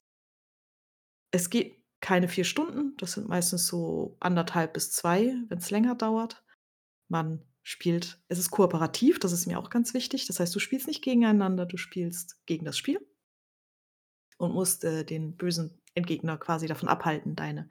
[1.34, 6.44] Es geht keine 4 Stunden, das sind meistens so 1,5 bis 2, wenn's länger dauert.
[7.10, 10.26] Man spielt es ist kooperativ, das ist mir auch ganz wichtig.
[10.28, 13.00] Das heißt, du spielst nicht gegeneinander, du spielst gegen das Spiel
[14.40, 17.70] und musst, äh, den bösen Endgegner quasi davon abhalten, deine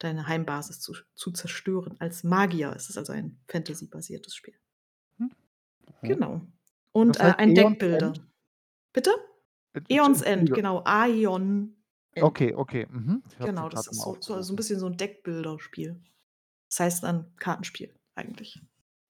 [0.00, 2.72] deine Heimbasis zu zu zerstören als Magier.
[2.76, 4.54] Es ist also ein Fantasy-basiertes Spiel.
[5.18, 5.28] Hm.
[6.02, 6.16] Mhm.
[6.16, 6.40] Genau.
[6.92, 7.54] Und, Das äh, ein.
[7.56, 8.18] End?
[8.92, 9.12] Bitte?
[9.74, 10.54] Äh, Aeons End, Entschuldige.
[10.54, 10.82] genau.
[10.86, 11.76] Aeon
[12.14, 12.32] End.
[12.32, 13.22] Okay, okay, mhm.
[13.26, 14.56] Es Genau, das ist so so so 'n aufgerufen.
[14.56, 16.00] bisschen so 'n Deckbuilder-Spiel.
[16.70, 18.62] Das heißt dann Kartenspiel eigentlich.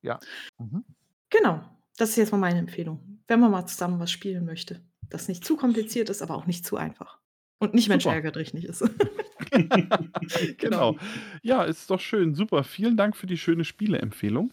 [0.02, 0.20] Ja,
[0.58, 0.84] mhm.
[1.30, 1.60] Genau,
[1.96, 5.44] das ist jetzt mal meine Empfehlung, wenn man mal zusammen was spielen möchte, das nicht
[5.44, 7.18] zu kompliziert ist, aber auch nicht zu einfach.
[7.60, 8.84] Und nicht Mensch dich nicht ist.
[9.50, 9.98] Genau.
[10.58, 10.96] Genau.
[11.42, 12.34] Ja, ist doch schön.
[12.34, 12.64] Super.
[12.64, 14.52] Vielen Dank für die schöne Spieleempfehlung.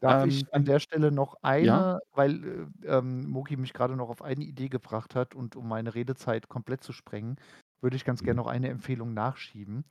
[0.00, 1.78] Darf Ähm, ich an der Stelle noch Ja?
[1.78, 2.44] eine weil,
[2.82, 6.48] äh, ähm, Moki mich grade noch auf eine Idee gebracht hat und um meine Redezeit
[6.48, 7.36] komplett zu sprengen,
[7.80, 9.84] würde ich ganz gern noch eine Empfehlung nachschieben.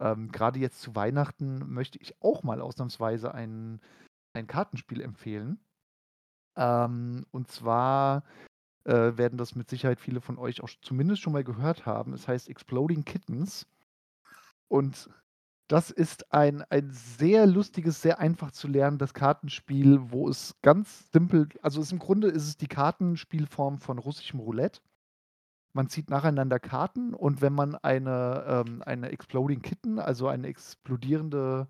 [0.00, 3.80] Ähm, grade jetzt zu Weihnachten möchte ich auch mal ausnahmsweise ein
[4.34, 5.58] ein Kartenspiel empfehlen.
[6.56, 8.24] Ähm, und zwar,
[8.84, 12.12] äh, werden das mit Sicherheit viele von euch auch zumindest schon mal gehört haben.
[12.14, 13.66] Es heißt Exploding Kittens.
[14.68, 15.08] Und
[15.68, 21.48] das ist ein ein sehr lustiges, sehr einfach zu lernendes Kartenspiel, wo es ganz simpel
[21.62, 24.80] also, es im Grunde ist es die Kartenspielform von russischem Roulette.
[25.74, 31.68] Man zieht nacheinander Karten und wenn man eine ähm, eine Exploding Kitten, also eine explodierende,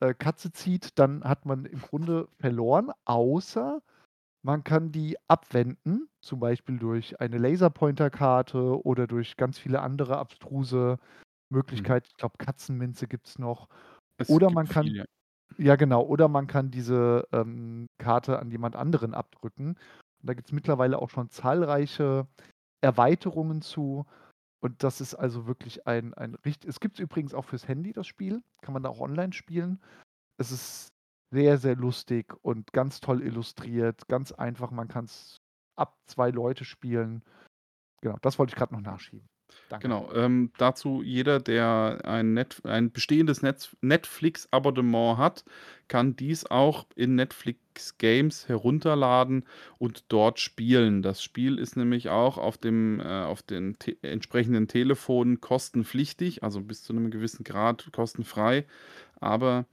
[0.00, 3.82] äh, Katze zieht, dann hat man im Grunde verloren, außer
[4.42, 10.98] man kann die abwenden, zum Beispiel durch eine Laserpointer-Karte oder durch ganz viele andere abstruse
[11.72, 11.94] Mhm.
[11.94, 12.06] Möglichkeiten.
[12.10, 13.68] Ich glaube, Katzenminze gibt's noch.
[14.18, 15.04] Es Oder gibt man kann viel, ja.
[15.58, 16.02] Ja, genau.
[16.04, 19.70] Oder man kann diese ähm, Karte an jemand anderen abdrücken.
[19.70, 19.78] Und
[20.30, 22.26] da gibt es mittlerweile auch schon zahlreiche
[22.82, 24.06] Erweiterungen zu.
[24.60, 26.68] Und das ist also wirklich ein, ein richtig.
[26.68, 28.42] Es gibt es übrigens auch fürs Handy, das Spiel.
[28.62, 29.80] Kann man da auch online spielen.
[30.38, 30.88] Es ist
[31.30, 34.08] sehr, sehr lustig und ganz toll illustriert.
[34.08, 34.70] Ganz einfach.
[34.70, 35.40] Man kann es
[35.76, 37.22] ab zwei Leute spielen.
[38.00, 39.28] Genau, das wollte ich gerade noch nachschieben.
[39.68, 39.88] Danke.
[39.88, 43.42] Genau, ähm, dazu jeder, der ein, Net ein bestehendes
[43.80, 45.44] Netflix-Abonnement hat,
[45.88, 49.44] kann dies auch in Netflix Games herunterladen
[49.78, 51.02] und dort spielen.
[51.02, 56.60] Das Spiel ist nämlich auch auf dem äh, auf den te entsprechenden Telefonen kostenpflichtig, also
[56.60, 58.66] bis zu einem gewissen Grad kostenfrei,
[59.20, 59.66] aber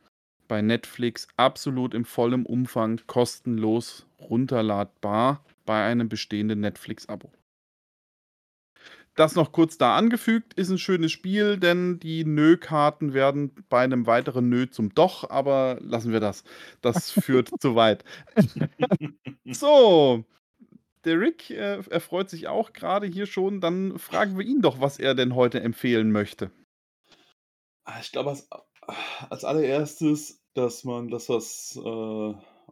[0.47, 7.31] bei Netflix absolut im vollen Umfang kostenlos runterladbar bei einem bestehenden Netflix-Abo.
[9.15, 14.07] Das noch kurz da angefügt, ist ein schönes Spiel, denn die Nö-Karten werden bei einem
[14.07, 16.43] weiteren Nö zum Doch, aber lassen wir das.
[16.81, 18.03] Das führt zu weit.
[19.45, 20.23] So,
[21.03, 23.61] der Rick, äh, er freut sich auch gerade hier schon.
[23.61, 26.49] Dann fragen wir ihn doch, was er denn heute empfehlen möchte.
[27.83, 28.47] Ah, ich glaube, als,
[29.29, 31.83] als allererstes, dass man das, was äh,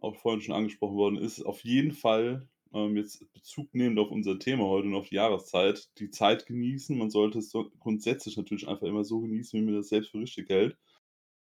[0.01, 4.39] auch vorhin schon angesprochen worden ist, auf jeden Fall ähm, jetzt Bezug nehmend auf unser
[4.39, 6.98] Thema heute und auf die Jahreszeit, die Zeit genießen.
[6.98, 10.19] Man sollte es so grundsätzlich natürlich einfach immer so genießen, wie man das selbst für
[10.19, 10.77] richtig hält.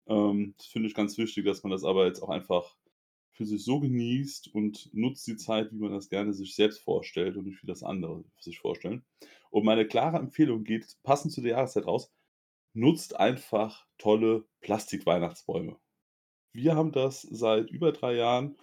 [0.07, 2.75] Ähm, das finde ich ganz wichtig, dass man das aber jetzt auch einfach
[3.31, 7.35] für sich so genießt und nutzt die Zeit, wie man das gerne sich selbst vorstellt
[7.35, 9.03] und nicht wie das andere sich vorstellen.
[9.49, 12.11] Und meine klare Empfehlung geht passend zu der Jahreszeit raus,
[12.73, 15.77] nutzt einfach tolle Plastik-Weihnachtsbäume.
[16.53, 18.55] Wir haben das seit über drei Jahren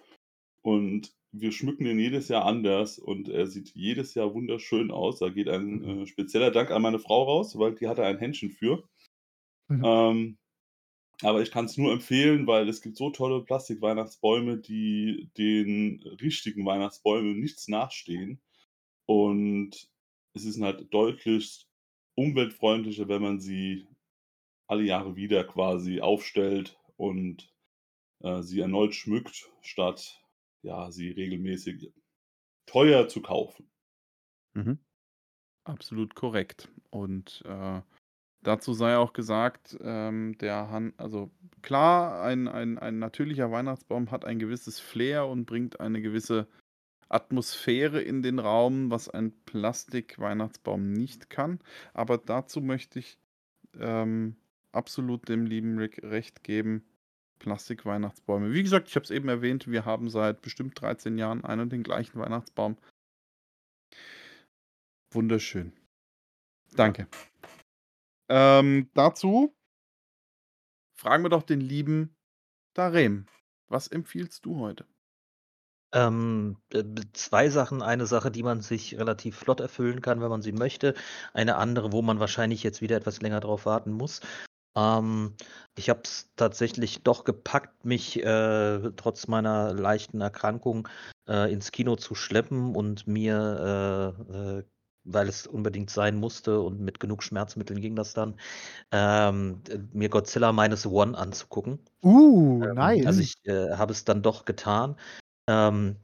[0.61, 5.19] und wir schmücken den jedes Jahr anders und er sieht jedes Jahr wunderschön aus.
[5.19, 6.01] Da geht ein Mhm.
[6.03, 8.83] äh, spezieller Dank an meine Frau raus, weil die hat da ein Händchen für.
[9.69, 9.83] Mhm.
[9.83, 10.37] Ähm,
[11.23, 16.65] aber ich kann es nur empfehlen, weil es gibt so tolle Plastik-Weihnachtsbäume, die den richtigen
[16.65, 18.41] Weihnachtsbäumen nichts nachstehen.
[19.07, 19.89] Und
[20.33, 21.67] es ist halt deutlich
[22.15, 23.87] umweltfreundlicher, wenn man sie
[24.67, 27.53] alle Jahre wieder quasi aufstellt und
[28.21, 30.20] äh, sie erneut schmückt, statt
[30.61, 31.91] ja, sie regelmäßig
[32.65, 33.69] teuer zu kaufen.
[34.53, 34.79] Mhm.
[35.63, 36.69] Absolut korrekt.
[36.89, 37.81] Und äh,
[38.41, 41.31] dazu sei auch gesagt, ähm, der Han also
[41.61, 46.47] klar, ein, ein, ein natürlicher Weihnachtsbaum hat ein gewisses Flair und bringt eine gewisse
[47.09, 51.59] Atmosphäre in den Raum, was ein Plastik-Weihnachtsbaum nicht kann.
[51.93, 53.19] Aber dazu möchte ich
[53.77, 54.37] ähm,
[54.71, 56.85] absolut dem lieben Rick recht geben.
[57.41, 58.53] Plastik-Weihnachtsbäume.
[58.53, 61.71] Wie gesagt, ich habe es eben erwähnt, wir haben seit bestimmt 13 Jahren einen und
[61.71, 62.77] den gleichen Weihnachtsbaum.
[65.11, 65.73] Wunderschön.
[66.73, 67.07] Danke.
[68.29, 69.53] Ähm, dazu
[70.95, 72.15] fragen wir doch den lieben
[72.75, 73.25] Darem.
[73.67, 74.85] Was empfiehlst du heute?
[75.93, 77.81] Ähm, äh, 2 Sachen.
[77.81, 80.93] Eine Sache, die man sich relativ flott erfüllen kann, wenn man sie möchte.
[81.33, 84.21] Eine andere, wo man wahrscheinlich jetzt wieder etwas länger drauf warten muss.
[84.75, 85.35] Ähm,
[85.77, 90.87] ich habe es tatsächlich doch gepackt, mich, äh, trotz meiner leichten Erkrankung,
[91.27, 94.63] äh, ins Kino zu schleppen und mir, äh, äh,
[95.03, 98.39] weil es unbedingt sein musste und mit genug Schmerzmitteln ging das dann,
[98.91, 101.79] ähm, mir Godzilla Minus One anzugucken.
[102.03, 103.21] Uh, Ähm, also, nice.
[103.21, 104.97] ich, äh, habe es dann doch getan.
[105.47, 105.97] Ähm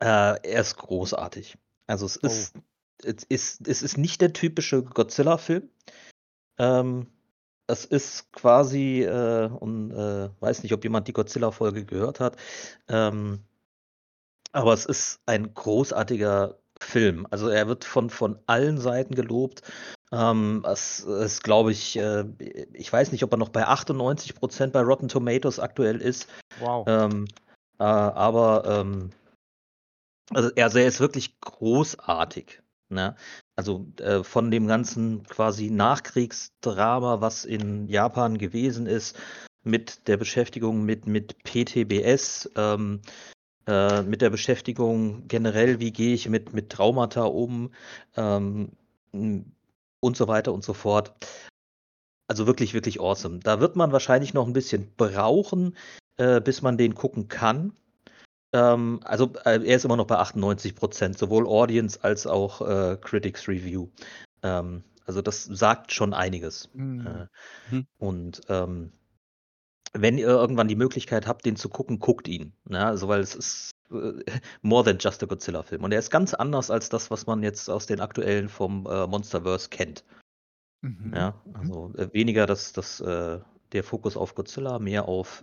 [0.00, 1.58] äh, er ist großartig.
[1.86, 2.28] Also, es Oh.
[2.28, 2.54] ist
[3.04, 5.68] es ist es ist nicht der typische Godzilla-Film.
[6.58, 7.08] Ähm,
[7.68, 12.36] es ist quasi, äh und, äh, weiß nicht, ob jemand die Godzilla-Folge gehört hat,
[12.88, 13.44] ähm
[14.52, 17.26] aber es ist ein großartiger Film.
[17.30, 19.62] Also, er wird von von allen Seiten gelobt.
[20.10, 22.24] Ähm, es ist, glaube ich äh,
[22.72, 26.28] ich weiß nicht, ob er noch bei 98% bei Rotten Tomatoes aktuell ist.
[26.60, 26.86] Wow.
[26.88, 27.26] Ähm,
[27.78, 29.10] äh, aber, ähm
[30.30, 33.16] also, also, er ist wirklich großartig, ne?
[33.58, 39.16] Also, äh, von dem ganzen quasi Nachkriegsdrama, was in Japan gewesen ist,
[39.64, 43.00] mit der Beschäftigung mit mit PTBS, ähm,
[43.66, 47.72] äh, mit der Beschäftigung generell, wie gehe ich mit mit Traumata um,
[48.16, 48.70] ähm,
[49.12, 49.52] hm,
[50.00, 51.14] und so weiter und so fort.
[52.30, 53.38] Also, wirklich, wirklich awesome.
[53.40, 55.74] Da wird man wahrscheinlich noch 'n bisschen brauchen,
[56.18, 57.72] äh, bis man den gucken kann.
[58.52, 63.46] Ähm, also, äh, er ist immer noch bei 98% sowohl Audience als auch, äh, Critics
[63.48, 63.88] Review.
[64.42, 66.70] Ähm, also, das sagt schon einiges.
[66.74, 67.06] Mhm.
[67.06, 67.26] Äh,
[67.70, 67.86] Mhm.
[67.98, 68.92] und, ähm,
[69.94, 72.84] wenn ihr irgendwann die Möglichkeit habt, den zu gucken, guckt ihn, ne?
[72.84, 74.12] Also, weil es ist, äh,
[74.62, 75.82] more than just a Godzilla-Film.
[75.82, 79.06] Und er ist ganz anders als das, was man jetzt aus den aktuellen vom, äh,
[79.06, 80.04] Monsterverse kennt.
[80.82, 81.12] Mhm.
[81.14, 81.54] Ja, Mhm.
[81.54, 83.40] also, äh, weniger das das, äh,
[83.72, 85.42] der Fokus auf Godzilla, mehr auf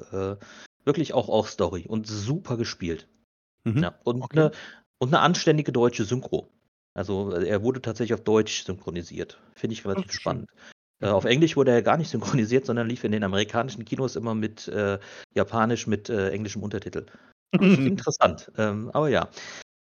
[0.86, 3.08] wirklich auch auf Story und super gespielt.
[3.66, 3.82] Mhm.
[3.82, 4.40] Ja, und Okay.
[4.40, 4.52] eine
[5.00, 6.50] und 'ne anständige deutsche Synchro.
[6.94, 9.40] Also, äh, er wurde tatsächlich auf Deutsch synchronisiert.
[9.56, 10.22] Finde ich relativ schön.
[10.22, 10.50] spannend.
[11.02, 11.14] Äh, Mhm.
[11.14, 12.10] auf Englisch wurde er gar nicht
[12.44, 15.00] synchronisiert, sondern lief in den amerikanischen Kinos immer mit äh,
[15.36, 17.06] Japanisch mit äh, englischem Untertitel.
[17.86, 18.52] Interessant.
[18.58, 19.30] Ähm, aber ja.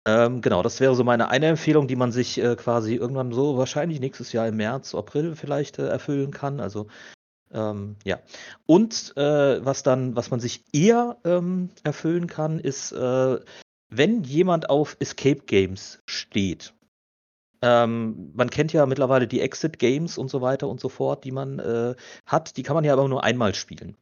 [0.07, 3.57] Ähm, genau, das wäre so meine eine Empfehlung, die man sich äh, quasi irgendwann so
[3.57, 6.59] wahrscheinlich nächstes Jahr im März, April vielleicht äh, erfüllen kann.
[6.59, 6.87] Also
[7.53, 8.19] ähm, ja.
[8.65, 13.39] Und äh, was dann, was man sich eher ähm, erfüllen kann, ist, äh,
[13.89, 16.73] wenn jemand auf Escape Games steht.
[17.61, 21.31] Ähm, man kennt ja mittlerweile die Exit Games und so weiter und so fort, die
[21.31, 21.95] man äh,
[22.25, 22.57] hat.
[22.57, 23.95] Die kann man ja aber nur einmal spielen.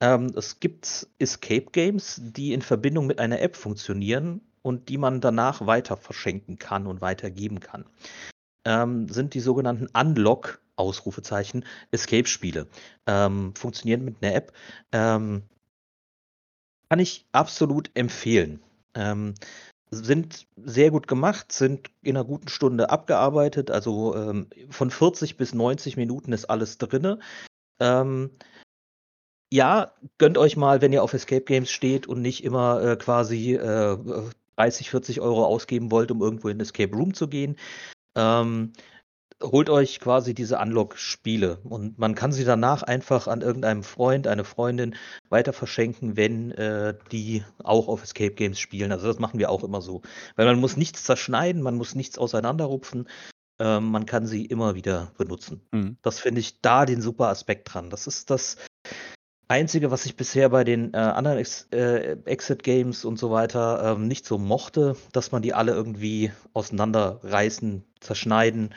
[0.00, 5.20] Ähm, es gibt Escape Games, die in Verbindung mit einer App funktionieren und die man
[5.20, 7.84] danach weiter verschenken kann und weitergeben kann.
[8.64, 12.66] Ähm, sind die sogenannten Unlock Ausrufezeichen Escape-Spiele.
[13.06, 14.52] Ähm, funktionieren mit einer App.
[14.92, 15.42] Ähm,
[16.88, 18.62] kann ich absolut empfehlen.
[18.94, 19.34] Ähm,
[19.90, 23.70] sind sehr gut gemacht, sind in einer guten Stunde abgearbeitet.
[23.70, 27.18] Also ähm, von 40 bis 90 Minuten ist alles drinne.
[27.80, 28.30] Ähm,
[29.52, 33.54] ja, gönnt euch mal, wenn ihr auf Escape Games steht und nicht immer äh, quasi
[33.54, 33.96] äh,
[34.56, 37.56] 30, 40 Euro ausgeben wollt, um irgendwo in Escape Room zu gehen.
[38.16, 38.72] Ähm,
[39.42, 44.44] holt euch quasi diese Unlock-Spiele und man kann sie danach einfach an irgendeinem Freund, eine
[44.44, 44.96] Freundin
[45.28, 48.92] weiter verschenken, wenn äh, die auch auf Escape Games spielen.
[48.92, 50.02] Also das machen wir auch immer so.
[50.36, 53.08] Weil man muss nichts zerschneiden, man muss nichts auseinanderrupfen.
[53.58, 55.66] Ähm, man kann sie immer wieder benutzen.
[55.72, 55.96] Mhm.
[56.02, 57.90] Das finde ich da den super Aspekt dran.
[57.90, 58.56] Das ist das
[59.48, 64.08] Einzige, was ich bisher bei den äh, anderen Ex äh, Exit-Games und so weiter ähm,
[64.08, 68.74] nicht so mochte, dass man die alle irgendwie auseinanderreißen, zerschneiden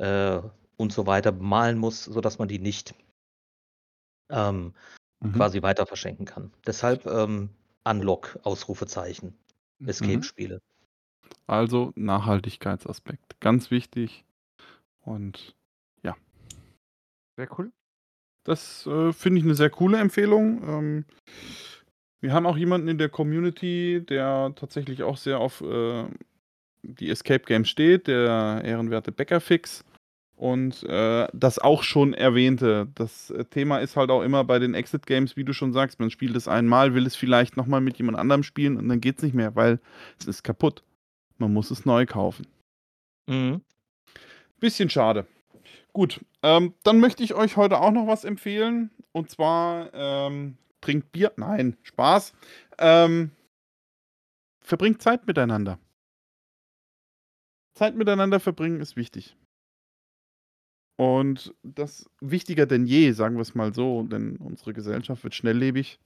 [0.00, 0.40] äh,
[0.76, 2.94] und so weiter bemalen muss, sodass man die nicht
[4.30, 4.72] ähm,
[5.22, 5.34] Mhm.
[5.34, 6.50] quasi weiter verschenken kann.
[6.66, 7.50] Deshalb ähm,
[7.84, 9.34] Unlock, Ausrufezeichen,
[9.78, 9.88] Mhm.
[9.88, 10.62] Escape-Spiele.
[11.46, 13.38] Also Nachhaltigkeitsaspekt.
[13.40, 14.24] Ganz wichtig.
[15.02, 15.54] Und
[17.36, 17.72] Sehr cool.
[18.44, 20.62] das äh, finde ich eine sehr coole Empfehlung.
[20.68, 21.04] Ähm,
[22.20, 26.04] wir haben auch jemanden in der Community, der tatsächlich auch sehr auf äh,
[26.82, 29.84] die Escape Games steht, der ehrenwerte Bäckerfix.
[30.40, 32.88] Und äh, das auch schon erwähnte.
[32.94, 36.00] Das äh, Thema ist halt auch immer bei den Exit Games, wie du schon sagst,
[36.00, 39.18] man spielt es einmal, will es vielleicht nochmal mit jemand anderem spielen und dann geht
[39.18, 39.80] es nicht mehr, weil
[40.18, 40.82] es ist kaputt.
[41.36, 42.46] Man muss es neu kaufen.
[43.26, 43.60] Mhm.
[44.60, 45.26] Bisschen schade.
[45.92, 48.90] Gut, ähm, dann möchte ich euch heute auch noch was empfehlen.
[49.12, 51.32] Und zwar ähm, trinkt Bier.
[51.36, 52.32] Nein, Spaß.
[52.78, 53.32] Ähm,
[54.62, 55.78] verbringt Zeit miteinander.
[57.74, 59.36] Zeit miteinander verbringen ist wichtig.
[61.00, 65.98] Und das wichtiger denn je, sagen wir es mal so, denn unsere Gesellschaft wird schnelllebig.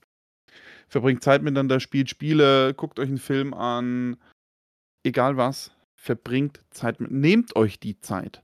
[0.87, 4.15] Verbringt Zeit miteinander, spielt Spiele, guckt euch einen Film an,
[5.03, 7.11] egal was, verbringt Zeit mit.
[7.11, 8.41] Nehmt euch die Zeit.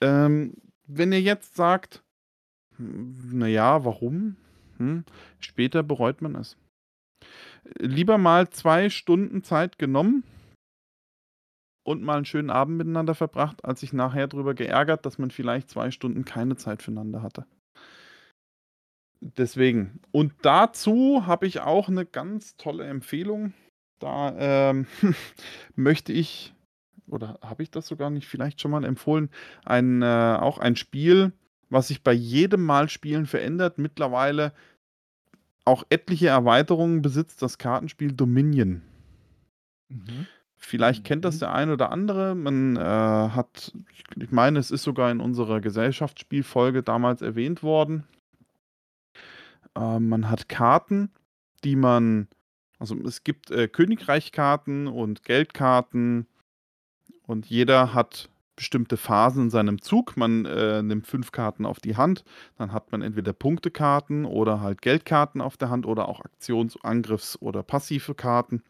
[0.00, 0.54] Ähm,
[0.88, 2.02] wenn ihr jetzt sagt,
[2.78, 4.34] naja, warum?
[4.78, 5.04] Hm,
[5.38, 6.56] später bereut man es.
[7.78, 10.24] Lieber mal zwei Stunden Zeit genommen
[11.84, 15.70] und mal einen schönen Abend miteinander verbracht, als sich nachher darüber geärgert, dass man vielleicht
[15.70, 17.46] zwei Stunden keine Zeit füreinander hatte.
[19.20, 20.00] Deswegen.
[20.10, 23.52] Und dazu habe ich auch eine ganz tolle Empfehlung.
[24.00, 24.34] Da
[24.70, 24.86] ähm,
[25.76, 26.54] möchte ich,
[27.06, 29.30] oder habe ich das sogar nicht vielleicht schon mal empfohlen,
[29.64, 30.06] ein, äh,
[30.40, 31.32] auch ein Spiel,
[31.70, 33.78] was sich bei jedem Mal Spielen verändert.
[33.78, 34.52] Mittlerweile
[35.64, 38.82] auch etliche Erweiterungen besitzt das Kartenspiel Dominion.
[39.88, 40.26] Mhm.
[40.64, 41.40] Vielleicht kennt das Mhm.
[41.40, 42.34] der ein oder andere.
[42.34, 48.04] Man äh, hat, ich, ich meine, es ist sogar in unserer Gesellschaftsspielfolge damals erwähnt worden.
[49.76, 51.10] Äh, man hat Karten,
[51.64, 52.28] die man,
[52.78, 56.26] also es gibt äh, Königreichkarten und Geldkarten
[57.26, 60.16] und jeder hat bestimmte Phasen in seinem Zug.
[60.16, 62.24] Man äh, nimmt fünf Karten auf die Hand,
[62.58, 67.40] dann hat man entweder Punktekarten oder halt Geldkarten auf der Hand oder auch Aktions-, Angriffs-
[67.40, 68.62] oder passive Karten.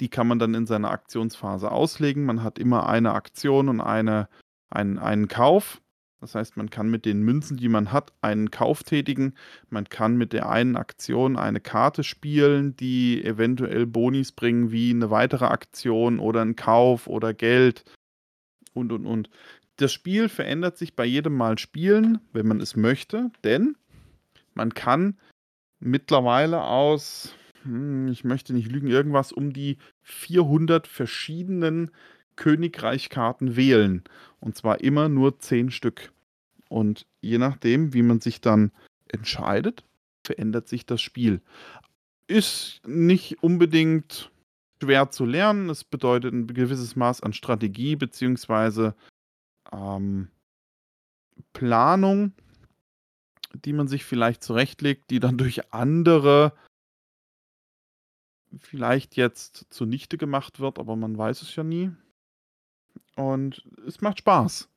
[0.00, 2.24] Die kann man dann in seiner Aktionsphase auslegen.
[2.24, 4.28] Man hat immer eine Aktion und eine,
[4.70, 5.80] einen, einen Kauf.
[6.20, 9.34] Das heißt, man kann mit den Münzen, die man hat, einen Kauf tätigen.
[9.68, 15.10] Man kann mit der einen Aktion eine Karte spielen, die eventuell Bonis bringen, wie eine
[15.10, 17.84] weitere Aktion oder ein Kauf oder Geld
[18.76, 19.30] und, und, und.
[19.76, 23.76] Das Spiel verändert sich bei jedem Mal Spielen, wenn man es möchte, denn
[24.54, 25.18] man kann
[25.80, 31.90] mittlerweile aus, hm, ich möchte nicht lügen, irgendwas um die 400 verschiedenen
[32.36, 34.04] Königreichkarten wählen.
[34.40, 36.12] Und zwar immer nur 10 Stück.
[36.68, 38.72] Und je nachdem, wie man sich dann
[39.08, 39.84] entscheidet,
[40.24, 41.40] verändert sich das Spiel.
[42.26, 44.30] Ist nicht unbedingt
[44.82, 45.70] schwer zu lernen.
[45.70, 48.94] Es bedeutet ein gewisses Maß an Strategie beziehungsweise
[49.72, 50.28] ähm,
[51.52, 52.32] Planung,
[53.64, 56.52] die man sich vielleicht zurechtlegt, die dann durch andere
[58.58, 61.90] vielleicht jetzt zunichte gemacht wird, aber man weiß es ja nie.
[63.16, 64.68] Und es macht Spaß.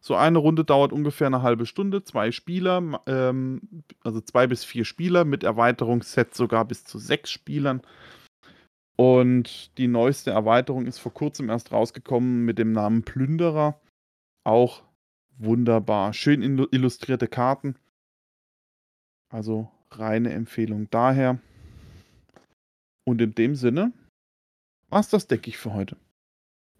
[0.00, 4.84] So eine Runde dauert ungefähr eine halbe Stunde, zwei Spieler, ähm, also zwei bis vier
[4.84, 7.82] Spieler, mit Erweiterungsset sogar bis zu sechs Spielern.
[9.00, 13.80] Und die neueste Erweiterung ist vor kurzem erst rausgekommen mit dem Namen Plünderer.
[14.44, 14.82] Auch
[15.36, 16.12] wunderbar.
[16.12, 17.76] Schön illustrierte Karten.
[19.30, 21.38] Also reine Empfehlung daher.
[23.04, 23.92] Und in dem Sinne
[24.88, 25.96] war es das, denke ich, für heute.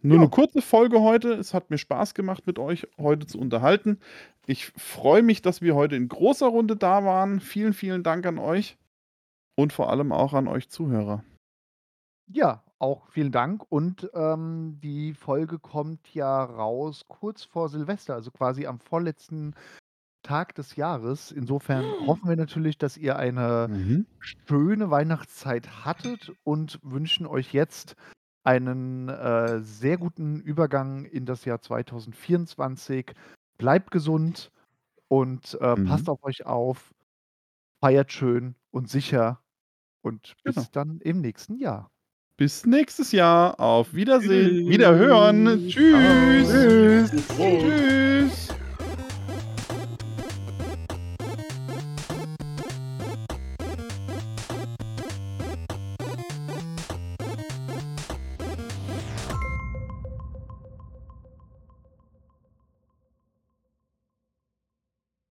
[0.02, 0.22] Nur Ja.
[0.22, 1.34] eine kurze Folge heute.
[1.34, 4.00] Es hat mir Spaß gemacht, mit euch heute zu unterhalten.
[4.46, 7.40] Ich freue mich, dass wir heute in großer Runde da waren.
[7.40, 8.76] Vielen, vielen Dank an euch
[9.56, 11.22] und vor allem auch an euch Zuhörer.
[12.30, 13.64] Ja, auch vielen Dank.
[13.70, 19.54] Und ähm, die Folge kommt ja raus kurz vor Silvester, also quasi am vorletzten
[20.22, 21.32] Tag des Jahres.
[21.32, 24.02] Insofern hoffen wir natürlich, dass ihr eine Mhm.
[24.20, 27.96] schöne Weihnachtszeit hattet und wünschen euch jetzt
[28.44, 33.14] einen äh, sehr guten Übergang in das Jahr 2024.
[33.58, 34.52] Bleibt gesund
[35.08, 35.78] und äh, Mhm.
[35.78, 36.92] passt auf euch auf,
[37.82, 39.42] feiert schön und sicher
[40.02, 40.72] und bis Genau.
[40.72, 41.90] dann im nächsten Jahr.
[42.38, 43.58] Bis nächstes Jahr.
[43.58, 44.64] Auf Wiedersehen.
[44.64, 44.68] Tschüss.
[44.68, 45.66] Wiederhören.
[45.66, 47.12] Tschüss.
[47.34, 47.58] Ciao.
[47.60, 48.57] Tschüss.